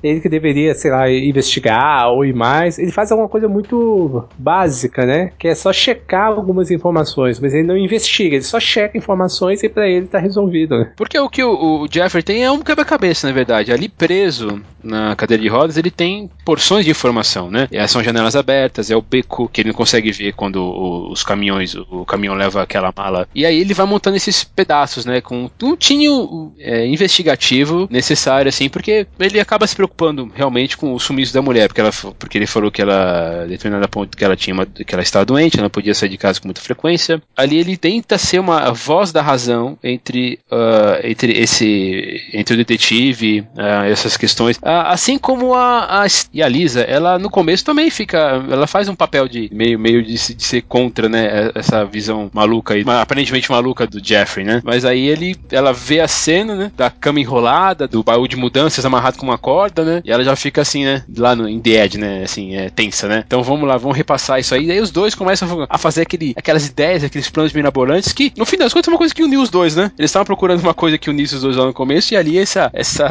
ele 0.04 0.20
que 0.20 0.30
deveria, 0.30 0.74
sei 0.74 0.92
lá, 0.92 1.10
investigar 1.10 2.10
ou 2.10 2.26
ir 2.26 2.34
mais, 2.34 2.80
ele 2.80 2.92
faz 2.92 3.12
alguma 3.12 3.30
coisa 3.30 3.48
muito 3.48 4.26
básica, 4.38 5.06
né? 5.06 5.32
Que 5.38 5.48
é 5.48 5.56
só 5.56 5.72
checar 5.72 6.28
algumas 6.28 6.72
informações, 6.72 7.40
mas 7.40 7.54
ele 7.54 7.68
não 7.68 7.78
investiga, 7.78 8.36
ele 8.36 8.44
só 8.44 8.60
checa 8.60 8.98
informações 8.98 9.64
e 9.64 9.70
para 9.70 9.88
ele 9.88 10.08
tá 10.08 10.20
resolvido. 10.20 10.78
Né? 10.78 10.92
Porque 10.96 11.20
o 11.20 11.30
que 11.30 11.44
o, 11.44 11.82
o 11.84 11.88
Jeffrey 11.90 12.24
tem 12.24 12.44
é 12.44 12.52
um 12.52 12.60
quebra-cabeça, 12.60 13.28
na 13.28 13.34
verdade. 13.34 13.72
Ali 13.72 13.90
preso 13.90 14.62
na 14.84 15.16
cadeira 15.16 15.42
de 15.42 15.50
rodas, 15.50 15.78
ele 15.78 15.92
tem 15.92 16.30
porções 16.44 16.86
de 16.86 16.92
informação, 16.92 17.52
né? 17.52 17.68
E 17.72 17.88
são 17.88 18.04
janelas 18.04 18.36
abertas, 18.36 18.90
é 18.90 18.96
o 18.96 19.02
beco 19.02 19.48
que 19.48 19.62
ele 19.62 19.70
não 19.70 19.76
consegue 19.76 20.12
ver 20.12 20.34
quando 20.34 20.58
o, 20.58 21.12
os 21.12 21.24
caminhões, 21.24 21.76
o, 21.76 22.06
caminhão 22.06 22.36
leva 22.36 22.62
aquela 22.62 22.94
mala. 22.96 23.28
E 23.34 23.46
aí 23.46 23.60
ele 23.60 23.74
vai 23.74 23.86
montando 23.86 24.18
esses 24.18 24.44
pedaços, 24.62 25.06
né? 25.06 25.22
Com 25.22 25.50
um 25.64 25.76
tinho 25.76 26.54
é, 26.60 26.86
investigativo 26.86 27.88
necessário, 27.90 28.50
assim, 28.50 28.70
porque 28.70 29.08
ele 29.20 29.40
acaba 29.40 29.66
se 29.66 29.76
preocupando 29.76 30.32
realmente 30.36 30.78
com 30.78 30.94
o 30.94 31.00
sumiço 31.00 31.34
da 31.34 31.42
mulher, 31.42 31.68
porque, 31.68 31.82
ela, 31.82 31.92
porque 32.20 32.38
ele 32.38 32.46
falou 32.46 32.72
que 32.72 32.82
ela, 32.82 33.46
determinada 33.48 33.88
ponto 33.88 34.16
que 34.16 34.24
ela 34.24 34.36
tinha 34.36 34.54
uma, 34.54 34.66
que 34.66 34.94
ela 34.94 35.02
estava 35.02 35.26
doente, 35.26 35.58
ela 35.58 35.64
não 35.64 35.70
podia 35.70 35.96
sair 35.96 36.10
de 36.10 36.18
casa 36.18 36.40
com 36.40 36.48
muita 36.48 36.62
frequência. 36.62 37.22
Ali 37.36 37.58
ele 37.58 37.76
tenta 37.76 38.18
ser 38.18 38.40
uma 38.40 38.72
voz 38.72 39.12
da 39.12 39.22
razão 39.22 39.78
entre, 39.84 40.40
uh, 40.52 41.00
entre 41.04 41.34
esse, 41.34 42.22
entre 42.34 42.54
o 42.54 42.58
detetive, 42.58 43.42
uh, 43.56 43.86
essas 43.90 44.16
questões. 44.16 44.58
Uh, 44.58 44.86
assim 44.86 45.18
como 45.18 45.56
a, 45.56 46.04
a, 46.04 46.08
e 46.34 46.44
a 46.44 46.48
Lisa, 46.48 46.82
ela 46.82 47.18
no 47.18 47.30
começo 47.30 47.66
também 47.66 47.90
fica, 47.90 48.46
ela 48.50 48.68
faz 48.68 48.88
um 48.88 48.96
papel 48.96 49.28
de 49.28 49.50
meio, 49.52 49.80
meio 49.80 50.04
de, 50.04 50.14
de 50.14 50.44
ser 50.44 50.62
contra, 50.62 51.10
né, 51.10 51.52
essa 51.56 51.84
visão 51.86 52.30
maluca 52.34 52.78
e 52.78 52.84
aparentemente 52.88 53.50
maluca 53.50 53.88
do 53.88 54.04
Jeffrey, 54.04 54.46
né? 54.46 54.51
Mas 54.64 54.86
aí 54.86 55.08
ele, 55.08 55.36
ela 55.52 55.72
vê 55.72 56.00
a 56.00 56.08
cena, 56.08 56.56
né, 56.56 56.72
da 56.76 56.90
cama 56.90 57.20
enrolada, 57.20 57.88
do 57.88 58.04
baú 58.04 58.28
de 58.28 58.36
mudanças 58.36 58.86
amarrado 58.86 59.18
com 59.18 59.26
uma 59.26 59.38
corda, 59.38 59.84
né? 59.84 60.02
E 60.04 60.12
ela 60.12 60.24
já 60.24 60.36
fica 60.36 60.62
assim, 60.62 60.86
né, 60.86 61.04
lá 61.16 61.36
no 61.36 61.48
in 61.48 61.60
the 61.60 61.72
edge, 61.72 61.98
né, 61.98 62.24
assim, 62.24 62.56
é 62.56 62.70
tensa, 62.70 63.08
né? 63.08 63.24
Então 63.26 63.44
vamos 63.44 63.68
lá, 63.68 63.78
vamos 63.78 63.98
repassar 63.98 64.40
isso 64.40 64.54
aí. 64.54 64.66
E 64.66 64.72
aí 64.72 64.80
os 64.80 64.92
dois 64.92 65.16
começam 65.16 65.66
a 65.70 65.78
fazer 65.78 66.02
aquele, 66.02 66.34
aquelas 66.36 66.68
ideias, 66.68 67.04
aqueles 67.04 67.30
planos 67.30 67.54
mirabolantes 67.54 68.14
que, 68.14 68.32
no 68.38 68.46
fim 68.46 68.58
das 68.58 68.74
contas, 68.74 68.88
é 68.88 68.92
uma 68.92 68.98
coisa 68.98 69.14
que 69.14 69.24
uniu 69.24 69.42
os 69.42 69.50
dois, 69.50 69.76
né? 69.76 69.92
Eles 69.98 70.10
estavam 70.10 70.26
procurando 70.26 70.62
uma 70.62 70.74
coisa 70.74 70.98
que 70.98 71.10
unisse 71.10 71.36
os 71.36 71.42
dois 71.42 71.56
lá 71.56 71.66
no 71.66 71.74
começo 71.74 72.14
e 72.14 72.18
ali 72.18 72.38
essa, 72.38 72.70
essa, 72.74 73.06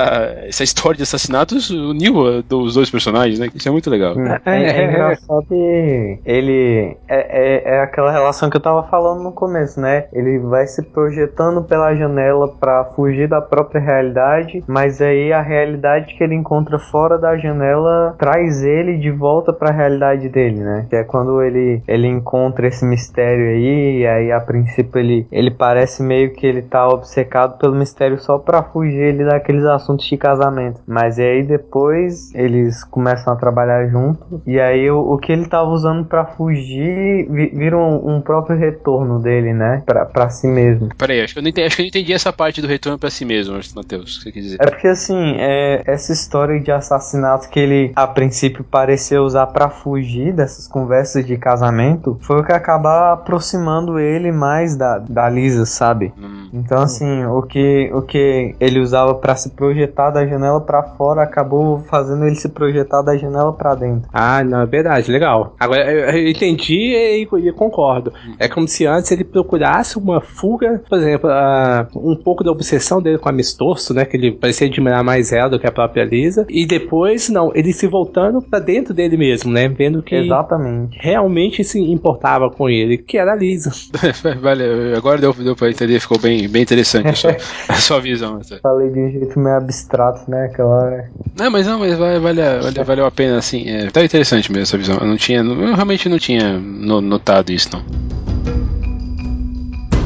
essa 0.47 0.64
história 0.64 0.97
de 0.97 1.03
assassinatos 1.03 1.70
uniu 1.70 2.45
os 2.51 2.74
dois 2.74 2.91
personagens, 2.91 3.38
né? 3.38 3.49
Isso 3.55 3.68
é 3.68 3.72
muito 3.72 3.91
legal. 3.91 4.14
É, 4.18 4.41
é, 4.47 4.62
é, 4.62 4.80
é 4.80 4.84
engraçado 4.84 5.45
que 5.49 6.18
ele 6.24 6.97
é, 7.09 7.18
é, 7.18 7.76
é 7.76 7.82
aquela 7.82 8.11
relação 8.11 8.51
que 8.51 8.57
eu 8.57 8.61
tava 8.61 8.82
falando 8.84 9.22
no 9.22 9.32
começo, 9.32 9.80
né? 9.80 10.07
Ele 10.12 10.38
vai 10.38 10.66
se 10.66 10.82
projetando 11.31 11.62
pela 11.62 11.95
janela 11.95 12.49
para 12.49 12.85
fugir 12.97 13.28
da 13.28 13.41
própria 13.41 13.81
realidade, 13.81 14.62
mas 14.66 15.01
aí 15.01 15.33
a 15.33 15.41
realidade 15.41 16.14
que 16.14 16.22
ele 16.22 16.35
encontra 16.35 16.78
fora 16.78 17.18
da 17.18 17.37
janela 17.37 18.14
traz 18.18 18.62
ele 18.62 18.99
de 18.99 19.11
volta 19.11 19.53
para 19.53 19.70
a 19.70 19.72
realidade 19.72 20.28
dele, 20.28 20.61
né? 20.61 20.87
Que 20.89 20.97
é 20.97 21.05
quando 21.05 21.43
ele 21.43 21.83
ele 21.87 22.07
encontra 22.07 22.66
esse 22.66 22.85
mistério 22.85 23.47
aí, 23.51 24.01
e 24.01 24.07
aí 24.07 24.33
a 24.33 24.41
princípio 24.41 24.99
ele 24.99 25.26
ele 25.31 25.51
parece 25.51 26.03
meio 26.03 26.33
que 26.33 26.47
ele 26.47 26.62
tá 26.62 26.89
obcecado 26.89 27.59
pelo 27.59 27.74
mistério 27.74 28.18
só 28.18 28.39
para 28.39 28.62
fugir 28.62 29.01
ele 29.01 29.24
daqueles 29.24 29.64
assuntos 29.64 30.07
de 30.07 30.16
casamento. 30.16 30.81
Mas 30.87 31.18
aí 31.18 31.43
depois 31.43 32.35
eles 32.35 32.85
começam 32.85 33.33
a 33.33 33.37
trabalhar 33.37 33.87
junto 33.89 34.43
e 34.47 34.61
aí 34.61 34.91
o, 34.91 35.12
o 35.12 35.18
que 35.18 35.33
ele 35.33 35.47
tava 35.47 35.70
usando 35.70 36.05
para 36.05 36.24
fugir 36.24 37.28
vira 37.31 37.76
um, 37.76 38.16
um, 38.16 38.20
próprio 38.20 38.57
retorno 38.57 39.20
dele, 39.20 39.53
né? 39.53 39.83
Pra, 39.87 40.31
si 40.31 40.47
mesmo. 40.47 40.89
Peraí, 41.11 41.22
acho 41.22 41.32
que, 41.32 41.38
eu 41.40 41.42
não 41.42 41.50
entendi, 41.50 41.66
acho 41.66 41.76
que 41.76 41.82
eu 41.82 41.84
não 41.84 41.88
entendi 41.88 42.12
essa 42.12 42.32
parte 42.32 42.62
do 42.62 42.68
retorno 42.68 42.96
para 42.96 43.11
si 43.11 43.24
mesmo, 43.24 43.58
Matheus. 43.74 44.18
que 44.18 44.24
você 44.24 44.32
quer 44.32 44.40
dizer? 44.40 44.58
É 44.61 44.70
porque 44.70 44.86
assim, 44.86 45.34
é, 45.38 45.82
essa 45.84 46.12
história 46.12 46.61
de 46.61 46.70
assassinato 46.70 47.48
que 47.50 47.58
ele 47.58 47.92
a 47.96 48.06
princípio 48.06 48.62
pareceu 48.62 49.24
usar 49.24 49.48
para 49.48 49.68
fugir 49.68 50.32
dessas 50.32 50.68
conversas 50.68 51.26
de 51.26 51.36
casamento 51.36 52.16
foi 52.22 52.40
o 52.40 52.44
que 52.44 52.52
acaba 52.52 53.12
aproximando 53.12 53.98
ele 53.98 54.30
mais 54.30 54.76
da, 54.76 54.98
da 54.98 55.28
Lisa, 55.28 55.66
sabe? 55.66 56.12
Hum. 56.16 56.48
Então 56.52 56.80
assim, 56.80 57.24
o 57.24 57.42
que, 57.42 57.90
o 57.92 58.02
que 58.02 58.54
ele 58.61 58.78
usava 58.78 59.14
para 59.16 59.34
se 59.34 59.50
projetar 59.50 60.11
da 60.11 60.24
janela 60.24 60.61
para 60.61 60.82
fora 60.82 61.22
acabou 61.22 61.80
fazendo 61.90 62.24
ele 62.24 62.36
se 62.36 62.48
projetar 62.48 63.02
da 63.02 63.16
janela 63.16 63.52
para 63.52 63.74
dentro. 63.74 64.08
Ah, 64.12 64.44
não, 64.44 64.61
é 64.61 64.66
verdade, 64.66 65.11
legal. 65.11 65.56
Agora 65.58 65.90
eu 65.90 66.28
entendi 66.28 66.94
e, 66.94 67.22
e 67.22 67.52
concordo. 67.52 68.12
É 68.38 68.46
como 68.46 68.68
se 68.68 68.86
antes 68.86 69.11
ele 69.11 69.24
procurasse 69.24 69.98
uma 69.98 70.20
fuga, 70.20 70.80
por 70.88 70.99
exemplo, 71.01 71.30
uh, 71.30 72.11
um 72.11 72.16
pouco 72.16 72.44
da 72.44 72.51
obsessão 72.51 73.01
dele 73.01 73.18
com 73.18 73.28
a 73.28 73.32
Mistorso, 73.32 73.94
né? 73.94 74.05
Que 74.05 74.16
ele 74.16 74.32
parecia 74.32 74.66
admirar 74.66 75.03
mais 75.03 75.32
ela 75.32 75.48
do 75.48 75.59
que 75.59 75.66
a 75.66 75.72
própria 75.72 76.05
Lisa. 76.05 76.46
E 76.48 76.66
depois, 76.66 77.28
não, 77.28 77.51
ele 77.55 77.72
se 77.72 77.86
voltando 77.86 78.40
para 78.42 78.59
dentro 78.59 78.94
dele 78.94 79.16
mesmo, 79.16 79.53
né? 79.53 79.68
Vendo 79.68 80.03
que 80.03 80.14
Exatamente. 80.14 80.98
realmente 81.01 81.64
se 81.64 81.80
importava 81.80 82.51
com 82.51 82.68
ele, 82.68 82.98
que 82.98 83.18
era 83.18 83.32
a 83.32 83.36
Lisa. 83.36 83.70
Valeu, 84.40 84.96
agora 84.96 85.18
deu, 85.20 85.32
deu 85.32 85.57
pra 85.57 85.70
entender, 85.70 86.01
ficou 86.01 86.18
bem, 86.18 86.48
bem 86.48 86.62
interessante 86.62 87.09
a 87.09 87.14
sua, 87.14 87.36
a 87.68 87.74
sua 87.74 88.01
visão. 88.01 88.38
Essa. 88.40 88.59
Falei 88.59 88.90
de 88.90 89.01
um 89.01 89.11
jeito 89.11 89.38
meio 89.38 89.57
abstrato, 89.57 90.30
né? 90.30 90.46
Aquela 90.46 90.68
hora. 90.68 91.11
Não, 91.38 91.51
mas 91.51 91.66
não, 91.66 91.78
mas 91.78 91.96
valeu, 91.96 92.20
valeu, 92.20 92.84
valeu 92.84 93.07
a 93.07 93.11
pena, 93.11 93.38
assim. 93.38 93.68
É, 93.68 93.90
tá 93.90 94.05
interessante 94.05 94.51
mesmo 94.51 94.62
essa 94.62 94.78
visão. 94.78 94.96
Eu 94.98 95.07
não 95.07 95.16
tinha, 95.16 95.40
eu 95.40 95.74
realmente 95.74 96.09
não 96.09 96.18
tinha 96.18 96.59
notado 96.59 97.51
isso, 97.51 97.70
não. 97.72 98.30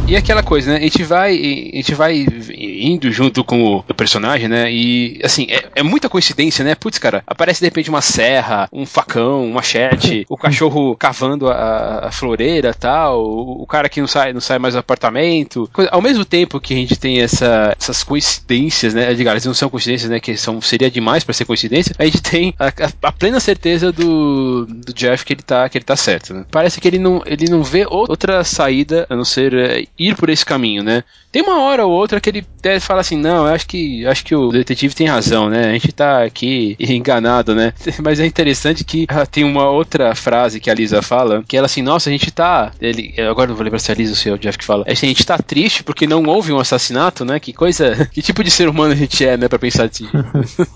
E 0.06 0.16
aquela 0.16 0.42
coisa, 0.42 0.72
né? 0.72 0.78
A 0.78 0.82
gente 0.82 1.02
vai, 1.02 1.32
a 1.32 1.76
gente 1.76 1.94
vai 1.94 2.26
indo 2.54 3.10
junto 3.10 3.42
com 3.42 3.76
o 3.76 3.94
personagem, 3.94 4.48
né? 4.48 4.70
E 4.70 5.18
assim, 5.24 5.46
é, 5.48 5.64
é 5.76 5.82
muita 5.82 6.10
coincidência, 6.10 6.62
né? 6.62 6.74
Putz, 6.74 6.98
cara, 6.98 7.22
aparece 7.26 7.60
de 7.60 7.66
repente 7.66 7.88
uma 7.88 8.02
serra, 8.02 8.68
um 8.70 8.84
facão, 8.84 9.44
um 9.44 9.52
machete, 9.52 10.26
o 10.28 10.36
cachorro 10.36 10.94
cavando 10.94 11.48
a, 11.48 12.08
a 12.08 12.12
floreira 12.12 12.74
tal, 12.74 13.24
o, 13.24 13.62
o, 13.62 13.66
cara 13.66 13.88
que 13.88 13.98
não 13.98 14.06
sai, 14.06 14.34
não 14.34 14.42
sai 14.42 14.58
mais 14.58 14.74
do 14.74 14.80
apartamento. 14.80 15.70
Ao 15.90 16.02
mesmo 16.02 16.24
tempo 16.24 16.60
que 16.60 16.74
a 16.74 16.76
gente 16.76 16.98
tem 16.98 17.22
essa, 17.22 17.74
essas 17.80 18.04
coincidências, 18.04 18.92
né? 18.92 19.12
Diga, 19.14 19.30
elas 19.30 19.46
não 19.46 19.54
são 19.54 19.70
coincidências, 19.70 20.10
né? 20.10 20.20
Que 20.20 20.36
são, 20.36 20.60
seria 20.60 20.90
demais 20.90 21.24
para 21.24 21.32
ser 21.32 21.46
coincidência. 21.46 21.94
A 21.98 22.04
gente 22.04 22.20
tem 22.20 22.54
a, 22.58 22.66
a, 22.66 23.08
a, 23.08 23.12
plena 23.12 23.40
certeza 23.40 23.90
do, 23.90 24.66
do 24.66 24.92
Jeff 24.92 25.24
que 25.24 25.32
ele 25.32 25.42
tá, 25.42 25.66
que 25.66 25.78
ele 25.78 25.84
tá 25.84 25.96
certo, 25.96 26.34
né? 26.34 26.44
Parece 26.50 26.78
que 26.78 26.86
ele 26.86 26.98
não, 26.98 27.22
ele 27.24 27.48
não 27.48 27.62
vê 27.62 27.86
outra 27.88 28.44
saída 28.44 29.06
a 29.08 29.16
não 29.16 29.24
ser 29.24 29.54
é, 29.54 29.84
ir 29.98 30.16
por 30.16 30.28
esse 30.28 30.44
caminho, 30.44 30.82
né? 30.82 31.04
Tem 31.30 31.42
uma 31.42 31.60
hora 31.62 31.84
ou 31.84 31.92
outra 31.92 32.20
que 32.20 32.30
ele 32.30 32.46
até 32.60 32.78
fala 32.78 33.00
assim, 33.00 33.16
não, 33.16 33.46
acho 33.46 33.66
que 33.66 34.06
acho 34.06 34.24
que 34.24 34.34
o 34.34 34.50
detetive 34.50 34.94
tem 34.94 35.08
razão, 35.08 35.50
né? 35.50 35.70
A 35.70 35.72
gente 35.72 35.90
tá 35.92 36.22
aqui 36.22 36.76
enganado, 36.80 37.54
né? 37.54 37.72
Mas 38.02 38.20
é 38.20 38.26
interessante 38.26 38.84
que 38.84 39.06
tem 39.30 39.42
uma 39.42 39.68
outra 39.68 40.14
frase 40.14 40.60
que 40.60 40.70
a 40.70 40.74
Lisa 40.74 41.02
fala, 41.02 41.42
que 41.46 41.56
ela 41.56 41.66
assim, 41.66 41.82
nossa, 41.82 42.08
a 42.08 42.12
gente 42.12 42.30
tá, 42.30 42.70
ele, 42.80 43.14
agora 43.28 43.48
não 43.48 43.56
vou 43.56 43.64
lembrar 43.64 43.78
se 43.78 43.90
é 43.90 43.94
a 43.94 43.96
Lisa 43.96 44.12
ou 44.12 44.16
se 44.16 44.28
é 44.28 44.32
o 44.32 44.38
Jeff 44.38 44.58
que 44.58 44.64
fala, 44.64 44.84
a 44.86 44.94
gente 44.94 45.26
tá 45.26 45.38
triste 45.38 45.82
porque 45.82 46.06
não 46.06 46.22
houve 46.24 46.52
um 46.52 46.58
assassinato, 46.58 47.24
né? 47.24 47.40
Que 47.40 47.52
coisa, 47.52 48.06
que 48.12 48.22
tipo 48.22 48.44
de 48.44 48.50
ser 48.50 48.68
humano 48.68 48.92
a 48.92 48.96
gente 48.96 49.24
é, 49.24 49.36
né? 49.36 49.48
Pra 49.48 49.58
pensar 49.58 49.84
assim. 49.84 50.08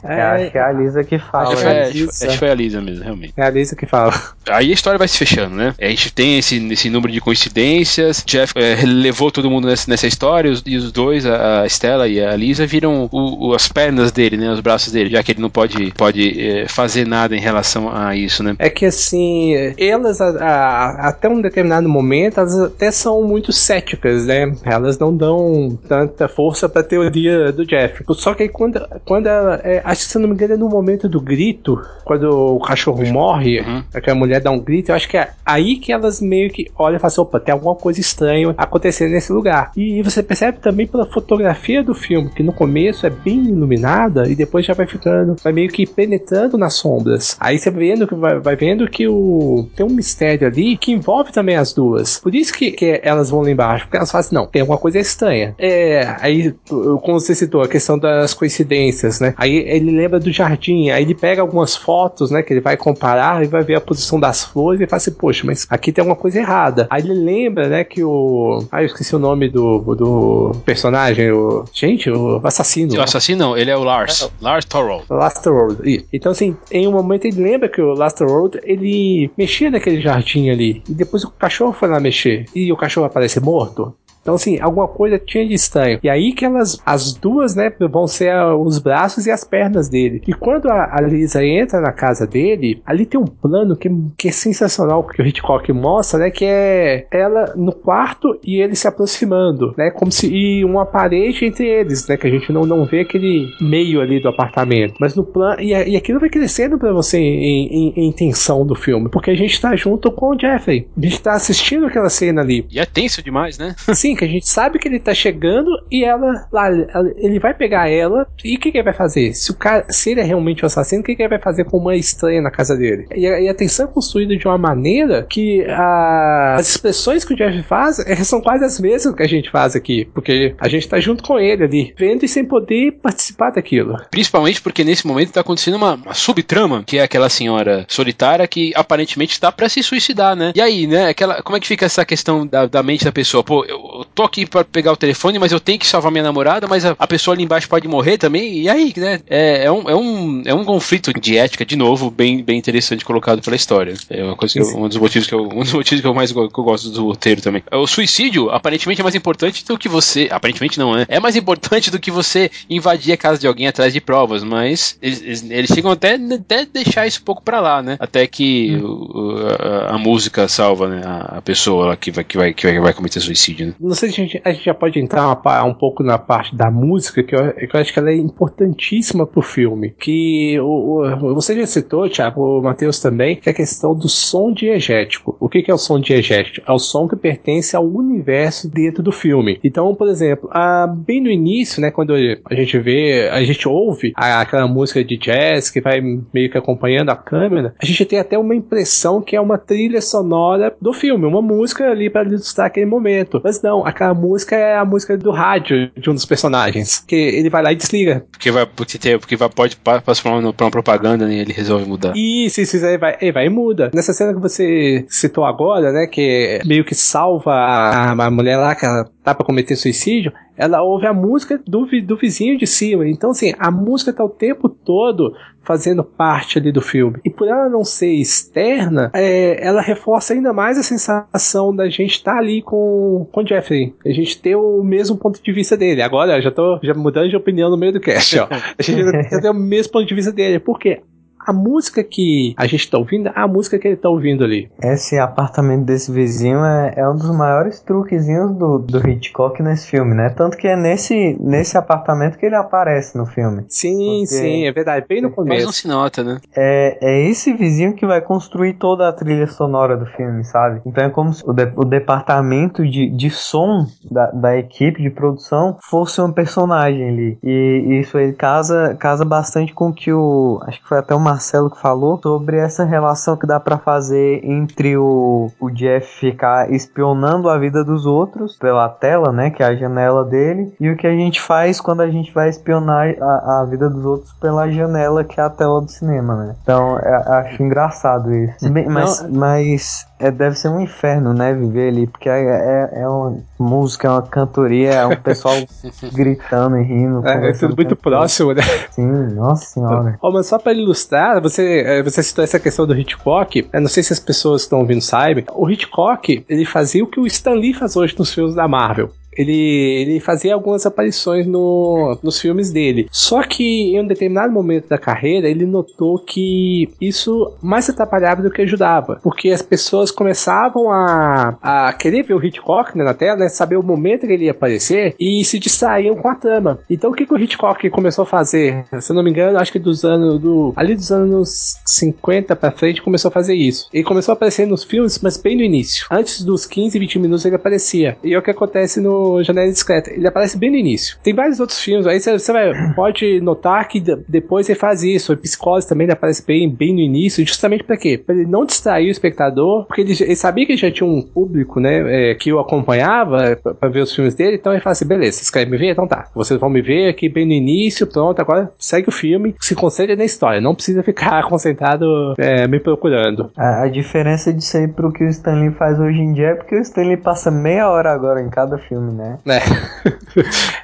é, 0.03 0.23
acho 0.23 0.51
que 0.51 0.59
é 0.59 0.63
a 0.63 0.73
Lisa 0.73 1.05
que 1.05 1.19
fala. 1.19 1.53
Acho, 1.53 1.67
é, 1.67 1.83
acho, 1.89 2.09
acho 2.09 2.27
que 2.27 2.37
foi 2.37 2.51
a 2.51 2.55
Lisa 2.55 2.81
mesmo, 2.81 3.05
realmente. 3.05 3.33
É 3.37 3.45
a 3.45 3.51
Lisa 3.51 3.77
que 3.77 3.87
fala. 3.87 4.13
Aí 4.49 4.71
a 4.71 4.75
história 4.75 4.99
vai 4.99 5.09
se 5.09 5.19
fechando, 5.19 5.55
né? 5.55 5.75
A 5.81 5.87
gente 5.87 6.13
tem 6.13 6.39
esse, 6.39 6.57
esse 6.73 6.91
número 6.91 7.13
de 7.13 7.21
coincidências, 7.21 8.25
Jeff 8.27 8.53
é, 8.57 8.85
levou 9.09 9.31
todo 9.31 9.51
mundo 9.51 9.67
nessa, 9.67 9.91
nessa 9.91 10.07
história, 10.07 10.51
os, 10.51 10.63
e 10.67 10.77
os 10.77 10.93
dois, 10.93 11.25
a, 11.25 11.63
a 11.63 11.67
Stella 11.67 12.07
e 12.07 12.23
a 12.23 12.37
Lisa, 12.37 12.67
viram 12.67 13.09
o, 13.11 13.49
o, 13.49 13.55
as 13.55 13.69
pernas 13.69 14.13
dele, 14.13 14.37
né? 14.37 14.51
Os 14.51 14.61
braços 14.61 14.93
dele, 14.93 15.11
já 15.11 15.23
que 15.23 15.33
ele 15.33 15.41
não 15.41 15.51
pode, 15.51 15.93
pode 15.93 16.41
é, 16.41 16.69
fazer 16.69 17.07
nada 17.07 17.35
em 17.35 17.41
relação 17.41 17.91
a 17.91 18.15
isso, 18.15 18.43
né? 18.43 18.55
É 18.59 18.69
que 18.69 18.85
assim, 18.85 19.55
elas 19.79 20.21
a, 20.21 20.29
a, 20.29 21.09
até 21.09 21.29
um 21.29 21.41
determinado 21.41 21.89
momento, 21.89 22.41
elas 22.41 22.59
até 22.59 22.91
são 22.91 23.23
muito 23.23 23.53
céticas, 23.53 24.27
né? 24.27 24.53
Elas 24.65 24.99
não 24.99 25.17
dão 25.17 25.79
tanta 25.89 26.29
força 26.29 26.69
pra 26.69 26.83
teoria 26.83 27.51
do 27.51 27.65
Jeff. 27.65 28.05
Só 28.13 28.35
que 28.35 28.43
aí 28.43 28.49
quando, 28.49 28.87
quando 29.05 29.27
ela, 29.27 29.61
é, 29.65 29.81
acho 29.85 30.05
que 30.05 30.13
se 30.13 30.19
não 30.19 30.29
me 30.29 30.35
engano 30.35 30.55
é 30.55 30.57
no 30.57 30.69
momento 30.69 31.09
do 31.09 31.21
grito, 31.21 31.81
quando 32.05 32.29
o 32.31 32.61
cachorro 32.61 33.05
morre, 33.07 33.61
uhum. 33.61 33.83
que 34.03 34.11
a 34.11 34.15
mulher 34.15 34.41
dá 34.41 34.51
um 34.51 34.61
grito, 34.61 34.91
eu 34.91 34.95
acho 34.95 35.09
que 35.09 35.17
é 35.17 35.31
aí 35.45 35.77
que 35.77 35.93
elas 35.93 36.21
meio 36.21 36.51
que 36.51 36.71
olham 36.77 36.97
e 36.97 37.01
falam 37.01 37.09
assim, 37.09 37.21
opa, 37.21 37.41
tem 37.41 37.53
alguma 37.53 37.75
coisa 37.75 38.01
estranha 38.01 38.55
acontecendo 38.57 38.98
nesse 39.07 39.33
lugar. 39.33 39.71
E 39.77 40.03
você 40.03 40.23
percebe 40.23 40.59
também 40.59 40.87
pela 40.87 41.07
fotografia 41.07 41.83
do 41.83 41.95
filme, 41.95 42.31
que 42.31 42.43
no 42.43 42.53
começo 42.53 43.07
é 43.07 43.11
bem 43.11 43.45
iluminada 43.45 44.29
e 44.29 44.35
depois 44.35 44.65
já 44.67 44.75
vai 44.75 44.87
ficando, 44.87 45.37
vai 45.43 45.53
meio 45.53 45.69
que 45.69 45.87
penetrando 45.87 46.57
nas 46.59 46.75
sombras. 46.75 47.37
Aí 47.39 47.59
você 47.59 47.71
vendo 47.71 48.07
que 48.07 48.15
vai, 48.15 48.39
vai 48.39 48.57
vendo 48.57 48.89
que 48.89 49.07
o 49.07 49.69
tem 49.77 49.85
um 49.85 49.91
mistério 49.91 50.47
ali 50.47 50.77
que 50.77 50.93
envolve 50.93 51.33
também 51.33 51.57
as 51.57 51.73
duas. 51.73 52.19
Por 52.19 52.35
isso 52.35 52.53
que, 52.53 52.73
que 52.73 53.01
elas 53.03 53.31
vão 53.31 53.43
lá 53.43 53.51
embaixo, 53.51 53.85
porque 53.85 53.97
elas 53.97 54.11
falam 54.11 54.21
assim, 54.21 54.35
não, 54.35 54.47
tem 54.47 54.61
alguma 54.61 54.79
coisa 54.79 54.99
estranha. 54.99 55.55
É, 55.59 56.17
aí, 56.21 56.55
como 56.69 57.21
você 57.21 57.35
citou, 57.35 57.63
a 57.63 57.69
questão 57.69 57.99
das 57.99 58.35
coincidências, 58.35 59.21
né? 59.21 59.35
Aí 59.37 59.57
ele 59.57 59.91
lembra 59.91 60.19
do 60.19 60.33
jardim, 60.33 60.91
aí 60.91 61.03
ele 61.03 61.15
pega 61.15 61.43
algumas 61.43 61.77
fotos, 61.77 62.31
né, 62.31 62.43
que 62.43 62.53
ele 62.53 62.61
vai 62.61 62.77
comparar 62.77 63.43
e 63.45 63.47
vai 63.47 63.63
ver 63.63 63.77
a 63.77 63.81
posição 63.81 64.19
das 64.19 64.45
flores 64.45 64.81
e 64.81 64.87
fala 64.87 64.97
assim, 64.97 65.13
poxa, 65.13 65.43
mas 65.47 65.67
aqui 65.71 65.93
tem 65.93 66.03
alguma 66.03 66.17
coisa 66.17 66.39
errada. 66.39 66.87
Aí 66.91 67.03
ele 67.03 67.15
lembra, 67.15 67.69
né, 67.69 67.85
que 67.85 68.03
o... 68.03 68.65
Eu 68.73 68.88
esqueci 68.89 69.15
o 69.15 69.19
nome 69.19 69.49
do, 69.49 69.81
do 69.95 70.53
personagem, 70.65 71.31
o... 71.31 71.65
Gente, 71.73 72.11
o 72.11 72.41
assassino. 72.45 72.95
O 72.95 73.01
assassino 73.01 73.39
não, 73.39 73.57
ele 73.57 73.71
é 73.71 73.77
o 73.77 73.85
Lars. 73.85 74.23
É. 74.23 74.31
Lars 74.41 74.65
Thorold. 74.65 75.05
Lars 75.09 75.35
Thorold, 75.35 76.07
Então, 76.13 76.33
assim, 76.33 76.57
em 76.71 76.87
um 76.87 76.93
momento 76.93 77.25
ele 77.27 77.41
lembra 77.41 77.69
que 77.69 77.81
o 77.81 77.95
Lars 77.95 78.15
Thorold, 78.15 78.59
ele 78.63 79.31
mexia 79.37 79.71
naquele 79.71 80.01
jardim 80.01 80.51
ali. 80.51 80.83
E 80.89 80.93
depois 80.93 81.25
o 81.25 81.31
cachorro 81.31 81.73
foi 81.73 81.89
lá 81.89 82.01
mexer. 82.01 82.47
E 82.55 82.73
o 82.73 82.77
cachorro 82.77 83.07
aparece 83.07 83.41
morto. 83.41 83.95
Então, 84.29 84.35
assim, 84.35 84.61
alguma 84.61 84.87
coisa 84.87 85.19
tinha 85.19 85.49
de 85.49 85.55
estranho. 85.55 86.01
E 86.03 86.09
aí 86.09 86.35
que 86.35 86.45
elas, 86.45 86.79
as 86.85 87.15
duas, 87.15 87.57
né, 87.57 87.73
vão 87.91 88.07
ser 88.07 88.35
os 88.59 88.79
braços 88.79 89.25
e 89.25 89.31
as 89.31 89.43
pernas 89.43 89.89
dele. 89.89 90.21
E 90.29 90.35
quando 90.35 90.69
a, 90.69 90.99
a 90.99 91.01
Lisa 91.01 91.43
entra 91.43 91.81
na 91.81 91.93
casa 91.93 92.27
dele, 92.27 92.83
ali 92.85 93.07
tem 93.07 93.19
um 93.19 93.25
plano 93.25 93.75
que, 93.75 93.89
que 94.19 94.29
é 94.29 94.31
sensacional, 94.31 95.03
que 95.03 95.23
o 95.23 95.27
Hitchcock 95.27 95.73
mostra, 95.73 96.19
né, 96.19 96.31
que 96.31 96.45
é 96.45 97.07
ela 97.11 97.55
no 97.57 97.73
quarto 97.73 98.39
e 98.45 98.61
ele 98.61 98.75
se 98.75 98.87
aproximando, 98.87 99.73
né, 99.79 99.91
como 99.91 100.13
se 100.13 100.29
e 100.29 100.63
uma 100.63 100.85
parede 100.85 101.47
entre 101.47 101.67
eles, 101.67 102.07
né, 102.07 102.19
que 102.19 102.27
a 102.27 102.31
gente 102.31 102.53
não, 102.53 102.67
não 102.67 102.85
vê 102.85 103.01
aquele 103.01 103.49
meio 103.63 104.03
ali 104.03 104.21
do 104.21 104.29
apartamento. 104.29 104.97
Mas 105.01 105.15
no 105.15 105.25
plano, 105.25 105.59
e, 105.59 105.71
e 105.71 105.97
aquilo 105.97 106.21
vai 106.21 106.29
crescendo 106.29 106.79
para 106.79 106.93
você 106.93 107.17
em, 107.17 107.67
em, 107.67 108.09
em, 108.09 108.13
tensão 108.13 108.67
do 108.67 108.75
filme, 108.75 109.09
porque 109.09 109.31
a 109.31 109.35
gente 109.35 109.59
tá 109.59 109.75
junto 109.75 110.13
com 110.13 110.37
o 110.37 110.39
Jeffrey. 110.39 110.87
A 110.95 111.01
gente 111.01 111.23
tá 111.23 111.33
assistindo 111.33 111.87
aquela 111.87 112.11
cena 112.11 112.43
ali. 112.43 112.67
E 112.71 112.79
é 112.79 112.85
tenso 112.85 113.23
demais, 113.23 113.57
né? 113.57 113.75
Sim, 113.95 114.18
que 114.19 114.25
a 114.25 114.29
gente 114.29 114.49
sabe 114.49 114.79
que 114.79 114.89
ele 114.89 114.99
tá 114.99 115.15
chegando 115.15 115.71
e 115.91 116.05
ela 116.05 116.47
lá, 116.53 116.69
ele 117.17 117.39
vai 117.39 117.55
pegar 117.55 117.89
ela 117.89 118.27
e 118.45 118.57
o 118.57 118.59
que, 118.59 118.73
que 118.73 118.79
ele 118.79 118.85
vai 118.85 118.95
fazer? 118.95 119.33
Se 119.35 119.51
o 119.51 119.55
cara, 119.55 119.87
se 119.89 120.11
ele 120.11 120.21
é 120.21 120.25
realmente 120.25 120.65
um 120.65 120.67
assassino, 120.67 121.03
o 121.03 121.05
que, 121.05 121.15
que 121.15 121.23
ele 121.23 121.29
vai 121.29 121.41
fazer 121.41 121.65
com 121.65 121.79
uma 121.79 121.95
estranha 121.95 122.43
na 122.43 122.51
casa 122.51 122.77
dele? 122.77 123.07
E 123.15 123.27
a, 123.27 123.41
e 123.41 123.49
a 123.49 123.55
tensão 123.55 123.87
é 123.87 123.89
construída 123.89 124.37
de 124.37 124.47
uma 124.47 124.59
maneira 124.59 125.27
que 125.29 125.65
a, 125.69 126.57
as 126.59 126.69
expressões 126.69 127.25
que 127.25 127.33
o 127.33 127.37
Jeff 127.37 127.63
faz 127.63 128.01
é, 128.01 128.17
são 128.17 128.41
quase 128.41 128.65
as 128.65 128.81
mesmas 128.81 129.15
que 129.15 129.23
a 129.23 129.29
gente 129.29 129.51
faz 129.51 129.77
aqui, 129.77 130.09
porque 130.13 130.55
a 130.59 130.69
gente 130.69 130.89
tá 130.89 130.99
junto 130.99 131.23
com 131.23 131.39
ele 131.39 131.65
ali, 131.65 131.95
vendo 131.97 132.25
e 132.25 132.29
sem 132.29 132.45
poder 132.45 132.99
participar 133.01 133.51
daquilo. 133.51 133.97
Principalmente 134.11 134.61
porque 134.61 134.83
nesse 134.83 135.07
momento 135.07 135.33
tá 135.33 135.41
acontecendo 135.41 135.77
uma, 135.77 135.95
uma 135.95 136.15
subtrama, 136.15 136.83
que 136.85 136.99
é 136.99 137.03
aquela 137.03 137.29
senhora 137.29 137.87
solitária 137.89 138.47
que 138.49 138.73
aparentemente 138.75 139.33
está 139.33 139.53
para 139.53 139.69
se 139.69 139.83
suicidar, 139.83 140.35
né? 140.35 140.53
E 140.55 140.61
aí, 140.61 140.87
né? 140.87 141.09
Aquela, 141.09 141.43
como 141.43 141.57
é 141.57 141.61
que 141.61 141.69
fica 141.69 141.87
essa 141.87 142.05
questão 142.05 142.47
da, 142.47 142.67
da 142.67 142.83
mente 142.83 143.05
da 143.05 143.13
pessoa? 143.13 143.45
Pô, 143.45 143.65
eu, 143.65 143.98
tô 144.05 144.23
aqui 144.23 144.47
para 144.47 144.65
pegar 144.65 144.93
o 144.93 144.97
telefone, 144.97 145.39
mas 145.39 145.53
eu 145.53 145.61
tenho 145.61 145.79
que 145.79 145.87
salvar 145.87 146.11
minha 146.11 146.25
namorada, 146.25 146.67
mas 146.67 146.85
a, 146.85 146.95
a, 146.99 147.07
pessoa 147.07 147.35
ali 147.35 147.45
embaixo 147.45 147.69
pode 147.69 147.89
morrer 147.89 148.19
também. 148.19 148.61
E 148.61 148.69
aí, 148.69 148.93
né? 148.97 149.21
É, 149.29 149.65
é, 149.65 149.73
um, 149.73 149.89
é, 149.89 149.95
um, 149.95 150.43
é 150.47 150.55
um 150.55 150.65
conflito 150.65 151.13
de 151.13 151.37
ética, 151.37 151.65
de 151.65 151.77
novo, 151.77 152.11
bem, 152.11 152.43
bem 152.43 152.59
interessante 152.59 153.05
colocado 153.05 153.43
pela 153.43 153.57
história. 153.57 153.95
É 154.11 154.23
uma 154.25 154.37
coisa 154.37 154.55
que 154.55 154.61
eu, 154.61 154.77
um 154.77 154.89
dos 154.89 154.97
motivos 154.97 155.29
que 155.29 155.35
eu, 155.35 155.45
um 155.45 155.63
dos 155.63 155.73
motivos 155.73 156.01
que 156.01 156.07
eu 156.07 156.15
mais 156.15 156.33
que 156.33 156.39
eu 156.39 156.49
gosto 156.49 156.91
do 156.91 157.07
roteiro 157.07 157.41
também. 157.41 157.63
O 157.73 157.87
suicídio, 157.87 158.51
aparentemente, 158.51 159.01
é 159.01 159.05
mais 159.05 159.15
importante 159.15 159.65
do 159.65 159.79
que 159.79 159.89
você. 159.89 160.29
Aparentemente 160.31 160.79
não, 160.79 160.95
né? 160.95 161.07
É 161.09 161.21
mais 161.21 161.37
importante 161.37 161.91
do 161.91 161.99
que 161.99 162.11
você 162.11 162.51
invadir 162.69 163.13
a 163.13 163.17
casa 163.17 163.39
de 163.39 163.47
alguém 163.47 163.67
atrás 163.67 163.93
de 163.93 164.01
provas, 164.01 164.45
mas 164.45 164.99
eles, 165.01 165.23
eles, 165.23 165.51
eles 165.51 165.71
chegam 165.71 165.91
até, 165.91 166.15
até 166.15 166.65
deixar 166.65 167.07
isso 167.07 167.21
um 167.21 167.25
pouco 167.25 167.43
para 167.43 167.61
lá, 167.61 167.83
né? 167.83 167.97
Até 167.99 168.27
que 168.27 168.77
hum. 168.77 169.09
o, 169.15 169.37
a, 169.49 169.95
a, 169.95 169.99
música 169.99 170.49
salva 170.49 170.89
né? 170.89 171.03
a, 171.05 171.39
a 171.39 171.43
pessoa 171.43 171.87
lá 171.87 171.97
que 171.97 172.11
vai, 172.11 172.25
que 172.25 172.37
vai, 172.37 172.55
que 172.55 172.67
vai, 172.67 172.81
vai 172.81 172.93
cometer 172.93 173.21
suicídio, 173.21 173.69
né? 173.69 173.75
Não 173.89 173.95
sei 173.95 174.11
se 174.11 174.21
a 174.21 174.25
gente, 174.25 174.41
a 174.45 174.53
gente 174.53 174.65
já 174.65 174.75
pode 174.75 175.01
entrar 175.01 175.27
uma, 175.27 175.65
um 175.65 175.75
pouco 175.75 176.03
na 176.03 176.19
parte 176.19 176.55
da 176.55 176.71
música, 176.71 177.23
que 177.23 177.35
eu, 177.35 177.53
que 177.53 177.75
eu 177.75 177.81
acho 177.81 177.93
que 177.93 177.99
ela 177.99 178.11
é 178.11 178.17
importantíssima 178.17 179.27
pro 179.27 179.43
filme. 179.43 179.95
Que 179.99 180.59
o, 180.61 181.03
o 181.03 181.35
você 181.35 181.57
já 181.57 181.67
citou, 181.67 182.09
Thiago, 182.09 182.59
o 182.59 182.63
Matheus 182.63 183.01
também, 183.01 183.37
que 183.37 183.49
é 183.49 183.53
a 183.53 183.55
questão 183.55 183.95
do 183.95 184.09
som 184.09 184.53
diegético. 184.53 185.37
O 185.41 185.49
que, 185.49 185.63
que 185.63 185.71
é 185.71 185.75
o 185.75 185.79
som 185.79 185.99
diegético? 185.99 186.71
É 186.71 186.73
o 186.73 186.79
som 186.79 187.09
que 187.09 187.17
pertence 187.17 187.75
ao 187.75 187.85
universo 187.85 188.71
dentro 188.71 189.03
do 189.03 189.13
filme. 189.13 189.59
Então, 189.65 189.95
por 189.95 190.09
exemplo, 190.09 190.49
a, 190.53 190.87
bem 190.87 191.23
no 191.23 191.31
início, 191.31 191.81
né, 191.81 191.91
quando 191.91 192.15
a 192.15 192.55
gente 192.55 192.79
vê, 192.79 193.29
a 193.33 193.43
gente 193.43 193.69
ouve 193.69 194.13
a, 194.15 194.41
aquela 194.41 194.69
música 194.69 195.03
de 195.03 195.17
jazz 195.17 195.71
que 195.71 195.81
vai 195.81 196.01
meio 196.33 196.51
que 196.51 196.59
acompanhando 196.59 197.11
a 197.11 197.17
câmera, 197.17 197.75
a 197.81 197.87
gente 197.87 198.05
tem 198.05 198.19
até 198.19 198.39
uma 198.39 198.55
impressão 198.55 199.23
que 199.23 199.37
é 199.37 199.41
uma 199.41 199.59
trilha 199.59 200.01
sonora 200.01 200.75
do 200.81 200.93
filme, 200.93 201.27
uma 201.27 201.43
música 201.43 201.91
ali 201.91 202.11
para 202.11 202.29
ilustrar 202.29 202.67
aquele 202.67 202.87
momento. 202.87 203.41
Mas 203.43 203.63
não, 203.63 203.78
aquela 203.87 204.15
música 204.15 204.57
é 204.57 204.77
a 204.77 204.85
música 204.85 205.17
do 205.17 205.31
rádio 205.31 205.91
de 205.97 206.11
um 206.11 206.15
dos 206.15 206.25
personagens. 206.25 207.05
Que 207.07 207.17
ele 207.17 207.51
vai 207.51 207.63
lá 207.63 207.73
e 207.73 207.77
desliga. 207.77 208.25
Porque 208.31 208.51
vai, 208.51 208.67
porque, 208.67 208.99
tem, 208.99 209.19
porque 209.19 209.37
vai, 209.37 209.49
pode 209.49 209.77
passar 209.77 210.23
pra 210.23 210.33
uma, 210.33 210.71
propaganda 210.71 211.27
né, 211.27 211.35
e 211.35 211.39
ele 211.41 211.53
resolve 211.53 211.89
mudar. 211.89 212.13
Isso, 212.17 212.61
isso, 212.61 212.77
isso 212.77 212.87
aí 212.87 212.99
vai, 212.99 213.17
ele 213.21 213.33
vai 213.33 213.47
e 213.47 213.51
muda. 213.51 213.91
Nessa 213.95 214.13
cena 214.13 214.35
que 214.35 214.41
você 214.41 215.05
citou 215.09 215.45
agora, 215.45 215.93
né? 215.93 216.07
Que 216.07 216.61
meio 216.65 216.85
que 216.85 216.95
salva 216.95 217.53
a, 217.53 218.11
a 218.13 218.31
mulher 218.31 218.57
lá 218.57 218.75
que 218.75 218.85
ela 218.85 219.05
tá 219.23 219.35
pra 219.35 219.45
cometer 219.45 219.77
suicídio, 219.77 220.33
ela 220.57 220.83
ouve 220.83 221.07
a 221.07 221.13
música 221.13 221.61
do, 221.67 221.87
do 222.03 222.17
vizinho 222.17 222.59
de 222.59 222.67
cima. 222.67 223.09
Então, 223.09 223.31
assim, 223.31 223.53
a 223.59 223.71
música 223.71 224.13
tá 224.13 224.25
o 224.25 224.29
tempo 224.29 224.69
todo 224.69 225.33
fazendo 225.69 226.03
parte 226.03 226.59
ali 226.59 226.73
do 226.73 226.81
filme. 226.81 227.19
E 227.23 227.29
por 227.29 227.47
ela 227.47 227.69
não 227.69 227.85
ser 227.85 228.11
externa, 228.11 229.11
é, 229.15 229.63
ela 229.63 229.83
reforça 229.83 230.33
ainda 230.33 230.51
mais 230.51 230.79
a 230.79 230.83
sensação 230.83 231.77
da 231.77 231.91
gente 231.91 232.13
estar 232.13 232.33
tá 232.33 232.39
ali 232.39 232.63
com, 232.63 233.29
com 233.31 233.43
o 233.43 233.47
Jeffrey. 233.47 233.95
A 234.05 234.09
gente 234.09 234.41
ter 234.41 234.57
o 234.57 234.83
mesmo 234.83 235.19
ponto 235.19 235.43
de 235.43 235.53
vista 235.53 235.77
dele. 235.77 236.01
Agora, 236.01 236.41
já 236.41 236.51
tô 236.51 236.81
já 236.83 236.95
mudando 236.95 237.29
de 237.29 237.37
opinião 237.37 237.69
no 237.69 237.77
meio 237.77 237.93
do 237.93 238.01
cast, 238.01 238.39
ó. 238.39 238.49
A 238.51 238.83
gente 238.83 239.05
tem 239.43 239.51
o 239.51 239.55
mesmo 239.55 239.93
ponto 239.93 240.07
de 240.07 240.15
vista 240.15 240.33
dele. 240.33 240.59
Por 240.59 240.79
quê? 240.79 241.03
A 241.49 241.53
música 241.53 242.05
que 242.05 242.55
a 242.59 242.67
gente 242.67 242.91
tá 242.91 242.99
ouvindo 242.99 243.29
é 243.29 243.33
a 243.35 243.49
música 243.49 243.79
que 243.79 243.89
ele 243.89 243.97
tá 243.97 244.11
ouvindo 244.11 244.45
ali. 244.45 244.71
Esse 244.83 245.19
apartamento 245.19 245.87
desse 245.87 246.13
vizinho 246.13 246.63
é, 246.63 246.93
é 246.95 247.09
um 247.09 247.17
dos 247.17 247.35
maiores 247.35 247.81
truquezinhos 247.81 248.55
do, 248.55 248.79
do 248.79 249.09
Hitchcock 249.09 249.63
nesse 249.63 249.87
filme, 249.87 250.15
né? 250.15 250.29
Tanto 250.29 250.59
que 250.59 250.69
é 250.69 250.77
nesse, 250.77 251.39
nesse 251.41 251.79
apartamento 251.79 252.37
que 252.37 252.45
ele 252.45 252.55
aparece 252.55 253.17
no 253.17 253.25
filme. 253.25 253.65
Sim, 253.71 253.97
Porque 253.97 254.27
sim, 254.27 254.67
é 254.67 254.73
verdade. 254.73 255.07
Bem 255.09 255.23
no 255.23 255.31
começo. 255.31 255.57
Mas 255.57 255.65
não 255.65 255.73
se 255.73 255.89
nota, 255.89 256.23
né? 256.23 256.39
É, 256.55 256.99
é 257.01 257.31
esse 257.31 257.55
vizinho 257.55 257.95
que 257.95 258.05
vai 258.05 258.21
construir 258.21 258.75
toda 258.75 259.09
a 259.09 259.13
trilha 259.13 259.47
sonora 259.47 259.97
do 259.97 260.05
filme, 260.05 260.45
sabe? 260.45 260.83
Então 260.85 261.03
é 261.03 261.09
como 261.09 261.33
se 261.33 261.43
o, 261.49 261.55
de, 261.55 261.73
o 261.77 261.85
departamento 261.87 262.87
de, 262.87 263.09
de 263.09 263.31
som 263.31 263.87
da, 264.11 264.31
da 264.33 264.59
equipe 264.59 265.01
de 265.01 265.09
produção 265.09 265.79
fosse 265.83 266.21
um 266.21 266.31
personagem 266.31 267.09
ali. 267.09 267.39
E 267.43 268.01
isso 268.03 268.19
aí 268.19 268.35
casa, 268.35 268.95
casa 269.01 269.25
bastante 269.25 269.73
com 269.73 269.91
que 269.91 270.13
o. 270.13 270.61
Acho 270.67 270.83
que 270.83 270.89
foi 270.89 270.99
até 270.99 271.15
uma 271.15 271.38
Marcelo 271.39 271.71
que 271.71 271.81
falou 271.81 272.19
sobre 272.21 272.57
essa 272.59 272.85
relação 272.85 273.37
que 273.37 273.47
dá 273.47 273.61
para 273.61 273.79
fazer 273.79 274.45
entre 274.45 274.97
o, 274.97 275.49
o 275.61 275.71
Jeff 275.71 276.19
ficar 276.19 276.71
espionando 276.73 277.49
a 277.49 277.57
vida 277.57 277.85
dos 277.85 278.05
outros 278.05 278.57
pela 278.57 278.89
tela, 278.89 279.31
né, 279.33 279.51
que 279.51 279.63
é 279.63 279.67
a 279.67 279.77
janela 279.77 280.25
dele, 280.25 280.75
e 280.81 280.91
o 280.91 280.97
que 280.97 281.07
a 281.07 281.13
gente 281.13 281.41
faz 281.41 281.81
quando 281.81 282.01
a 282.01 282.11
gente 282.11 282.35
vai 282.35 282.49
espionar 282.49 283.15
a, 283.21 283.61
a 283.61 283.65
vida 283.65 283.89
dos 283.89 284.05
outros 284.05 284.33
pela 284.41 284.69
janela 284.69 285.23
que 285.23 285.39
é 285.41 285.45
a 285.45 285.51
tela 285.51 285.81
do 285.81 285.89
cinema, 285.89 286.35
né? 286.35 286.57
Então, 286.61 286.99
é, 286.99 287.15
acho 287.39 287.63
engraçado 287.63 288.35
isso. 288.35 288.69
Bem, 288.73 288.89
mas, 288.89 289.25
mas 289.31 290.08
é, 290.19 290.31
deve 290.31 290.57
ser 290.57 290.69
um 290.69 290.81
inferno, 290.81 291.33
né? 291.33 291.55
Viver 291.55 291.89
ali, 291.89 292.07
porque 292.07 292.29
é, 292.29 292.41
é, 292.41 293.03
é 293.03 293.09
uma 293.09 293.39
música, 293.59 294.09
é 294.09 294.11
uma 294.11 294.23
cantoria, 294.23 294.91
é 294.91 295.07
um 295.07 295.17
pessoal 295.17 295.55
gritando 296.13 296.77
e 296.77 296.83
rindo. 296.83 297.27
É, 297.27 297.51
é 297.51 297.53
tudo 297.53 297.77
muito 297.77 297.97
próximo, 297.97 298.53
né? 298.53 298.63
Sim, 298.91 299.35
nossa 299.35 299.65
senhora. 299.67 300.19
Oh, 300.21 300.31
mas 300.31 300.47
só 300.47 300.59
pra 300.59 300.73
ilustrar, 300.73 301.41
você, 301.41 301.83
é, 301.87 302.03
você 302.03 302.23
citou 302.23 302.45
essa 302.45 302.59
questão 302.59 302.87
do 302.87 302.99
Hitchcock. 302.99 303.69
Eu 303.73 303.81
não 303.81 303.89
sei 303.89 304.03
se 304.03 304.13
as 304.13 304.21
pessoas 304.21 304.63
que 304.63 304.67
estão 304.67 304.81
ouvindo 304.81 305.01
sabem. 305.01 305.45
O 305.53 305.71
Hitchcock, 305.71 306.45
ele 306.49 306.65
fazia 306.65 307.05
o 307.05 307.07
que 307.07 307.21
o 307.21 307.27
Stan 307.27 307.55
Lee 307.55 307.75
faz 307.75 307.97
hoje 307.97 308.15
nos 308.19 308.33
filmes 308.33 308.55
da 308.55 308.67
Marvel 308.67 309.11
ele, 309.39 309.53
ele 309.53 310.21
fazia 310.21 310.53
algumas 310.53 310.85
aparições 310.85 311.47
no, 311.47 312.19
nos 312.23 312.41
filmes 312.41 312.73
dele. 312.73 313.07
Só 313.13 313.43
que 313.43 313.95
em 313.95 314.01
um 314.01 314.07
determinado 314.07 314.53
momento 314.53 314.89
da 314.89 314.99
carreira, 314.99 315.49
ele 315.49 315.65
notou 315.65 316.19
que 316.19 316.89
isso 317.01 317.55
mais 317.63 317.89
atrapalhava 317.89 318.43
do 318.43 318.51
que 318.51 318.63
ajudava. 318.63 319.21
Porque 319.23 319.51
as 319.51 319.63
pessoas 319.63 320.11
começavam 320.11 320.91
a, 320.91 321.57
a 321.63 321.93
querer 321.93 322.25
ver 322.25 322.35
o 322.35 322.45
Hitchcock 322.45 322.99
né, 322.99 323.05
na 323.05 323.15
tela, 323.15 323.37
né, 323.37 323.49
saber 323.49 323.77
o 323.77 323.83
momento 323.83 324.27
que 324.27 324.33
ele 324.33 324.47
ia 324.47 324.51
aparecer 324.51 325.15
e 325.21 325.45
se 325.45 325.59
distraíam 325.59 326.17
com 326.17 326.29
a 326.29 326.35
trama. 326.35 326.81
Então 326.91 327.11
o 327.11 327.15
que, 327.15 327.25
que 327.25 327.33
o 327.33 327.39
Hitchcock 327.39 327.89
começou 327.91 328.25
a 328.25 328.27
fazer? 328.27 328.85
Se 329.01 329.13
eu 329.13 329.17
não 329.17 329.23
me 329.23 329.31
engano, 329.31 329.59
acho 329.59 329.71
que 329.71 329.79
dos 329.79 330.05
anos 330.05 330.41
do, 330.41 330.73
ali 330.75 330.97
dos 330.97 331.13
anos 331.13 331.77
50 331.87 332.57
para 332.57 332.73
frente 332.73 333.01
começou 333.03 333.29
a 333.29 333.33
fazer 333.33 333.55
isso. 333.55 333.89
Ele 333.93 334.05
começou 334.05 334.33
a 334.33 334.37
aparecer 334.37 334.67
nos 334.67 334.83
filmes, 334.83 335.21
mas 335.23 335.37
bem 335.37 335.57
no 335.57 335.63
início. 335.63 336.07
Antes 336.11 336.43
dos 336.43 336.67
15, 336.67 336.99
20 336.99 337.19
minutos 337.21 337.45
ele 337.45 337.55
aparecia. 337.55 338.17
E 338.25 338.35
é 338.35 338.39
o 338.39 338.43
que 338.43 338.51
acontece 338.51 339.01
no 339.01 339.28
Janela 339.43 339.71
Discreta. 339.71 340.13
Ele 340.13 340.27
aparece 340.27 340.59
bem 340.59 340.71
no 340.71 340.77
início. 340.77 341.19
Tem 341.23 341.35
vários 341.35 341.61
outros 341.61 341.81
filmes, 341.81 342.07
aí 342.07 342.21
você 342.21 342.53
pode 342.95 343.41
notar 343.41 343.87
que 343.89 344.01
depois 344.29 344.69
ele 344.69 344.79
faz 344.79 345.03
isso. 345.03 345.33
O 345.33 345.37
Psicose 345.37 345.89
também 345.89 346.05
ele 346.05 346.13
aparece 346.13 346.45
bem, 346.45 346.69
bem 346.69 346.95
no 346.95 347.01
início, 347.01 347.47
justamente 347.47 347.85
para 347.85 347.97
quê? 347.97 348.19
Pra 348.19 348.35
ele 348.35 348.47
não 348.47 348.65
distrair 348.65 349.09
o 349.09 349.11
espectador, 349.11 349.87
porque 349.87 350.03
ele, 350.03 350.13
ele 350.21 350.37
sabia 350.37 350.67
que 350.67 350.77
já 350.77 350.91
tinha 350.91 351.09
um 351.09 351.23
público, 351.23 351.81
né, 351.81 352.31
é, 352.31 352.35
que 352.35 352.53
o 352.53 352.59
acompanhava 352.59 353.57
para 353.57 353.89
ver 353.89 354.01
os 354.01 354.15
filmes 354.15 354.35
dele, 354.35 354.57
então 354.57 354.73
ele 354.73 354.81
fala 354.81 354.93
assim, 354.93 355.07
beleza, 355.07 355.39
vocês 355.39 355.51
querem 355.51 355.71
me 355.71 355.77
ver? 355.77 355.93
Então 355.93 356.07
tá, 356.07 356.29
vocês 356.35 356.59
vão 356.59 356.71
me 356.71 356.81
ver 356.81 357.09
aqui 357.09 357.29
bem 357.29 357.47
no 357.47 357.53
início, 357.53 358.07
pronto, 358.07 358.41
agora 358.41 358.71
segue 358.79 359.09
o 359.09 359.13
filme, 359.13 359.55
se 359.61 359.75
concentre 359.75 360.17
na 360.17 360.25
história, 360.25 360.61
não 360.61 360.75
precisa 360.75 361.03
ficar 361.03 361.43
concentrado 361.49 362.35
é, 362.39 362.67
me 362.67 362.81
procurando. 362.81 363.51
A, 363.57 363.85
a 363.85 363.89
diferença 363.89 364.53
disso 364.53 364.77
aí 364.77 364.89
pro 364.89 365.13
que 365.13 365.25
o 365.25 365.29
Stanley 365.29 365.71
faz 365.73 365.99
hoje 365.99 366.21
em 366.21 366.33
dia 366.33 366.49
é 366.49 366.55
porque 366.55 366.77
o 366.77 366.81
Stanley 366.81 367.17
passa 367.17 367.51
meia 367.51 367.89
hora 367.89 368.13
agora 368.13 368.41
em 368.43 368.49
cada 368.49 368.79
filme, 368.79 369.13
né? 369.19 369.39
É. 369.47 369.63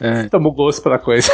é. 0.24 0.28
Tamo 0.28 0.50
gosto 0.50 0.82
pela 0.82 0.98
coisa. 0.98 1.30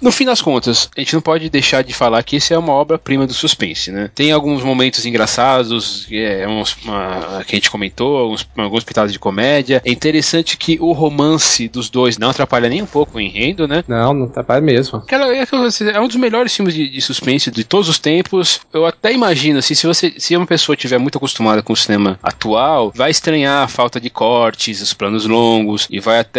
No 0.00 0.12
fim 0.12 0.24
das 0.24 0.40
contas, 0.40 0.88
a 0.96 1.00
gente 1.00 1.14
não 1.14 1.20
pode 1.20 1.50
deixar 1.50 1.82
de 1.82 1.92
falar 1.92 2.22
que 2.22 2.36
isso 2.36 2.54
é 2.54 2.58
uma 2.58 2.72
obra-prima 2.72 3.26
do 3.26 3.34
suspense, 3.34 3.90
né? 3.90 4.10
Tem 4.14 4.32
alguns 4.32 4.62
momentos 4.62 5.04
engraçados, 5.04 6.06
é, 6.10 6.46
uns, 6.46 6.76
uma, 6.84 7.44
que 7.46 7.54
a 7.54 7.58
gente 7.58 7.70
comentou, 7.70 8.16
alguns, 8.16 8.48
alguns 8.56 8.84
pitados 8.84 9.12
de 9.12 9.18
comédia. 9.18 9.82
É 9.84 9.90
interessante 9.90 10.56
que 10.56 10.78
o 10.80 10.92
romance 10.92 11.68
dos 11.68 11.90
dois 11.90 12.16
não 12.16 12.30
atrapalha 12.30 12.68
nem 12.68 12.82
um 12.82 12.86
pouco 12.86 13.18
o 13.18 13.20
enredo, 13.20 13.66
né? 13.66 13.82
Não, 13.88 14.14
não 14.14 14.26
atrapalha 14.26 14.60
mesmo. 14.60 14.98
Aquela, 14.98 15.34
é, 15.34 15.44
é 15.92 16.00
um 16.00 16.06
dos 16.06 16.16
melhores 16.16 16.54
filmes 16.54 16.74
de, 16.74 16.88
de, 16.88 17.00
suspense 17.00 17.50
de 17.50 17.64
todos 17.64 17.88
os 17.88 17.98
tempos. 17.98 18.60
Eu 18.72 18.86
até 18.86 19.12
imagino, 19.12 19.58
assim, 19.58 19.74
se 19.74 19.86
você 19.86 20.14
se 20.16 20.36
uma 20.36 20.46
pessoa 20.46 20.74
estiver 20.74 20.98
muito 20.98 21.18
acostumada 21.18 21.62
com 21.62 21.72
o 21.72 21.76
cinema 21.76 22.18
atual, 22.22 22.92
vai 22.94 23.10
estranhar 23.10 23.64
a 23.64 23.68
falta 23.68 24.00
de 24.00 24.10
cortes, 24.10 24.80
os 24.80 24.92
planos 24.92 25.26
longos, 25.26 25.88
e 25.90 25.98
vai 25.98 26.18
até 26.18 26.35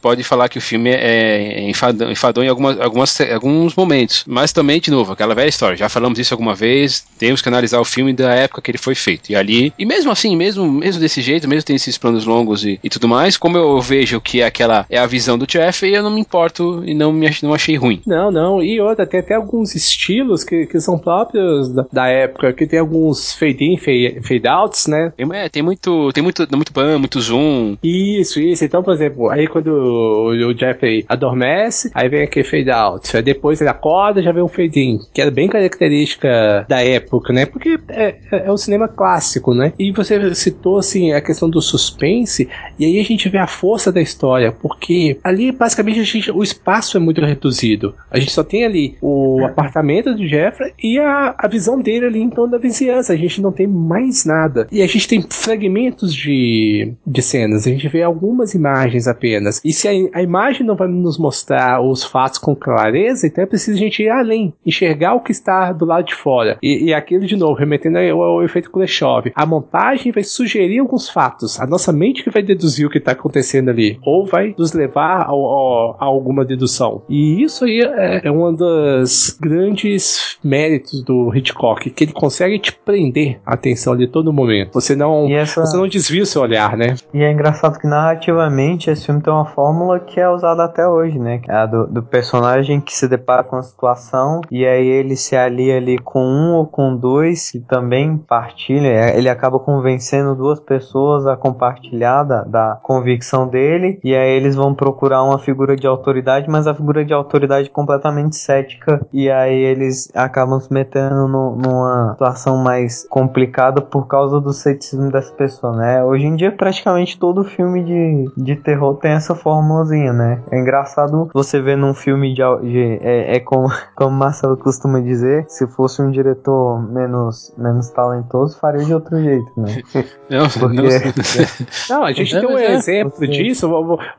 pode 0.00 0.22
falar 0.22 0.48
que 0.48 0.58
o 0.58 0.60
filme 0.60 0.90
é, 0.90 1.68
enfadão, 1.68 2.10
enfadão 2.10 2.44
em 2.44 2.48
algumas, 2.48 2.80
algumas, 2.80 3.20
alguns 3.20 3.74
momentos. 3.74 4.24
Mas 4.26 4.52
também, 4.52 4.80
de 4.80 4.90
novo, 4.90 5.12
aquela 5.12 5.34
velha 5.34 5.48
história. 5.48 5.76
Já 5.76 5.88
falamos 5.88 6.18
isso 6.18 6.34
alguma 6.34 6.54
vez. 6.54 7.04
Temos 7.18 7.42
que 7.42 7.48
analisar 7.48 7.80
o 7.80 7.84
filme 7.84 8.12
da 8.12 8.34
época 8.34 8.62
que 8.62 8.70
ele 8.70 8.78
foi 8.78 8.94
feito. 8.94 9.30
E 9.30 9.36
ali, 9.36 9.72
e 9.78 9.84
mesmo 9.84 10.10
assim, 10.10 10.36
mesmo, 10.36 10.70
mesmo 10.70 11.00
desse 11.00 11.20
jeito, 11.20 11.48
mesmo 11.48 11.64
tendo 11.64 11.76
esses 11.76 11.98
planos 11.98 12.24
longos 12.24 12.64
e, 12.64 12.78
e 12.82 12.88
tudo 12.88 13.08
mais, 13.08 13.36
como 13.36 13.56
eu 13.56 13.80
vejo 13.80 14.20
que 14.20 14.40
é 14.40 14.46
aquela 14.46 14.86
é 14.88 14.98
a 14.98 15.06
visão 15.06 15.38
do 15.38 15.46
Jeff, 15.46 15.86
eu 15.86 16.02
não 16.02 16.10
me 16.10 16.20
importo 16.20 16.82
e 16.84 16.94
não 16.94 17.12
me 17.12 17.30
não 17.42 17.54
achei 17.54 17.76
ruim. 17.76 18.02
Não, 18.06 18.30
não. 18.30 18.62
E 18.62 18.80
outra, 18.80 19.06
tem 19.06 19.20
até 19.20 19.34
alguns 19.34 19.74
estilos 19.74 20.44
que, 20.44 20.66
que 20.66 20.80
são 20.80 20.98
próprios 20.98 21.72
da, 21.72 21.86
da 21.92 22.08
época, 22.08 22.52
que 22.52 22.66
tem 22.66 22.78
alguns 22.78 23.34
fade-in, 23.34 23.78
fade-outs, 24.22 24.86
né? 24.86 25.12
Tem, 25.16 25.26
é, 25.32 25.48
tem 25.48 25.62
muito, 25.62 26.12
tem 26.12 26.22
muito, 26.22 26.46
muito 26.54 26.72
pan, 26.72 26.98
muito 26.98 27.20
zoom. 27.20 27.76
Isso, 27.82 28.40
isso. 28.40 28.64
Então, 28.64 28.82
por 28.82 28.92
exemplo, 28.92 29.19
aí 29.28 29.46
quando 29.46 29.68
o, 29.68 30.28
o 30.30 30.56
Jeffrey 30.56 31.04
adormece, 31.08 31.90
aí 31.94 32.08
vem 32.08 32.22
aquele 32.22 32.46
fade 32.46 32.70
out. 32.70 33.16
Aí 33.16 33.22
depois 33.22 33.60
ele 33.60 33.70
acorda 33.70 34.22
já 34.22 34.32
vem 34.32 34.42
um 34.42 34.48
fade 34.48 34.80
in, 34.80 34.98
que 35.12 35.20
era 35.20 35.30
bem 35.30 35.48
característica 35.48 36.64
da 36.68 36.82
época, 36.82 37.32
né? 37.32 37.46
Porque 37.46 37.78
é, 37.88 38.16
é, 38.32 38.46
é 38.46 38.50
o 38.50 38.56
cinema 38.56 38.88
clássico, 38.88 39.54
né? 39.54 39.72
E 39.78 39.92
você 39.92 40.34
citou 40.34 40.78
assim 40.78 41.12
a 41.12 41.20
questão 41.20 41.48
do 41.48 41.60
suspense, 41.60 42.48
e 42.78 42.84
aí 42.84 43.00
a 43.00 43.04
gente 43.04 43.28
vê 43.28 43.38
a 43.38 43.46
força 43.46 43.90
da 43.92 44.00
história, 44.00 44.52
porque 44.52 45.18
ali 45.22 45.52
basicamente 45.52 46.00
a 46.00 46.04
gente, 46.04 46.30
o 46.30 46.42
espaço 46.42 46.96
é 46.96 47.00
muito 47.00 47.20
reduzido. 47.20 47.94
A 48.10 48.18
gente 48.18 48.32
só 48.32 48.42
tem 48.42 48.64
ali 48.64 48.96
o 49.00 49.44
apartamento 49.44 50.14
do 50.14 50.26
Jeffrey 50.26 50.72
e 50.82 50.98
a, 50.98 51.34
a 51.36 51.48
visão 51.48 51.80
dele 51.80 52.06
ali 52.06 52.20
em 52.20 52.30
torno 52.30 52.52
da 52.52 52.58
vizinhança. 52.58 53.12
A 53.12 53.16
gente 53.16 53.40
não 53.40 53.52
tem 53.52 53.66
mais 53.66 54.24
nada. 54.24 54.66
E 54.70 54.82
a 54.82 54.86
gente 54.86 55.08
tem 55.08 55.22
fragmentos 55.22 56.14
de, 56.14 56.92
de 57.06 57.22
cenas, 57.22 57.66
a 57.66 57.70
gente 57.70 57.88
vê 57.88 58.02
algumas 58.02 58.54
imagens 58.54 59.08
apenas. 59.10 59.60
E 59.64 59.72
se 59.72 59.88
a, 59.88 60.18
a, 60.18 60.22
imagem 60.22 60.66
não 60.66 60.76
vai 60.76 60.88
nos 60.88 61.18
mostrar 61.18 61.80
os 61.82 62.04
fatos 62.04 62.38
com 62.38 62.54
clareza, 62.54 63.26
então 63.26 63.44
é 63.44 63.46
preciso 63.46 63.76
a 63.76 63.80
gente 63.80 64.02
ir 64.02 64.08
além, 64.08 64.52
enxergar 64.64 65.14
o 65.14 65.20
que 65.20 65.32
está 65.32 65.72
do 65.72 65.84
lado 65.84 66.06
de 66.06 66.14
fora. 66.14 66.58
E, 66.62 66.86
e 66.86 66.94
aquilo, 66.94 67.26
de 67.26 67.36
novo, 67.36 67.54
remetendo 67.54 67.98
ao, 67.98 68.22
ao 68.22 68.44
efeito 68.44 68.70
Kuleshov. 68.70 69.30
A 69.34 69.46
montagem 69.46 70.12
vai 70.12 70.22
sugerir 70.22 70.78
alguns 70.78 71.08
fatos, 71.08 71.60
a 71.60 71.66
nossa 71.66 71.92
mente 71.92 72.22
que 72.22 72.30
vai 72.30 72.42
deduzir 72.42 72.86
o 72.86 72.90
que 72.90 72.98
está 72.98 73.12
acontecendo 73.12 73.70
ali, 73.70 73.98
ou 74.04 74.26
vai 74.26 74.54
nos 74.56 74.72
levar 74.72 75.24
ao, 75.26 75.44
ao, 75.44 75.96
a 76.00 76.04
alguma 76.04 76.44
dedução. 76.44 77.02
E 77.08 77.42
isso 77.42 77.64
aí 77.64 77.80
é, 77.80 78.26
é 78.26 78.30
um 78.30 78.54
dos 78.54 79.36
grandes 79.40 80.38
méritos 80.42 81.02
do 81.02 81.34
Hitchcock, 81.34 81.90
que 81.90 82.04
ele 82.04 82.12
consegue 82.12 82.58
te 82.58 82.72
prender 82.72 83.40
a 83.44 83.54
atenção 83.54 83.92
ali 83.92 84.06
todo 84.06 84.32
momento. 84.32 84.72
Você 84.74 84.94
não, 84.94 85.28
essa... 85.30 85.60
você 85.60 85.76
não 85.76 85.88
desvia 85.88 86.22
o 86.22 86.26
seu 86.26 86.42
olhar, 86.42 86.76
né? 86.76 86.94
E 87.12 87.22
é 87.22 87.32
engraçado 87.32 87.78
que 87.78 87.86
narrativamente 87.86 88.90
esse 89.00 89.06
filme 89.06 89.22
tem 89.22 89.32
uma 89.32 89.46
fórmula 89.46 89.98
que 89.98 90.20
é 90.20 90.28
usada 90.28 90.64
até 90.64 90.86
hoje, 90.86 91.18
né? 91.18 91.40
É 91.48 91.54
a 91.54 91.66
do, 91.66 91.86
do, 91.86 92.02
personagem 92.02 92.80
que 92.80 92.94
se 92.94 93.08
depara 93.08 93.42
com 93.42 93.56
a 93.56 93.62
situação 93.62 94.42
e 94.50 94.66
aí 94.66 94.86
ele 94.86 95.16
se 95.16 95.34
alia 95.34 95.78
ali 95.78 95.98
com 95.98 96.22
um 96.22 96.54
ou 96.54 96.66
com 96.66 96.94
dois 96.94 97.50
que 97.50 97.60
também 97.60 98.18
partilha. 98.18 98.88
É, 98.88 99.16
ele 99.16 99.28
acaba 99.28 99.58
convencendo 99.58 100.34
duas 100.34 100.60
pessoas 100.60 101.26
a 101.26 101.36
compartilhar 101.36 102.24
da, 102.24 102.42
da 102.42 102.78
convicção 102.82 103.48
dele 103.48 103.98
e 104.04 104.14
aí 104.14 104.30
eles 104.30 104.54
vão 104.54 104.74
procurar 104.74 105.22
uma 105.22 105.38
figura 105.38 105.74
de 105.74 105.86
autoridade, 105.86 106.50
mas 106.50 106.66
a 106.66 106.74
figura 106.74 107.04
de 107.04 107.14
autoridade 107.14 107.70
completamente 107.70 108.36
cética 108.36 109.00
e 109.12 109.30
aí 109.30 109.58
eles 109.58 110.10
acabam 110.14 110.60
se 110.60 110.72
metendo 110.72 111.26
no, 111.26 111.56
numa 111.56 112.12
situação 112.12 112.58
mais 112.58 113.06
complicada 113.08 113.80
por 113.80 114.06
causa 114.06 114.40
do 114.40 114.52
ceticismo 114.52 115.10
dessa 115.10 115.32
pessoa, 115.32 115.74
né? 115.74 116.04
Hoje 116.04 116.26
em 116.26 116.36
dia 116.36 116.52
praticamente 116.52 117.18
todo 117.18 117.44
filme 117.44 117.82
de, 117.82 118.30
de 118.36 118.56
terror 118.56 118.89
tem 118.94 119.12
essa 119.12 119.34
formulazinha, 119.34 120.12
né? 120.12 120.42
É 120.50 120.58
engraçado 120.58 121.30
você 121.32 121.60
ver 121.60 121.76
num 121.76 121.94
filme 121.94 122.34
de. 122.34 122.42
de 122.62 122.98
é, 123.02 123.36
é 123.36 123.40
como, 123.40 123.68
como 123.94 124.16
Marcelo 124.16 124.56
costuma 124.56 125.00
dizer: 125.00 125.44
se 125.48 125.66
fosse 125.66 126.02
um 126.02 126.10
diretor 126.10 126.80
menos, 126.90 127.52
menos 127.56 127.88
talentoso, 127.90 128.58
faria 128.58 128.84
de 128.84 128.94
outro 128.94 129.20
jeito, 129.20 129.50
né? 129.56 129.82
Não, 130.30 130.48
Porque... 130.48 130.76
não, 130.76 130.84
não 131.90 132.04
a 132.04 132.12
gente 132.12 132.30
tem 132.30 132.48
um 132.48 132.56
é, 132.56 132.74
exemplo 132.74 133.18
você... 133.18 133.26
disso. 133.26 133.66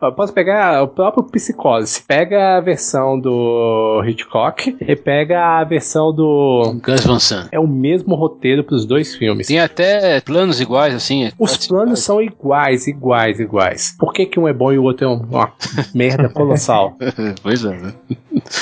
Eu 0.02 0.12
posso 0.12 0.34
pegar 0.34 0.84
o 0.84 0.88
próprio 0.90 1.24
Psicose. 1.24 2.04
Pega 2.06 2.58
a 2.58 2.60
versão 2.60 3.18
do 3.18 4.04
Hitchcock 4.06 4.76
e 4.82 4.96
pega 4.96 5.42
a 5.42 5.64
versão 5.64 6.14
do. 6.14 6.76
Gus 6.84 7.06
Van 7.06 7.18
Sant. 7.18 7.48
É 7.52 7.60
o 7.60 7.68
mesmo 7.68 8.16
roteiro 8.16 8.62
pros 8.64 8.86
dois 8.86 9.16
filmes. 9.16 9.48
Tem 9.48 9.62
até 9.62 10.20
planos 10.20 10.60
iguais, 10.60 10.94
assim. 10.94 11.32
Os 11.40 11.66
planos 11.66 12.04
são 12.04 12.22
iguais, 12.22 12.88
iguais, 12.88 13.40
iguais. 13.40 13.96
Por 13.98 14.12
que, 14.12 14.26
que 14.26 14.40
um 14.40 14.48
é 14.48 14.54
bom 14.62 14.72
e 14.72 14.78
o 14.78 14.84
outro 14.84 15.06
é 15.06 15.10
uma 15.10 15.52
merda 15.96 16.30
colossal? 16.30 16.96
pois 17.42 17.66
é, 17.66 17.70
né? 17.70 17.94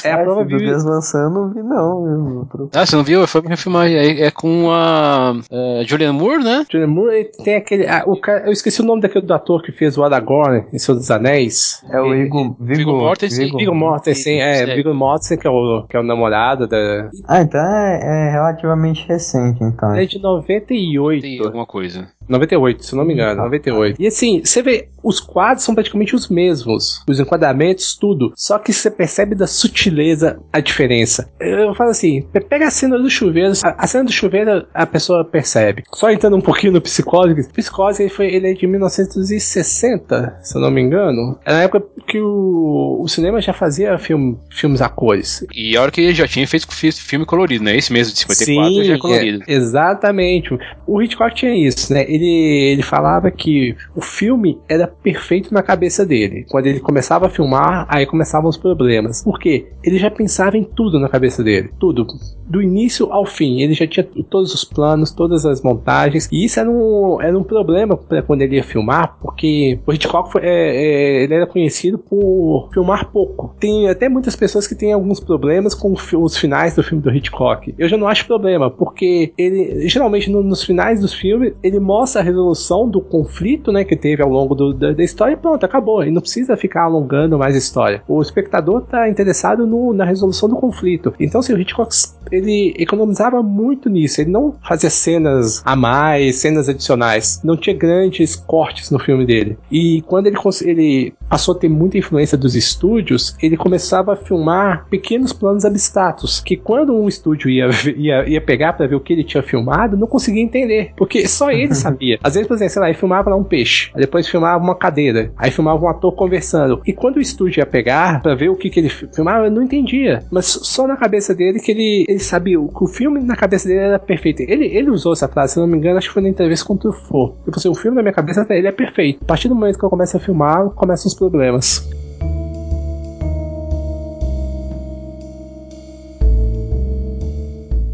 É 0.04 0.14
a 0.14 0.18
prova 0.20 0.44
viva. 0.46 0.58
Do 0.60 0.66
eu 0.66 1.30
não 1.30 1.50
vi, 1.54 1.62
não. 1.62 2.48
Viu? 2.54 2.70
Ah, 2.74 2.86
você 2.86 2.96
não 2.96 3.04
viu? 3.04 3.28
Foi 3.28 3.42
pra 3.42 3.52
refilmar. 3.52 3.88
É, 3.88 4.24
é 4.24 4.32
com 4.32 4.72
a 4.72 5.34
uh, 5.34 5.84
Julianne 5.86 6.18
Moore, 6.18 6.44
né? 6.44 6.66
Julianne 6.72 6.94
Moore 6.94 7.32
tem 7.44 7.56
aquele. 7.56 7.88
Ah, 7.88 8.04
o 8.06 8.20
cara, 8.20 8.46
eu 8.46 8.52
esqueci 8.52 8.82
o 8.82 8.86
nome 8.86 9.02
daquele 9.02 9.26
do 9.26 9.34
ator 9.34 9.62
que 9.62 9.72
fez 9.72 9.98
o 9.98 10.04
Aragorn 10.04 10.66
em 10.72 10.80
Seus 10.80 10.98
dos 10.98 11.12
Anéis. 11.12 11.84
É 11.90 12.00
o 12.00 12.14
Igor. 12.16 12.56
Viggo 12.60 12.92
Mortensen. 12.92 13.52
Viggo 13.58 13.76
Mortensen, 13.76 14.42
é. 14.42 14.62
é. 14.62 14.76
Viggo 14.76 14.94
Mortensen, 14.94 15.38
que 15.38 15.48
é 15.48 15.50
o, 15.50 15.86
que 15.88 15.98
é 15.98 16.00
o 16.00 16.04
namorado 16.04 16.68
da. 16.68 17.10
Ah, 17.28 17.42
então 17.42 17.60
é, 17.60 18.28
é 18.28 18.32
relativamente 18.32 19.08
recente, 19.08 19.64
então. 19.64 19.94
é 19.96 20.06
de 20.06 20.20
98. 20.22 21.22
Tem 21.22 21.40
alguma 21.40 21.66
coisa. 21.66 22.08
98, 22.30 22.86
se 22.86 22.96
não 22.96 23.06
me 23.06 23.14
engano, 23.14 23.42
98. 23.42 24.02
E 24.02 24.08
assim, 24.08 24.42
você 24.44 24.62
vê, 24.62 24.90
os 25.04 25.20
quadros 25.20 25.64
são 25.64 25.74
praticamente 25.74 26.16
os 26.16 26.30
mesmos, 26.30 27.04
os 27.08 27.20
enquadramentos, 27.20 27.96
tudo. 27.96 28.32
Só 28.36 28.60
que 28.60 28.72
você 28.72 28.92
percebe 28.92 29.36
da 29.36 29.48
sutileza 29.48 30.40
a 30.52 30.60
diferença. 30.60 31.30
Eu 31.40 31.74
falo 31.74 31.92
assim, 31.92 32.26
pega 32.50 32.68
a 32.68 32.72
cena 32.72 32.98
do 32.98 33.10
chuveiro, 33.10 33.54
a, 33.64 33.84
a 33.84 33.88
cena 33.88 34.04
do 34.06 34.12
chuveiro 34.12 34.68
a 34.74 34.86
pessoa 34.86 35.24
percebe. 35.26 35.84
Só 35.94 36.12
entrando 36.12 36.36
um 36.36 36.42
pouquinho 36.42 36.74
no 36.74 36.82
Psicose, 36.82 37.50
Psicose 37.54 38.04
ele, 38.04 38.10
foi, 38.10 38.28
ele 38.28 38.52
é 38.52 38.54
de 38.54 38.68
1960, 38.68 40.40
se 40.42 40.56
eu 40.56 40.62
não 40.62 40.72
me 40.72 40.82
engano. 40.82 41.40
É 41.46 41.52
na 41.52 41.64
época 41.64 41.86
que 42.08 42.20
o, 42.20 43.02
o 43.02 43.08
cinema 43.08 43.42
já 43.42 43.54
fazia 43.54 43.98
filme, 43.98 44.38
filmes 44.52 44.82
a 44.82 44.90
cores. 44.90 45.46
E 45.54 45.76
a 45.76 45.82
hora 45.82 45.92
que 45.92 46.02
ele 46.02 46.14
já 46.14 46.28
tinha 46.28 46.48
feito 46.48 46.68
filme 46.70 47.26
colorido, 47.26 47.64
né? 47.64 47.76
Esse 47.78 47.92
mesmo 47.92 48.14
de 48.14 48.20
54 48.20 48.74
Sim, 48.74 48.84
já 48.84 48.94
é 48.94 48.98
colorido. 48.98 49.44
É, 49.48 49.54
exatamente. 49.54 50.58
O 50.86 51.02
Hitchcock 51.02 51.36
tinha 51.36 51.56
isso, 51.56 51.94
né? 51.94 52.06
Ele, 52.08 52.19
ele 52.26 52.82
falava 52.82 53.30
que 53.32 53.76
o 53.96 54.02
filme 54.02 54.60
era 54.68 54.88
perfeito 54.88 55.54
na 55.54 55.62
cabeça 55.62 56.06
dele. 56.06 56.46
Quando 56.50 56.68
ele 56.68 56.80
começava 56.80 57.28
a 57.28 57.30
filmar, 57.30 57.86
aí 57.90 58.06
começavam 58.06 58.50
os 58.50 58.58
problemas. 58.58 59.24
Por 59.24 59.40
quê? 59.40 59.68
Ele 59.84 59.98
já 59.98 60.10
pensava 60.10 60.58
em 60.58 60.64
tudo 60.64 61.00
na 61.00 61.10
cabeça 61.10 61.44
dele. 61.44 61.72
Tudo. 61.80 62.08
Do 62.48 62.62
início 62.62 63.12
ao 63.12 63.26
fim. 63.26 63.62
Ele 63.62 63.74
já 63.74 63.86
tinha 63.86 64.04
todos 64.30 64.54
os 64.54 64.64
planos, 64.64 65.12
todas 65.12 65.46
as 65.46 65.62
montagens. 65.62 66.28
E 66.32 66.46
isso 66.46 66.60
era 66.60 66.70
um, 66.70 67.22
era 67.22 67.38
um 67.38 67.44
problema 67.44 67.96
para 67.96 68.22
quando 68.22 68.42
ele 68.42 68.56
ia 68.56 68.64
filmar, 68.64 69.18
porque 69.22 69.80
o 69.86 69.94
Hitchcock 69.94 70.32
foi, 70.32 70.42
é, 70.44 70.50
é, 70.50 71.24
ele 71.24 71.34
era 71.34 71.46
conhecido 71.46 71.98
por 71.98 72.70
filmar 72.74 73.12
pouco. 73.12 73.56
Tem 73.60 73.90
até 73.90 74.10
muitas 74.10 74.36
pessoas 74.36 74.68
que 74.68 74.76
têm 74.76 74.94
alguns 74.94 75.20
problemas 75.20 75.74
com 75.74 75.94
os 75.94 76.38
finais 76.38 76.76
do 76.76 76.84
filme 76.84 77.04
do 77.04 77.12
Hitchcock. 77.12 77.74
Eu 77.78 77.88
já 77.88 77.98
não 77.98 78.08
acho 78.08 78.26
problema, 78.26 78.70
porque 78.70 79.34
ele 79.38 79.88
geralmente 79.88 80.30
no, 80.30 80.42
nos 80.42 80.64
finais 80.64 81.00
dos 81.00 81.14
filmes 81.14 81.54
ele 81.62 81.80
mostra 81.80 82.09
a 82.18 82.22
resolução 82.22 82.90
do 82.90 83.02
conflito, 83.02 83.72
né, 83.72 83.84
que 83.84 83.96
teve 83.96 84.24
ao 84.24 84.30
longo 84.30 84.56
do, 84.56 84.74
da, 84.74 84.92
da, 84.92 85.04
história 85.04 85.34
e 85.34 85.38
pronto, 85.38 85.64
acabou. 85.64 86.04
E 86.04 86.12
não 86.12 86.22
precisa 86.22 86.58
ficar 86.58 86.84
alongando 86.84 87.38
mais 87.38 87.56
a 87.56 87.58
história. 87.58 88.02
O 88.08 88.22
espectador 88.22 88.84
está 88.84 89.10
interessado 89.10 89.68
no, 89.68 89.94
na 89.94 90.06
resolução 90.06 90.50
do 90.50 90.56
conflito. 90.56 91.14
Então, 91.20 91.42
se 91.42 91.54
o 91.54 91.60
Hitchcock 91.60 91.94
ele 92.32 92.74
economizava 92.78 93.42
muito 93.42 93.90
nisso, 93.90 94.22
ele 94.22 94.32
não 94.32 94.56
fazia 94.68 94.90
cenas 94.90 95.62
a 95.66 95.76
mais, 95.76 96.38
cenas 96.38 96.70
adicionais, 96.70 97.42
não 97.44 97.58
tinha 97.58 97.76
grandes 97.76 98.36
cortes 98.36 98.92
no 98.92 99.00
filme 99.00 99.26
dele. 99.26 99.58
E 99.72 100.02
quando 100.04 100.28
ele, 100.28 100.38
ele 100.64 101.14
passou 101.30 101.56
a 101.56 101.58
ter 101.58 101.70
muita 101.70 101.98
influência 101.98 102.38
dos 102.38 102.56
estúdios, 102.56 103.36
ele 103.42 103.56
começava 103.56 104.14
a 104.14 104.16
filmar 104.16 104.88
pequenos 104.90 105.32
planos 105.32 105.64
abstratos, 105.64 106.42
que 106.42 106.58
quando 106.58 106.96
um 106.96 107.08
estúdio 107.08 107.50
ia, 107.50 107.70
ia, 107.96 108.28
ia 108.28 108.42
pegar 108.42 108.74
para 108.74 108.88
ver 108.88 108.96
o 108.96 109.00
que 109.00 109.14
ele 109.14 109.24
tinha 109.24 109.44
filmado, 109.44 109.96
não 109.96 110.08
conseguia 110.08 110.42
entender, 110.42 110.92
porque 110.98 111.28
só 111.28 111.52
ele 111.52 111.74
sabia. 111.76 112.18
Às 112.24 112.34
vezes, 112.34 112.48
por 112.48 112.56
exemplo, 112.56 112.74
sei 112.74 112.82
lá, 112.82 112.90
ele 112.90 112.98
filmava 112.98 113.30
lá 113.30 113.36
um 113.36 113.44
peixe, 113.44 113.92
depois 113.96 114.28
filmava 114.28 114.64
uma 114.64 114.76
cadeira, 114.76 115.32
aí 115.38 115.52
filmava 115.52 115.84
um 115.84 115.90
ator 115.90 116.14
conversando. 116.14 116.82
E 116.86 116.94
quando 116.94 117.18
o 117.18 117.22
estúdio 117.22 117.62
ia 117.62 117.66
pegar 117.66 118.22
para 118.22 118.36
ver 118.36 118.50
o 118.50 118.56
que, 118.56 118.70
que 118.70 118.80
ele 118.80 118.90
filmava, 118.90 119.46
eu 119.46 119.52
não 119.52 119.62
entendia. 119.62 120.24
Mas 120.32 120.46
só 120.46 120.88
na 120.88 120.98
cabeça 120.98 121.36
dele 121.36 121.60
que 121.60 121.72
ele, 121.72 122.06
ele 122.08 122.20
sabia 122.20 122.58
que 122.58 122.84
o 122.84 122.88
filme 122.88 123.20
na 123.20 123.36
cabeça 123.36 123.68
dele 123.68 123.82
era 123.82 124.00
perfeito. 124.00 124.42
Ele, 124.42 124.66
ele 124.66 124.90
usou 124.90 125.14
essa 125.14 125.28
frase, 125.28 125.54
se 125.54 125.60
não 125.60 125.68
me 125.68 125.78
engano, 125.78 125.98
acho 125.98 126.08
que 126.08 126.14
foi 126.14 126.24
na 126.24 126.30
entrevista 126.30 126.66
com 126.66 126.74
o 126.74 126.78
Truffaut. 126.78 127.36
Tipo 127.46 127.58
assim, 127.58 127.70
o 127.70 127.76
filme 127.76 127.96
na 127.96 128.02
minha 128.02 128.14
cabeça 128.14 128.46
ele 128.50 128.68
é 128.68 128.72
perfeito. 128.72 129.20
A 129.22 129.26
partir 129.26 129.48
do 129.48 129.56
momento 129.56 129.78
que 129.78 129.86
eu 129.86 129.90
começo 129.90 130.18
a 130.18 130.20
filmar, 130.20 130.70
começam 130.72 131.08
os 131.08 131.19
problemas. 131.20 131.88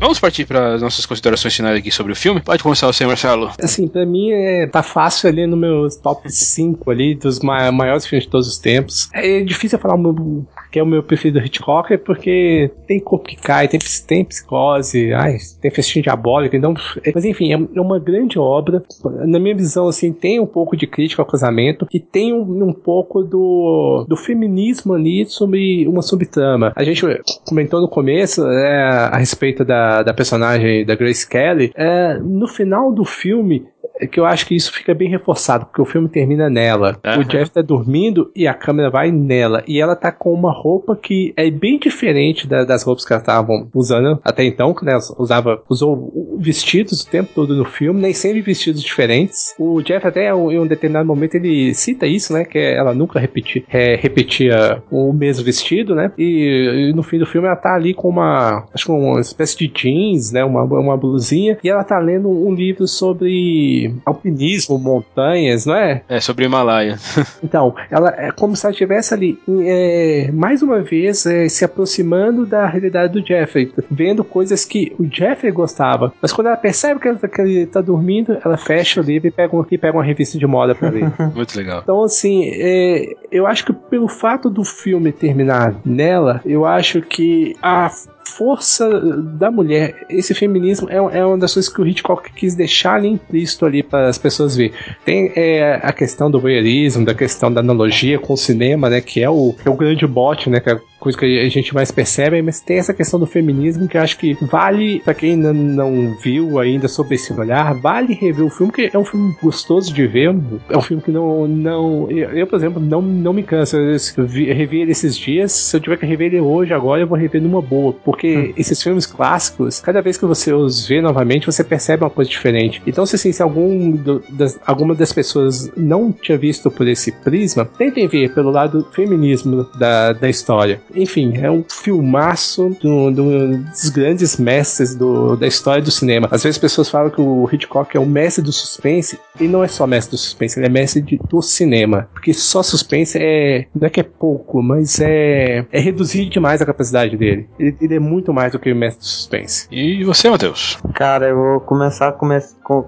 Vamos 0.06 0.20
partir 0.20 0.46
para 0.46 0.76
as 0.76 0.84
nossas 0.84 1.04
considerações 1.04 1.56
finais 1.56 1.80
aqui 1.80 1.90
sobre 1.90 2.14
o 2.14 2.16
filme? 2.16 2.40
Pode 2.40 2.62
começar 2.62 2.86
você, 2.86 3.04
Marcelo. 3.08 3.50
Assim, 3.60 3.88
para 3.88 4.06
mim 4.06 4.30
é, 4.30 4.68
tá 4.68 4.84
fácil 4.84 5.28
ali 5.28 5.48
no 5.48 5.58
meu 5.58 5.88
top 6.04 6.32
5 6.32 6.92
ali 6.92 7.16
dos 7.16 7.40
maiores 7.40 8.06
filmes 8.06 8.26
de 8.26 8.30
todos 8.30 8.48
os 8.48 8.60
tempos. 8.60 9.10
É 9.12 9.42
difícil 9.42 9.80
falar 9.80 9.96
um 9.96 10.46
que 10.76 10.80
é 10.80 10.84
o 10.84 10.86
meu 10.86 11.02
preferido 11.02 11.40
Hitchcock, 11.40 11.94
é 11.94 11.98
porque 11.98 12.70
tem 12.86 13.00
corpo 13.00 13.30
que 13.30 13.38
cai, 13.38 13.66
tem, 13.66 13.80
tem 14.06 14.26
psicose, 14.26 15.14
ai, 15.14 15.38
tem 15.62 15.72
festinha 15.72 16.04
diabólica, 16.04 16.58
então, 16.58 16.74
é, 17.02 17.14
mas 17.16 17.24
enfim, 17.24 17.54
é 17.54 17.80
uma 17.80 17.98
grande 17.98 18.38
obra. 18.38 18.84
Na 19.26 19.40
minha 19.40 19.56
visão, 19.56 19.88
assim, 19.88 20.12
tem 20.12 20.38
um 20.38 20.46
pouco 20.46 20.76
de 20.76 20.86
crítica 20.86 21.22
ao 21.22 21.26
casamento 21.26 21.88
e 21.94 21.98
tem 21.98 22.34
um, 22.34 22.42
um 22.42 22.74
pouco 22.74 23.24
do, 23.24 24.06
do 24.06 24.18
feminismo 24.18 24.94
ali 24.94 25.26
sobre 25.26 25.88
uma 25.88 26.02
subtrama. 26.02 26.74
A 26.76 26.84
gente 26.84 27.02
comentou 27.48 27.80
no 27.80 27.88
começo 27.88 28.46
é, 28.46 29.10
a 29.14 29.18
respeito 29.18 29.64
da, 29.64 29.95
da 30.04 30.14
personagem 30.14 30.86
da 30.86 30.96
Grace 30.96 31.28
Kelly. 31.28 31.72
É, 31.76 32.18
no 32.20 32.48
final 32.48 32.92
do 32.92 33.06
filme, 33.06 33.68
é 34.00 34.08
que 34.08 34.20
eu 34.20 34.26
acho 34.26 34.46
que 34.46 34.56
isso 34.56 34.72
fica 34.72 34.94
bem 34.94 35.10
reforçado, 35.10 35.66
porque 35.66 35.82
o 35.82 35.86
filme 35.86 36.10
termina 36.10 36.50
nela. 36.50 36.98
Uhum. 37.06 37.22
O 37.22 37.24
Jeff 37.26 37.52
tá 37.52 37.62
dormindo 37.62 38.32
e 38.36 38.48
a 38.48 38.54
câmera 38.54 38.90
vai 38.90 39.12
nela. 39.12 39.64
E 39.68 39.80
ela 39.80 39.96
tá 39.96 40.12
com 40.12 40.34
uma 40.34 40.52
roupa 40.52 40.96
que 40.96 41.34
é 41.38 41.50
bem 41.50 41.80
diferente 41.80 42.48
da, 42.48 42.64
das 42.64 42.84
roupas 42.84 43.06
que 43.06 43.14
ela 43.14 43.22
estavam 43.22 43.70
usando 43.74 44.20
até 44.24 44.44
então, 44.44 44.74
que 44.74 44.86
né, 44.86 44.94
ela 44.94 45.02
usava, 45.18 45.62
usou 45.70 46.38
vestidos 46.40 47.04
o 47.04 47.10
tempo 47.10 47.32
todo 47.34 47.56
no 47.56 47.66
filme, 47.66 48.02
nem 48.02 48.14
sempre 48.14 48.42
vestidos 48.42 48.82
diferentes. 48.82 49.54
O 49.58 49.82
Jeff 49.82 50.06
até 50.06 50.30
em 50.30 50.60
um 50.60 50.68
determinado 50.68 51.08
momento 51.08 51.36
ele 51.36 51.74
cita 51.74 52.06
isso, 52.06 52.34
né, 52.34 52.44
que 52.44 52.58
ela 52.58 52.94
nunca 52.94 53.20
repetia, 53.20 53.64
é, 53.70 53.96
repetia 53.96 54.84
o 54.92 55.14
mesmo 55.14 55.46
vestido, 55.46 55.96
né, 55.96 56.12
e, 56.18 56.90
e, 56.90 56.94
no 56.94 57.04
fim 57.04 57.18
do 57.18 57.26
filme 57.26 57.48
ela 57.48 57.56
tá 57.56 57.76
ali 57.76 57.94
com 57.94 58.10
uma, 58.10 58.66
acho 58.74 58.86
que 58.86 58.92
uma 58.92 59.20
espécie 59.20 59.58
de 59.58 59.68
jeans, 59.68 60.32
né, 60.32 60.44
uma, 60.44 60.64
uma 60.64 60.98
blusinha, 60.98 61.58
e 61.64 61.70
ela 61.70 61.84
tá 61.84 61.98
lendo 62.00 62.30
um 62.30 62.54
livro 62.54 62.88
sobre 62.88 63.85
alpinismo, 64.06 64.78
montanhas, 64.78 65.66
não 65.66 65.76
é? 65.76 66.02
É, 66.08 66.20
sobre 66.20 66.46
Himalaia. 66.46 66.98
então, 67.44 67.76
ela 67.90 68.14
é 68.18 68.32
como 68.32 68.56
se 68.56 68.66
ela 68.66 68.72
estivesse 68.72 69.14
ali, 69.14 69.40
é, 69.66 70.30
mais 70.34 70.62
uma 70.62 70.82
vez, 70.82 71.26
é, 71.26 71.48
se 71.50 71.66
aproximando 71.66 72.46
da 72.46 72.66
realidade 72.66 73.14
do 73.14 73.26
Jeffrey, 73.26 73.72
vendo 73.90 74.24
coisas 74.24 74.66
que 74.66 74.94
o 75.00 75.06
Jeffrey 75.10 75.52
gostava. 75.52 76.14
Mas 76.22 76.32
quando 76.32 76.48
ela 76.48 76.58
percebe 76.58 77.00
que, 77.00 77.08
ela, 77.08 77.18
que 77.18 77.42
ele 77.42 77.66
tá 77.66 77.82
dormindo, 77.82 78.38
ela 78.44 78.58
fecha 78.58 79.02
o 79.02 79.04
livro 79.04 79.28
e 79.28 79.32
pega, 79.32 79.56
um, 79.56 79.66
e 79.70 79.78
pega 79.78 79.98
uma 79.98 80.04
revista 80.04 80.38
de 80.38 80.48
moda 80.48 80.76
pra 80.76 80.90
ler. 80.90 81.12
Muito 81.36 81.56
legal. 81.56 81.82
Então, 81.84 82.04
assim, 82.04 82.50
é, 82.54 83.14
eu 83.32 83.48
acho 83.48 83.66
que 83.66 83.74
pelo 83.74 84.08
fato 84.08 84.50
do 84.50 84.64
filme 84.64 85.12
terminar 85.12 85.76
nela, 85.86 86.42
eu 86.46 86.66
acho 86.66 87.02
que 87.02 87.56
a 87.62 87.90
força 88.26 88.90
da 89.22 89.50
mulher. 89.50 90.06
Esse 90.10 90.34
feminismo 90.34 90.90
é, 90.90 90.96
é 90.96 91.26
uma 91.26 91.38
das 91.38 91.54
coisas 91.54 91.72
que 91.72 91.82
o 91.82 91.88
Hitchcock 91.88 92.32
quis 92.34 92.56
deixar 92.56 92.96
ali 92.96 93.08
implícito 93.08 93.66
ali 93.66 93.75
para 93.84 94.08
as 94.08 94.18
pessoas 94.18 94.56
ver. 94.56 94.74
Tem 95.04 95.32
é, 95.36 95.80
a 95.82 95.92
questão 95.92 96.30
do 96.30 96.40
voyeurismo, 96.40 97.06
da 97.06 97.14
questão 97.14 97.52
da 97.52 97.60
analogia 97.60 98.20
com 98.20 98.34
o 98.34 98.38
cinema, 98.38 98.90
né, 98.90 99.02
que 99.02 99.22
é 99.22 99.30
o, 99.30 99.56
é 99.66 99.70
o 99.70 99.76
grande 99.76 100.06
bote, 100.06 100.50
né, 100.50 100.60
que 100.60 100.70
é 100.70 100.80
coisa 101.06 101.20
que 101.20 101.40
a 101.40 101.50
gente 101.50 101.72
mais 101.72 101.92
percebe, 101.92 102.42
mas 102.42 102.60
tem 102.60 102.80
essa 102.80 102.92
questão 102.94 103.20
do 103.20 103.28
feminismo 103.28 103.88
que 103.88 103.96
acho 103.96 104.18
que 104.18 104.36
vale, 104.42 105.02
para 105.02 105.14
quem 105.14 105.38
não 105.38 106.18
viu 106.20 106.58
ainda 106.58 106.88
sobre 106.88 107.14
esse 107.14 107.32
olhar, 107.32 107.76
vale 107.76 108.16
rever 108.16 108.44
o 108.44 108.50
filme, 108.50 108.72
que 108.72 108.90
é 108.92 108.98
um 108.98 109.06
filme 109.06 109.36
gostoso 109.40 109.94
de 109.94 110.08
ver, 110.08 110.36
é 110.68 110.78
um 110.78 110.82
filme 110.82 111.04
que 111.04 111.12
não, 111.12 111.48
não 111.48 112.10
eu, 112.10 112.48
por 112.48 112.56
exemplo, 112.56 112.82
não, 112.82 113.04
não 113.04 113.34
me 113.34 113.44
canso, 113.44 113.78
eu 113.78 114.26
vi, 114.26 114.52
revi 114.52 114.82
ele 114.82 114.92
esses 114.92 115.16
dias, 115.16 115.52
se 115.52 115.78
eu 115.78 115.80
tiver 115.80 115.98
que 115.98 116.08
rever 116.08 116.34
ele 116.34 116.42
hoje, 116.42 116.74
agora, 116.74 117.02
eu 117.02 117.08
vou 117.08 117.18
rever 117.18 117.40
numa 117.40 117.62
boa, 117.62 117.94
porque 117.94 118.38
hum. 118.38 118.54
esses 118.58 118.82
filmes 118.82 119.06
clássicos, 119.06 119.80
cada 119.80 120.02
vez 120.02 120.18
que 120.18 120.26
você 120.26 120.52
os 120.54 120.88
vê 120.88 121.02
novamente, 121.02 121.46
você 121.46 121.64
percebe 121.64 122.04
uma 122.04 122.10
coisa 122.10 122.32
diferente. 122.32 122.82
Então, 122.88 123.06
se, 123.06 123.16
assim, 123.16 123.32
se 123.32 123.44
algum 123.44 123.92
do, 123.92 124.24
das, 124.30 124.60
alguma 124.66 124.96
das 124.96 125.14
pessoas 125.14 125.72
não 125.78 126.12
tinha 126.12 126.38
visto 126.38 126.72
por 126.72 126.88
esse 126.88 127.12
prisma, 127.12 127.64
tentem 127.64 128.08
ver 128.08 128.34
pelo 128.34 128.50
lado 128.50 128.88
feminismo 128.92 129.68
da, 129.78 130.14
da 130.14 130.28
história. 130.28 130.82
Enfim, 130.96 131.38
é 131.38 131.50
um 131.52 131.64
filmaço 131.68 132.76
do, 132.82 133.12
do, 133.12 133.58
dos 133.58 133.90
grandes 133.90 134.38
mestres 134.38 134.96
do, 134.96 135.36
da 135.36 135.48
história 135.48 135.82
do 135.82 135.92
cinema. 135.92 136.28
Às 136.32 136.44
vezes 136.44 136.58
as 136.58 136.62
pessoas 136.62 136.90
falam 136.90 137.10
que 137.10 137.20
o 137.20 137.48
Hitchcock 137.52 137.96
é 137.96 138.00
o 138.00 138.06
mestre 138.06 138.44
do 138.44 138.52
suspense, 138.52 139.20
e 139.40 139.48
não 139.48 139.64
é 139.64 139.68
só 139.68 139.86
mestre 139.86 140.12
do 140.12 140.18
suspense, 140.18 140.60
ele 140.60 140.68
é 140.68 140.70
mestre 140.70 141.02
de, 141.02 141.20
do 141.30 141.42
cinema. 141.42 142.08
Porque 142.14 142.34
só 142.34 142.64
suspense 142.64 143.18
é. 143.20 143.66
Não 143.76 143.88
é 143.88 143.90
que 143.90 144.00
é 144.00 144.04
pouco, 144.04 144.62
mas 144.62 145.00
é. 145.00 145.66
É 145.72 145.80
reduzir 145.80 146.30
demais 146.30 146.62
a 146.62 146.66
capacidade 146.66 147.18
dele. 147.18 147.48
Ele, 147.60 147.76
ele 147.82 147.96
é 147.96 148.00
muito 148.00 148.34
mais 148.34 148.52
do 148.52 148.60
que 148.60 148.72
o 148.72 148.76
mestre 148.76 149.02
do 149.02 149.06
suspense. 149.06 149.68
E 149.72 150.04
você, 150.04 150.30
Matheus? 150.30 150.78
Cara, 150.94 151.28
eu 151.28 151.36
vou 151.36 151.60
começar 151.62 152.12
come 152.14 152.36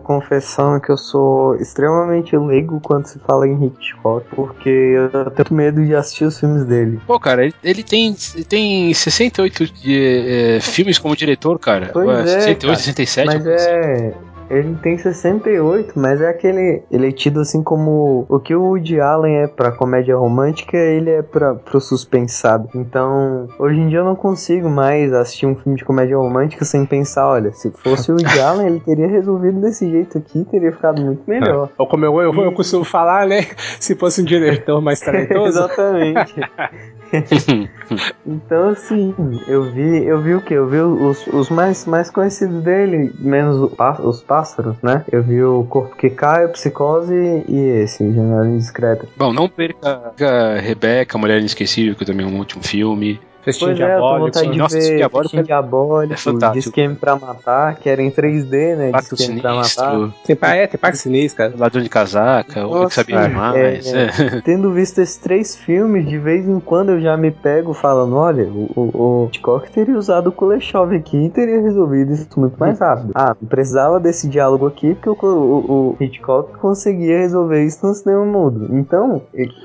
confessando 0.04 0.82
que 0.82 0.92
eu 0.92 0.98
sou 0.98 1.56
extremamente 1.56 2.36
leigo 2.36 2.80
quando 2.82 3.06
se 3.06 3.20
fala 3.20 3.48
em 3.48 3.66
Hitchcock, 3.66 4.26
porque 4.36 4.70
eu 4.70 5.30
tenho 5.32 5.48
medo 5.52 5.86
de 5.86 5.94
assistir 5.94 6.26
os 6.26 6.40
filmes 6.40 6.66
dele. 6.66 7.00
Pô, 7.06 7.20
cara, 7.20 7.44
ele, 7.44 7.54
ele 7.64 7.84
tem 7.84 7.98
tem, 7.98 8.44
tem 8.44 8.94
68 8.94 9.66
de, 9.74 10.56
é, 10.56 10.60
filmes 10.60 11.00
como 11.00 11.16
diretor, 11.16 11.58
cara. 11.60 11.90
Pois 11.92 12.08
Ué, 12.08 12.22
é, 12.22 12.40
68, 12.42 12.62
cara. 12.62 12.76
67. 12.76 13.26
Mas 13.26 13.46
é. 13.48 14.14
Ele 14.50 14.76
tem 14.76 14.98
68, 14.98 15.94
mas 16.00 16.22
é 16.22 16.30
aquele. 16.30 16.84
Ele 16.90 17.10
é 17.10 17.12
tido 17.12 17.42
assim 17.42 17.62
como. 17.62 18.26
O 18.30 18.40
que 18.40 18.56
o 18.56 18.62
Woody 18.64 19.00
Allen 19.00 19.38
é 19.44 19.48
pra 19.48 19.72
comédia 19.72 20.16
romântica, 20.16 20.78
ele 20.78 21.10
é 21.10 21.22
pra, 21.22 21.56
pro 21.56 21.82
suspense, 21.82 22.36
sabe? 22.36 22.70
Então, 22.76 23.48
hoje 23.60 23.80
em 23.80 23.90
dia 23.90 24.00
eu 24.00 24.06
não 24.06 24.16
consigo 24.16 24.70
mais 24.70 25.12
assistir 25.14 25.46
um 25.46 25.56
filme 25.56 25.78
de 25.78 25.84
comédia 25.84 26.18
romântica 26.18 26.64
sem 26.64 26.86
pensar, 26.86 27.28
olha, 27.28 27.52
se 27.52 27.72
fosse 27.72 28.12
o 28.12 28.16
Woody 28.16 28.40
Allen, 28.40 28.68
ele 28.68 28.80
teria 28.80 29.08
resolvido 29.08 29.60
desse 29.60 29.90
jeito 29.90 30.18
aqui, 30.18 30.46
teria 30.46 30.72
ficado 30.72 31.02
muito 31.02 31.24
melhor. 31.28 31.70
Ou 31.78 31.88
como 31.88 32.06
eu, 32.06 32.22
eu, 32.22 32.34
eu 32.34 32.52
costumo 32.52 32.84
falar, 32.84 33.28
né? 33.28 33.46
Se 33.80 33.96
fosse 33.96 34.22
um 34.22 34.26
diretor 34.26 34.82
mais 34.82 35.00
talentoso. 35.02 35.60
Exatamente. 35.60 36.36
então, 38.26 38.70
assim, 38.70 39.14
eu 39.48 39.72
vi, 39.72 40.06
eu 40.06 40.22
vi 40.22 40.36
o 40.36 40.42
que? 40.42 40.54
Eu 40.54 40.68
vi 40.68 40.80
os, 40.80 41.26
os 41.28 41.50
mais, 41.50 41.86
mais 41.86 42.10
conhecidos 42.10 42.62
dele, 42.64 43.14
menos 43.20 43.58
o, 43.58 43.76
os 44.08 44.22
pássaros, 44.22 44.76
né? 44.82 45.04
Eu 45.12 45.24
vi 45.24 45.44
o 45.44 45.64
Corpo 45.66 45.96
que 45.96 46.10
Cai, 46.10 46.46
o 46.46 46.50
Psicose 46.50 47.14
e 47.48 47.58
esse, 47.82 48.12
Janela 48.14 48.48
Indiscreta. 48.48 49.08
Bom, 49.16 49.34
não 49.34 49.48
perca 49.48 50.60
Rebeca, 50.60 51.18
Mulher 51.18 51.40
Inesquecível, 51.40 51.96
que 51.96 52.06
também 52.06 52.26
é 52.26 52.30
um 52.30 52.38
último 52.38 52.64
filme. 52.64 53.20
Festinho 53.48 53.70
Pois 53.70 53.80
é, 53.80 53.84
eu 53.84 53.88
diabólico. 53.88 54.26
vontade 54.26 54.52
de 54.52 54.58
Nossa, 54.58 54.78
ver 54.78 54.96
Diabólico 54.98 55.38
é- 55.38 55.42
Diabólico, 55.44 56.14
é 56.14 56.18
fantástico. 56.18 56.64
Disqueme 56.66 56.96
pra 56.96 57.16
Matar, 57.16 57.76
que 57.76 57.90
era 57.90 58.02
em 58.02 58.12
3D, 58.12 58.76
né? 58.76 58.92
Pacto 58.92 59.16
Disqueme 59.16 59.40
pra 59.40 59.52
Matar. 59.54 59.64
Sinistro, 59.92 60.14
Tem, 60.26 60.38
é, 60.42 60.68
tem 60.68 60.78
Parque 60.78 60.98
Sinistro, 60.98 61.38
cara. 61.38 61.54
Ladrão 61.58 61.82
de 61.82 61.88
Casaca, 61.90 62.68
o 62.68 62.88
que 62.88 62.94
sabia 62.94 63.16
é, 63.20 63.28
demais. 63.30 63.94
é. 63.94 64.04
é. 64.04 64.42
Tendo 64.44 64.70
visto 64.74 65.00
esses 65.00 65.16
três 65.16 65.56
filmes, 65.56 66.06
de 66.10 66.18
vez 66.18 66.46
em 66.46 66.60
quando 66.60 66.90
eu 66.90 67.00
já 67.00 67.16
me 67.16 67.32
pego 67.32 67.74
falando, 67.74 68.18
olha, 68.18 68.44
o, 68.44 68.70
o, 68.76 68.82
o 69.24 69.26
Hitchcock 69.28 69.72
teria 69.72 69.98
usado 69.98 70.28
o 70.28 70.32
Kuleshov 70.34 70.94
aqui 70.94 71.28
e 71.28 71.30
teria 71.30 71.62
resolvido 71.62 72.12
isso 72.12 72.28
muito 72.38 72.58
mais 72.60 72.78
rápido. 72.80 73.12
Ah, 73.16 73.34
precisava 73.48 73.98
desse 73.98 74.28
diálogo 74.28 74.68
aqui 74.68 74.94
porque 74.96 75.10
o, 75.10 75.14
o, 75.26 75.96
o 75.98 76.04
Hitchcock 76.04 76.58
conseguia 76.58 77.20
resolver 77.20 77.64
isso 77.64 77.86
no 77.88 77.94
cinema 77.94 78.26
mudo. 78.26 78.68
Então, 78.76 79.22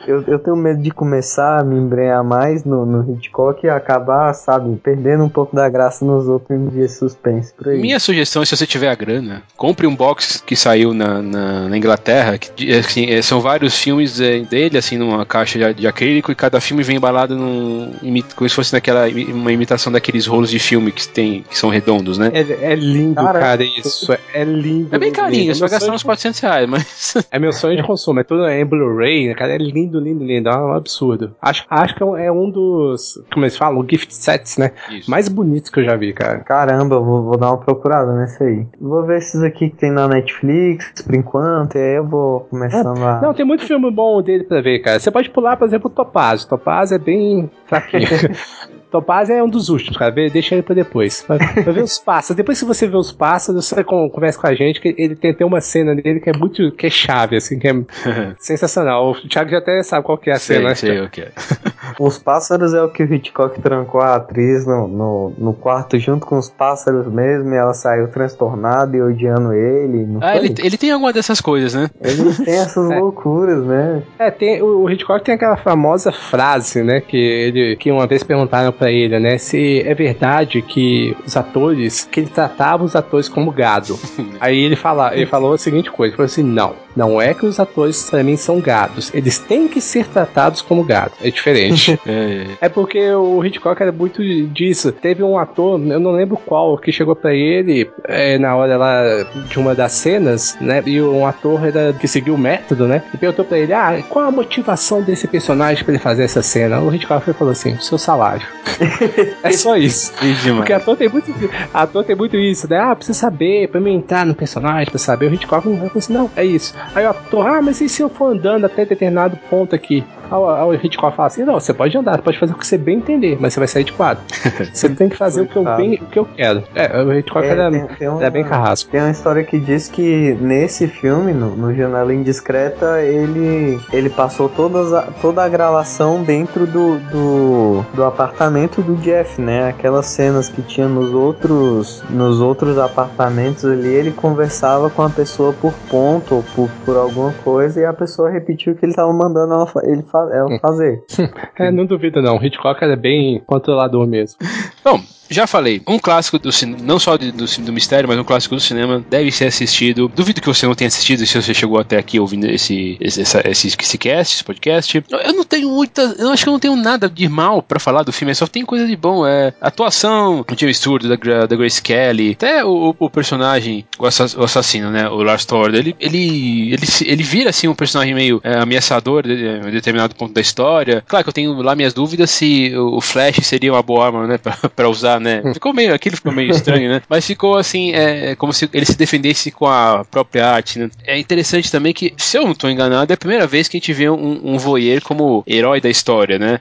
eu, 0.06 0.22
eu 0.28 0.38
tenho 0.38 0.56
medo 0.56 0.80
de 0.80 0.90
começar 0.92 1.58
a 1.60 1.64
me 1.64 1.76
embrenhar 1.76 2.22
mais 2.22 2.64
no, 2.64 2.86
no 2.86 3.12
Hitchcock 3.12 3.68
acabar, 3.76 4.32
sabe, 4.34 4.76
perdendo 4.82 5.24
um 5.24 5.28
pouco 5.28 5.54
da 5.54 5.68
graça 5.68 6.04
nos 6.04 6.26
outros 6.28 6.72
de 6.72 6.88
suspense 6.88 7.52
por 7.54 7.68
aí. 7.68 7.80
Minha 7.80 7.98
sugestão 7.98 8.42
é 8.42 8.46
se 8.46 8.56
você 8.56 8.66
tiver 8.66 8.88
a 8.88 8.94
grana, 8.94 9.42
compre 9.56 9.86
um 9.86 9.94
box 9.94 10.42
que 10.44 10.54
saiu 10.56 10.92
na, 10.94 11.20
na, 11.22 11.68
na 11.68 11.76
Inglaterra, 11.76 12.38
que 12.38 12.72
assim, 12.72 13.10
é, 13.10 13.20
são 13.22 13.40
vários 13.40 13.76
filmes 13.76 14.20
é, 14.20 14.40
dele, 14.40 14.78
assim, 14.78 14.96
numa 14.98 15.24
caixa 15.26 15.58
de, 15.58 15.80
de 15.80 15.86
acrílico, 15.86 16.30
e 16.30 16.34
cada 16.34 16.60
filme 16.60 16.82
vem 16.82 16.96
embalado 16.96 17.36
num, 17.36 17.92
como 18.36 18.48
se 18.48 18.54
fosse 18.54 18.72
naquela, 18.72 19.06
uma 19.08 19.52
imitação 19.52 19.92
daqueles 19.92 20.26
rolos 20.26 20.50
de 20.50 20.58
filme 20.58 20.92
que 20.92 21.06
tem, 21.08 21.42
que 21.48 21.58
são 21.58 21.70
redondos, 21.70 22.18
né? 22.18 22.30
É, 22.34 22.72
é 22.72 22.74
lindo, 22.74 23.14
Cara, 23.16 23.38
cara, 23.40 23.64
isso. 23.64 24.12
É 24.34 24.44
lindo. 24.44 24.94
É 24.94 24.98
bem 24.98 25.12
carinho, 25.12 25.42
lindo. 25.42 25.54
você 25.54 25.60
vai 25.60 25.68
É 25.68 25.70
meu 25.72 25.78
gastar 25.80 25.94
uns 25.94 26.02
400 26.02 26.40
reais, 26.40 26.68
mas. 26.68 27.14
É 27.30 27.38
meu 27.38 27.52
sonho 27.52 27.76
de 27.76 27.82
consumo, 27.82 28.20
é 28.20 28.24
tudo 28.24 28.46
em 28.46 28.64
Blu-ray, 28.64 29.28
né, 29.28 29.34
cara? 29.34 29.54
É 29.54 29.58
lindo, 29.58 29.98
lindo, 29.98 30.24
lindo. 30.24 30.48
É 30.48 30.56
um 30.56 30.72
absurdo. 30.72 31.34
Acho, 31.40 31.64
acho 31.70 31.94
que 31.94 32.02
é 32.02 32.06
um- 32.06 32.16
é 32.16 32.30
dos, 32.52 33.18
como 33.32 33.46
falam, 33.62 33.86
gift 33.88 34.12
sets, 34.12 34.58
né? 34.58 34.72
Isso. 34.90 35.08
Mais 35.08 35.28
bonitos 35.28 35.70
que 35.70 35.78
eu 35.78 35.84
já 35.84 35.96
vi, 35.96 36.12
cara. 36.12 36.40
Caramba, 36.40 36.96
eu 36.96 37.04
vou, 37.04 37.22
vou 37.22 37.36
dar 37.36 37.50
uma 37.50 37.58
procurada 37.58 38.12
nesse 38.12 38.42
aí. 38.42 38.66
Vou 38.80 39.04
ver 39.04 39.18
esses 39.18 39.40
aqui 39.42 39.70
que 39.70 39.76
tem 39.76 39.92
na 39.92 40.08
Netflix, 40.08 41.02
por 41.02 41.14
enquanto, 41.14 41.76
e 41.76 41.78
aí 41.78 41.96
eu 41.96 42.04
vou 42.04 42.40
começando 42.50 43.02
a. 43.04 43.20
Não, 43.20 43.32
tem 43.32 43.46
muito 43.46 43.64
filme 43.64 43.90
bom 43.90 44.20
dele 44.20 44.44
pra 44.44 44.60
ver, 44.60 44.80
cara. 44.80 44.98
Você 44.98 45.10
pode 45.10 45.30
pular, 45.30 45.56
por 45.56 45.68
exemplo, 45.68 45.88
o 45.88 45.94
Topaz. 45.94 46.44
Topaz 46.44 46.90
é 46.90 46.98
bem 46.98 47.48
fraquinho. 47.66 48.08
Topaz 48.92 49.28
é 49.30 49.42
um 49.42 49.48
dos 49.48 49.68
últimos, 49.70 49.96
cara. 49.96 50.12
Deixa 50.12 50.54
ele 50.54 50.62
pra 50.62 50.74
depois. 50.74 51.24
Vai, 51.26 51.38
vai 51.38 51.72
ver 51.74 51.82
os 51.82 51.98
pássaros. 52.04 52.36
Depois 52.36 52.58
que 52.60 52.64
você 52.66 52.86
vê 52.86 52.96
os 52.96 53.10
pássaros, 53.10 53.66
você 53.66 53.82
con- 53.82 54.08
conversa 54.10 54.38
com 54.38 54.46
a 54.46 54.54
gente, 54.54 54.80
que 54.80 54.94
ele 54.98 55.16
tem, 55.16 55.32
tem 55.34 55.46
uma 55.46 55.60
cena 55.60 55.94
dele 55.94 56.20
que 56.20 56.30
é 56.30 56.32
muito. 56.36 56.70
que 56.72 56.86
é 56.86 56.90
chave, 56.90 57.36
assim, 57.36 57.58
que 57.58 57.66
é 57.66 57.72
sensacional. 58.38 59.10
O 59.10 59.28
Thiago 59.28 59.50
já 59.50 59.58
até 59.58 59.82
sabe 59.82 60.04
qual 60.04 60.18
que 60.18 60.30
é 60.30 60.34
a 60.34 60.38
cena, 60.38 60.68
né? 60.68 60.74
sei, 60.74 60.90
sei 60.90 61.00
o 61.00 61.08
que 61.10 61.22
é. 61.22 61.32
Os 61.98 62.18
pássaros 62.18 62.72
é 62.74 62.82
o 62.82 62.88
que 62.88 63.02
o 63.02 63.14
Hitchcock 63.14 63.60
trancou 63.60 64.00
a 64.00 64.14
atriz 64.16 64.66
no, 64.66 64.88
no, 64.88 65.32
no 65.36 65.52
quarto 65.52 65.98
junto 65.98 66.24
com 66.26 66.36
os 66.38 66.48
pássaros 66.48 67.06
mesmo, 67.12 67.52
e 67.52 67.56
ela 67.56 67.74
saiu 67.74 68.08
transtornada 68.08 68.96
e 68.96 69.02
odiando 69.02 69.52
ele. 69.52 70.06
Não 70.06 70.20
Ah, 70.22 70.36
ele, 70.36 70.54
ele 70.58 70.78
tem 70.78 70.90
alguma 70.90 71.12
dessas 71.12 71.40
coisas, 71.40 71.74
né? 71.74 71.90
Ele 72.00 72.32
tem 72.44 72.54
essas 72.54 72.90
É. 72.90 72.98
loucuras, 72.98 73.62
né? 73.64 74.02
É, 74.18 74.30
tem, 74.30 74.62
o, 74.62 74.82
o 74.84 74.90
Hitchcock 74.90 75.22
tem 75.24 75.34
aquela 75.34 75.56
famosa 75.56 76.10
frase, 76.12 76.82
né, 76.82 77.00
que 77.00 77.16
ele 77.16 77.76
que 77.76 77.90
uma 77.90 78.06
vez 78.06 78.22
perguntaram 78.22 78.72
pra 78.82 78.90
ele, 78.90 79.16
né, 79.20 79.38
se 79.38 79.80
é 79.86 79.94
verdade 79.94 80.60
que 80.60 81.16
os 81.24 81.36
atores, 81.36 82.04
que 82.10 82.18
ele 82.18 82.28
tratava 82.28 82.82
os 82.82 82.96
atores 82.96 83.28
como 83.28 83.52
gado. 83.52 83.96
Aí 84.40 84.58
ele 84.58 84.74
fala, 84.74 85.14
ele 85.14 85.24
falou 85.24 85.52
a 85.52 85.58
seguinte 85.58 85.88
coisa, 85.88 86.10
ele 86.10 86.16
falou 86.16 86.26
assim, 86.26 86.42
não, 86.42 86.74
não 86.96 87.20
é 87.20 87.34
que 87.34 87.46
os 87.46 87.58
atores 87.58 88.08
pra 88.10 88.22
mim 88.22 88.36
são 88.36 88.60
gados, 88.60 89.12
eles 89.14 89.38
têm 89.38 89.68
que 89.68 89.80
ser 89.80 90.06
tratados 90.06 90.60
como 90.62 90.84
gado. 90.84 91.12
É 91.22 91.30
diferente. 91.30 91.98
É, 92.04 92.46
É 92.60 92.68
porque 92.68 93.10
o 93.12 93.44
Hitchcock 93.44 93.80
era 93.80 93.92
muito 93.92 94.22
disso. 94.48 94.90
Teve 94.92 95.22
um 95.22 95.38
ator, 95.38 95.80
eu 95.80 96.00
não 96.00 96.10
lembro 96.10 96.36
qual, 96.36 96.76
que 96.76 96.90
chegou 96.92 97.14
pra 97.14 97.32
ele 97.32 97.88
é, 98.04 98.38
na 98.38 98.54
hora 98.56 98.76
lá 98.76 99.02
de 99.48 99.58
uma 99.58 99.74
das 99.74 99.92
cenas, 99.92 100.56
né? 100.60 100.82
E 100.84 101.00
um 101.00 101.26
ator 101.26 101.64
era, 101.64 101.92
que 101.92 102.08
seguiu 102.08 102.34
o 102.34 102.38
método, 102.38 102.86
né? 102.88 103.02
E 103.14 103.16
perguntou 103.16 103.44
pra 103.44 103.58
ele: 103.58 103.72
Ah, 103.72 104.02
qual 104.08 104.26
a 104.26 104.30
motivação 104.30 105.00
desse 105.02 105.26
personagem 105.28 105.84
pra 105.84 105.94
ele 105.94 106.02
fazer 106.02 106.24
essa 106.24 106.42
cena? 106.42 106.80
O 106.80 106.92
Hitchcock 106.94 107.32
falou 107.32 107.52
assim: 107.52 107.78
seu 107.78 107.96
salário. 107.98 108.46
é 109.42 109.52
só 109.52 109.76
isso. 109.76 110.12
Porque 110.56 110.72
ator 110.72 110.96
tem 110.96 111.08
muito, 111.08 111.32
ator 111.72 112.04
tem 112.04 112.16
muito 112.16 112.36
isso, 112.36 112.68
né? 112.68 112.78
Ah, 112.78 112.94
precisa 112.96 113.18
saber, 113.18 113.68
pra 113.68 113.80
mim 113.80 113.94
entrar 113.94 114.26
no 114.26 114.34
personagem, 114.34 114.86
pra 114.90 114.98
saber. 114.98 115.30
O 115.30 115.34
Hitchcock 115.34 115.68
não 115.68 115.76
falou 115.76 115.92
assim, 115.96 116.12
não, 116.12 116.30
é 116.36 116.44
isso. 116.44 116.74
Aí 116.94 117.04
o 117.06 117.10
ator, 117.10 117.46
ah, 117.46 117.62
mas 117.62 117.80
e 117.80 117.88
se 117.88 118.02
eu 118.02 118.08
for 118.08 118.32
andando 118.32 118.64
até 118.66 118.84
determinado 118.84 119.36
ponto 119.48 119.74
aqui? 119.74 120.04
Aí 120.30 120.38
o- 120.38 120.74
Hitchcock 120.74 121.14
fala 121.14 121.26
assim, 121.26 121.44
não, 121.44 121.60
você 121.60 121.74
pode 121.74 121.96
andar, 121.96 122.20
pode 122.22 122.38
fazer 122.38 122.52
o 122.52 122.56
que 122.56 122.66
você 122.66 122.78
bem 122.78 122.96
entender, 122.98 123.36
mas 123.38 123.52
você 123.52 123.60
vai 123.60 123.68
sair 123.68 123.84
de 123.84 123.92
quadro. 123.92 124.22
Você 124.72 124.88
tem 124.88 125.08
que 125.08 125.16
fazer 125.16 125.42
o 125.42 125.46
que 125.46 125.56
eu, 125.56 125.64
bem, 125.76 125.94
o 126.00 126.06
que 126.06 126.18
eu 126.18 126.24
quero. 126.24 126.62
É, 126.74 127.02
o 127.02 127.12
Hitchcock 127.12 127.44
É, 127.46 127.50
era, 127.50 127.70
tem- 127.70 127.86
tem 127.98 128.08
uma- 128.08 128.20
era 128.20 128.30
bem 128.30 128.42
carrasco. 128.44 128.90
Tem 128.90 129.00
uma 129.00 129.10
história 129.10 129.44
que 129.44 129.58
diz 129.60 129.88
que 129.88 130.36
nesse 130.40 130.88
filme, 130.88 131.32
no, 131.34 131.54
no 131.54 131.74
Janela 131.74 132.14
Indiscreta, 132.14 133.00
ele, 133.02 133.78
ele 133.92 134.08
passou 134.08 134.48
todas 134.48 134.92
a, 134.92 135.02
toda 135.20 135.42
a 135.44 135.48
gravação 135.48 136.22
dentro 136.22 136.66
do, 136.66 136.96
do, 137.10 137.84
do 137.94 138.04
apartamento 138.04 138.80
do 138.82 138.94
Jeff, 138.96 139.40
né? 139.40 139.68
Aquelas 139.68 140.06
cenas 140.06 140.48
que 140.48 140.62
tinha 140.62 140.88
nos 140.88 141.12
outros, 141.12 142.02
nos 142.08 142.40
outros 142.40 142.78
apartamentos 142.78 143.64
ali, 143.66 143.88
ele 143.88 144.12
conversava 144.12 144.88
com 144.88 145.02
a 145.02 145.10
pessoa 145.10 145.52
por 145.52 145.72
ponto 145.90 146.36
ou 146.36 146.42
por, 146.54 146.70
por 146.84 146.96
alguma 146.96 147.32
coisa 147.32 147.80
e 147.80 147.84
a 147.84 147.92
pessoa 147.92 148.30
repetiu 148.30 148.72
o 148.72 148.76
que 148.76 148.84
ele 148.84 148.94
tava 148.94 149.12
mandando 149.12 149.52
ela, 149.54 149.66
fa- 149.66 149.82
ele 149.84 150.02
fa- 150.02 150.28
ela 150.32 150.58
fazer. 150.58 151.02
É, 151.58 151.70
não 151.70 151.84
duvido 151.86 152.20
não, 152.22 152.36
o 152.36 152.44
Hitchcock 152.44 152.82
era 152.82 152.96
bem 152.96 153.40
controlador 153.46 154.06
mesmo. 154.06 154.38
Bom, 154.84 154.98
já 155.32 155.46
falei, 155.46 155.80
um 155.86 155.98
clássico 155.98 156.38
do 156.38 156.52
cinema, 156.52 156.78
não 156.82 156.98
só 156.98 157.16
de- 157.16 157.32
do, 157.32 157.44
do 157.46 157.72
mistério, 157.72 158.08
mas 158.08 158.18
um 158.18 158.24
clássico 158.24 158.54
do 158.54 158.60
cinema, 158.60 159.04
deve 159.10 159.30
ser 159.32 159.46
assistido. 159.46 160.10
Duvido 160.14 160.40
que 160.40 160.46
você 160.46 160.66
não 160.66 160.74
tenha 160.74 160.88
assistido 160.88 161.24
se 161.26 161.40
você 161.40 161.54
chegou 161.54 161.78
até 161.78 161.96
aqui 161.98 162.18
ouvindo 162.20 162.46
esse, 162.50 162.96
esse, 163.00 163.22
esse, 163.22 163.66
esse 163.80 163.98
cast, 163.98 164.34
esse 164.34 164.44
podcast. 164.44 165.02
Eu 165.10 165.32
não 165.32 165.44
tenho 165.44 165.68
muita. 165.70 166.02
Eu 166.18 166.30
acho 166.30 166.42
que 166.44 166.48
eu 166.48 166.52
não 166.52 166.60
tenho 166.60 166.76
nada 166.76 167.08
de 167.08 167.28
mal 167.28 167.62
pra 167.62 167.80
falar 167.80 168.02
do 168.02 168.12
filme, 168.12 168.34
só 168.34 168.46
tem 168.46 168.64
coisa 168.64 168.86
de 168.86 168.96
bom. 168.96 169.26
É 169.26 169.52
atuação, 169.60 170.40
o 170.50 170.58
James 170.58 170.76
Stewart, 170.78 171.02
da, 171.04 171.46
da 171.46 171.56
Grace 171.56 171.80
Kelly, 171.82 172.32
até 172.32 172.64
o, 172.64 172.94
o 172.98 173.10
personagem, 173.10 173.84
o, 173.98 174.06
assa- 174.06 174.38
o 174.38 174.44
assassino, 174.44 174.90
né? 174.90 175.08
O 175.08 175.22
Lars 175.22 175.44
Thor, 175.44 175.74
ele, 175.74 175.94
ele, 175.98 176.72
ele, 176.72 176.86
ele 177.04 177.22
vira 177.22 177.50
assim 177.50 177.68
um 177.68 177.74
personagem 177.74 178.14
meio 178.14 178.40
é, 178.44 178.58
ameaçador 178.58 179.24
em 179.26 179.70
determinado 179.70 180.14
ponto 180.14 180.32
da 180.32 180.40
história. 180.40 181.02
Claro 181.06 181.24
que 181.24 181.28
eu 181.28 181.32
tenho 181.34 181.52
lá 181.62 181.74
minhas 181.74 181.94
dúvidas 181.94 182.30
se 182.30 182.72
o 182.76 183.00
Flash 183.00 183.36
seria 183.42 183.72
uma 183.72 183.82
boa 183.82 184.06
arma, 184.06 184.26
né? 184.26 184.38
Pra, 184.42 184.56
pra 184.74 184.88
usar, 184.88 185.20
né? 185.22 185.42
Ficou 185.54 185.72
meio. 185.72 185.94
Aquilo 185.94 186.16
ficou 186.16 186.32
meio 186.32 186.50
estranho, 186.50 186.90
né? 186.90 187.02
Mas 187.08 187.26
ficou 187.26 187.56
assim, 187.56 187.92
é, 187.92 188.34
como 188.36 188.52
se 188.52 188.68
ele 188.72 188.84
se 188.86 188.96
defendesse 188.96 189.50
com 189.50 189.66
a 189.66 190.04
própria 190.10 190.46
arte, 190.46 190.78
né? 190.78 190.90
É 191.06 191.18
interessante 191.18 191.70
também 191.70 191.92
que, 191.92 192.12
se 192.16 192.36
eu 192.36 192.44
não 192.44 192.54
tô 192.54 192.68
enganado, 192.68 193.12
é 193.12 193.14
a 193.14 193.18
primeira 193.18 193.46
vez 193.46 193.68
que 193.68 193.76
a 193.76 193.80
gente 193.80 193.92
vê 193.92 194.10
um, 194.10 194.40
um 194.54 194.58
voyeur 194.58 195.00
como 195.02 195.42
herói 195.46 195.80
da 195.80 195.88
história, 195.90 196.38
né? 196.38 196.60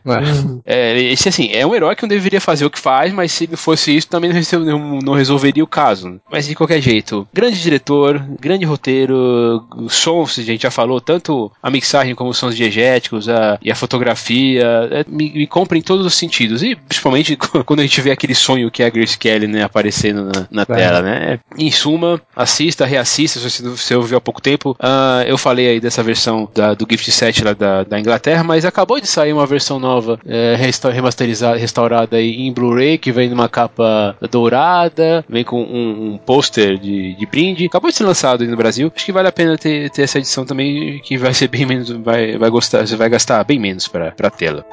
É, 0.65 0.99
esse 1.01 1.27
assim, 1.29 1.49
é 1.51 1.65
um 1.65 1.73
herói 1.75 1.95
que 1.95 2.03
não 2.03 2.09
deveria 2.09 2.39
fazer 2.41 2.65
o 2.65 2.69
que 2.69 2.79
faz, 2.79 3.11
mas 3.13 3.31
se 3.31 3.47
não 3.47 3.57
fosse 3.57 3.95
isso, 3.95 4.07
também 4.07 4.29
não, 4.29 4.35
resol- 4.37 4.59
não- 4.65 4.99
não 4.99 5.13
resolveria 5.13 5.63
o 5.63 5.67
caso. 5.67 6.19
Mas 6.31 6.47
de 6.47 6.55
qualquer 6.55 6.81
jeito, 6.81 7.27
grande 7.33 7.59
diretor, 7.61 8.23
grande 8.39 8.65
roteiro, 8.65 9.65
sons, 9.89 10.37
a 10.39 10.43
gente 10.43 10.61
já 10.63 10.71
falou, 10.71 10.99
tanto 11.01 11.51
a 11.61 11.69
mixagem 11.69 12.15
como 12.15 12.29
os 12.29 12.37
sons 12.37 12.55
diegéticos 12.55 13.27
a, 13.29 13.57
e 13.61 13.71
a 13.71 13.75
fotografia, 13.75 14.63
é, 14.91 15.05
me, 15.07 15.31
me 15.31 15.47
compra 15.47 15.77
em 15.77 15.81
todos 15.81 16.05
os 16.05 16.13
sentidos. 16.13 16.61
E 16.63 16.75
principalmente 16.75 17.35
quando 17.65 17.79
a 17.79 17.83
gente 17.83 17.99
vê 18.01 18.11
aquele 18.11 18.35
som 18.35 18.50
sonho 18.51 18.71
que 18.71 18.83
é 18.83 18.85
a 18.85 18.89
Grace 18.89 19.17
Kelly, 19.17 19.47
né, 19.47 19.63
aparecendo 19.63 20.25
na, 20.25 20.47
na 20.51 20.65
tela, 20.65 21.01
né? 21.01 21.39
Em 21.57 21.71
suma, 21.71 22.21
assista, 22.35 22.85
reassista, 22.85 23.39
se 23.49 23.63
você 23.63 23.95
ouviu 23.95 24.17
há 24.17 24.21
pouco 24.21 24.41
tempo. 24.41 24.71
Uh, 24.71 25.23
eu 25.25 25.37
falei 25.37 25.69
aí 25.69 25.79
dessa 25.79 26.03
versão 26.03 26.49
da, 26.53 26.73
do 26.73 26.85
Gift 26.89 27.11
Set 27.11 27.43
lá 27.43 27.53
da, 27.53 27.83
da 27.83 27.99
Inglaterra, 27.99 28.43
mas 28.43 28.65
acabou 28.65 28.99
de 28.99 29.07
sair 29.07 29.33
uma 29.33 29.45
versão 29.45 29.79
nova, 29.79 30.19
é, 30.25 30.55
remasterizada, 30.91 31.57
restaurada 31.57 32.17
aí 32.17 32.41
em 32.41 32.51
Blu-ray, 32.51 32.97
que 32.97 33.11
vem 33.11 33.29
numa 33.29 33.47
capa 33.47 34.15
dourada, 34.29 35.23
vem 35.27 35.43
com 35.43 35.61
um, 35.61 36.13
um 36.13 36.17
pôster 36.17 36.77
de, 36.77 37.15
de 37.15 37.25
brinde. 37.25 37.65
Acabou 37.65 37.89
de 37.89 37.95
ser 37.95 38.03
lançado 38.03 38.43
aí 38.43 38.47
no 38.47 38.57
Brasil. 38.57 38.91
Acho 38.95 39.05
que 39.05 39.11
vale 39.11 39.27
a 39.27 39.31
pena 39.31 39.57
ter, 39.57 39.89
ter 39.89 40.03
essa 40.03 40.19
edição 40.19 40.45
também, 40.45 40.99
que 40.99 41.17
vai 41.17 41.33
ser 41.33 41.47
bem 41.47 41.65
menos, 41.65 41.89
vai, 41.89 42.37
vai 42.37 42.49
gostar, 42.49 42.85
você 42.85 42.95
vai 42.95 43.09
gastar 43.09 43.43
bem 43.43 43.59
menos 43.59 43.87
para 43.87 44.29
tê-la. 44.29 44.63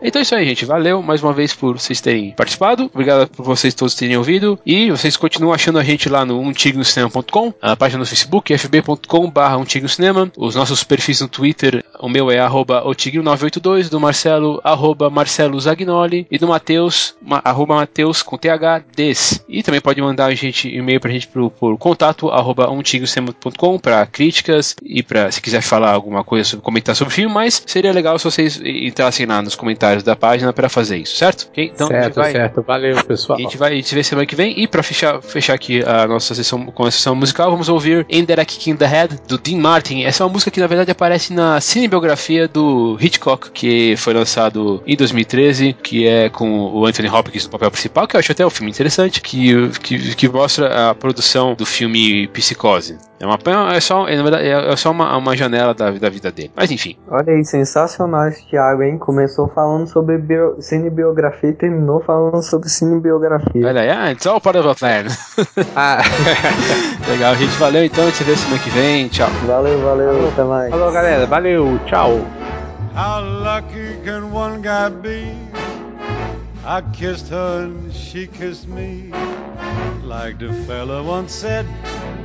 Então 0.00 0.20
é 0.20 0.22
isso 0.22 0.34
aí, 0.34 0.46
gente. 0.46 0.64
Valeu 0.64 1.02
mais 1.02 1.22
uma 1.22 1.32
vez 1.32 1.52
por 1.52 1.78
vocês 1.78 2.00
terem 2.00 2.30
participado. 2.30 2.84
Obrigado 2.92 3.28
por 3.28 3.44
vocês 3.44 3.74
todos 3.74 3.94
terem 3.94 4.16
ouvido. 4.16 4.58
E 4.64 4.90
vocês 4.90 5.16
continuam 5.16 5.52
achando 5.52 5.78
a 5.78 5.84
gente 5.84 6.08
lá 6.08 6.24
no 6.24 6.40
umtignocinema.com, 6.40 7.52
a 7.60 7.76
página 7.76 7.98
no 7.98 8.06
Facebook, 8.06 8.56
fb.com.br 8.56 9.56
umtignocinema, 9.58 10.30
os 10.36 10.54
nossos 10.54 10.84
perfis 10.84 11.20
no 11.20 11.28
Twitter, 11.28 11.84
o 11.98 12.08
meu 12.08 12.30
é 12.30 12.38
arroba 12.38 12.84
otigno982, 12.84 13.88
do 13.88 13.98
Marcelo, 13.98 14.60
arroba 14.62 15.10
Marcelo 15.10 15.58
Zagnoli, 15.60 16.26
e 16.30 16.38
do 16.38 16.46
Matheus, 16.46 17.16
arroba 17.44 17.74
Matheus 17.74 18.22
com 18.22 18.38
THDs. 18.38 19.44
E 19.48 19.62
também 19.64 19.80
pode 19.80 20.00
mandar 20.00 20.26
a 20.26 20.34
gente 20.34 20.68
e-mail 20.68 21.00
pra 21.00 21.10
gente 21.10 21.26
por, 21.26 21.50
por 21.50 21.76
contato, 21.76 22.28
arroba 22.28 22.70
umtignocinema.com, 22.70 23.78
pra 23.78 24.06
críticas 24.06 24.76
e 24.82 25.02
pra 25.02 25.30
se 25.32 25.40
quiser 25.40 25.60
falar 25.60 25.92
alguma 25.92 26.22
coisa, 26.22 26.56
comentar 26.58 26.94
sobre 26.94 27.12
o 27.12 27.14
filme, 27.14 27.34
mas 27.34 27.62
seria 27.66 27.92
legal 27.92 28.16
se 28.18 28.24
vocês 28.24 28.60
entrassem 28.62 29.26
lá 29.26 29.42
nos 29.42 29.56
comentários 29.56 29.87
comentários 29.88 30.02
da 30.02 30.16
página 30.16 30.52
para 30.52 30.68
fazer 30.68 30.98
isso, 30.98 31.16
certo? 31.16 31.48
Okay? 31.50 31.70
Então, 31.74 31.88
certo, 31.88 32.14
vai, 32.16 32.32
certo. 32.32 32.62
Valeu, 32.62 33.04
pessoal. 33.04 33.38
A 33.38 33.42
gente 33.42 33.56
vai 33.56 33.82
se 33.82 33.94
ver 33.94 34.04
semana 34.04 34.26
que 34.26 34.36
vem. 34.36 34.58
E 34.60 34.66
para 34.66 34.82
fechar, 34.82 35.22
fechar 35.22 35.54
aqui 35.54 35.82
a 35.82 36.06
nossa 36.06 36.34
sessão 36.34 36.66
com 36.66 36.84
a 36.84 36.90
sessão 36.90 37.14
musical, 37.14 37.50
vamos 37.50 37.68
ouvir 37.68 38.06
Ender 38.08 38.38
a 38.38 38.44
Kick 38.44 38.70
in 38.70 38.76
the 38.76 38.86
Head, 38.86 39.18
do 39.26 39.38
Dean 39.38 39.58
Martin. 39.58 40.02
Essa 40.04 40.22
é 40.22 40.26
uma 40.26 40.32
música 40.32 40.50
que, 40.50 40.60
na 40.60 40.66
verdade, 40.66 40.90
aparece 40.90 41.32
na 41.32 41.60
cinebiografia 41.60 42.46
do 42.46 42.98
Hitchcock, 43.00 43.50
que 43.50 43.96
foi 43.96 44.14
lançado 44.14 44.82
em 44.86 44.96
2013, 44.96 45.74
que 45.82 46.06
é 46.06 46.28
com 46.28 46.72
o 46.72 46.86
Anthony 46.86 47.08
Hopkins 47.08 47.44
no 47.44 47.50
papel 47.50 47.70
principal, 47.70 48.06
que 48.06 48.16
eu 48.16 48.20
acho 48.20 48.32
até 48.32 48.46
um 48.46 48.50
filme 48.50 48.70
interessante, 48.70 49.20
que, 49.20 49.70
que, 49.82 50.14
que 50.14 50.28
mostra 50.28 50.90
a 50.90 50.94
produção 50.94 51.54
do 51.54 51.64
filme 51.64 52.28
Psicose. 52.28 52.98
É, 53.20 53.26
uma, 53.26 53.38
é 53.74 53.80
só, 53.80 54.06
é, 54.08 54.22
verdade, 54.22 54.44
é, 54.44 54.72
é 54.72 54.76
só 54.76 54.90
uma, 54.92 55.16
uma 55.16 55.36
janela 55.36 55.74
da, 55.74 55.90
da 55.90 56.08
vida 56.08 56.30
dele. 56.30 56.52
Mas 56.54 56.70
enfim. 56.70 56.96
Olha 57.10 57.32
aí, 57.32 57.44
sensacional 57.44 58.28
esse 58.28 58.46
Thiago, 58.46 58.82
hein? 58.82 58.96
Começou 58.96 59.48
falando 59.48 59.88
sobre 59.88 60.18
bio, 60.18 60.56
cinebiografia 60.60 61.50
e 61.50 61.52
terminou 61.52 62.00
falando 62.00 62.42
sobre 62.42 62.68
cinebiografia. 62.68 63.66
Olha 63.66 63.80
aí, 63.80 63.90
ah, 63.90 64.12
it's 64.12 64.26
all 64.26 64.40
part 64.40 64.56
of 64.58 64.68
a 64.68 64.74
plan. 64.74 65.06
ah. 65.74 65.98
Legal, 67.10 67.34
gente. 67.34 67.56
Valeu 67.58 67.84
então. 67.84 68.04
A 68.04 68.06
gente 68.06 68.16
se 68.18 68.24
vê 68.24 68.36
semana 68.36 68.62
que 68.62 68.70
vem. 68.70 69.08
Tchau. 69.08 69.28
Valeu, 69.46 69.80
valeu. 69.80 70.12
Falou. 70.14 70.28
Até 70.28 70.44
mais. 70.44 70.70
Falou, 70.70 70.92
galera. 70.92 71.26
Valeu. 71.26 71.80
Tchau. 71.86 72.20
How 72.94 73.20
lucky 73.20 73.98
can 74.04 74.32
one 74.32 74.60
guy 74.60 74.90
be? 74.90 75.47
I 76.68 76.82
kissed 76.82 77.28
her 77.28 77.62
and 77.62 77.94
she 77.94 78.26
kissed 78.26 78.68
me. 78.68 79.10
Like 80.02 80.38
the 80.38 80.52
fella 80.66 81.02
once 81.02 81.32
said, 81.32 81.64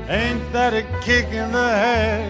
ain't 0.10 0.52
that 0.52 0.74
a 0.74 0.84
kick 1.00 1.28
in 1.28 1.54
the 1.54 1.70
head? 1.70 2.30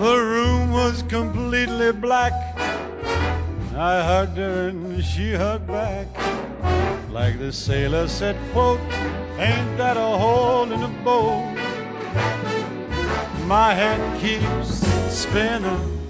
The 0.00 0.16
room 0.16 0.72
was 0.72 1.04
completely 1.04 1.92
black. 1.92 2.32
I 3.76 4.02
hugged 4.02 4.36
her 4.36 4.70
and 4.70 5.04
she 5.04 5.32
hugged 5.32 5.68
back. 5.68 6.08
Like 7.08 7.38
the 7.38 7.52
sailor 7.52 8.08
said, 8.08 8.36
quote, 8.50 8.80
ain't 9.38 9.78
that 9.78 9.96
a 9.96 10.18
hole 10.18 10.72
in 10.72 10.80
the 10.80 10.94
boat? 11.04 11.54
My 13.46 13.74
head 13.74 14.00
keeps 14.20 14.82
spinning. 15.16 16.00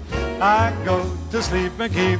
I 0.41 0.73
go 0.83 1.05
to 1.29 1.43
sleep 1.43 1.73
and 1.79 1.93
keep 1.93 2.19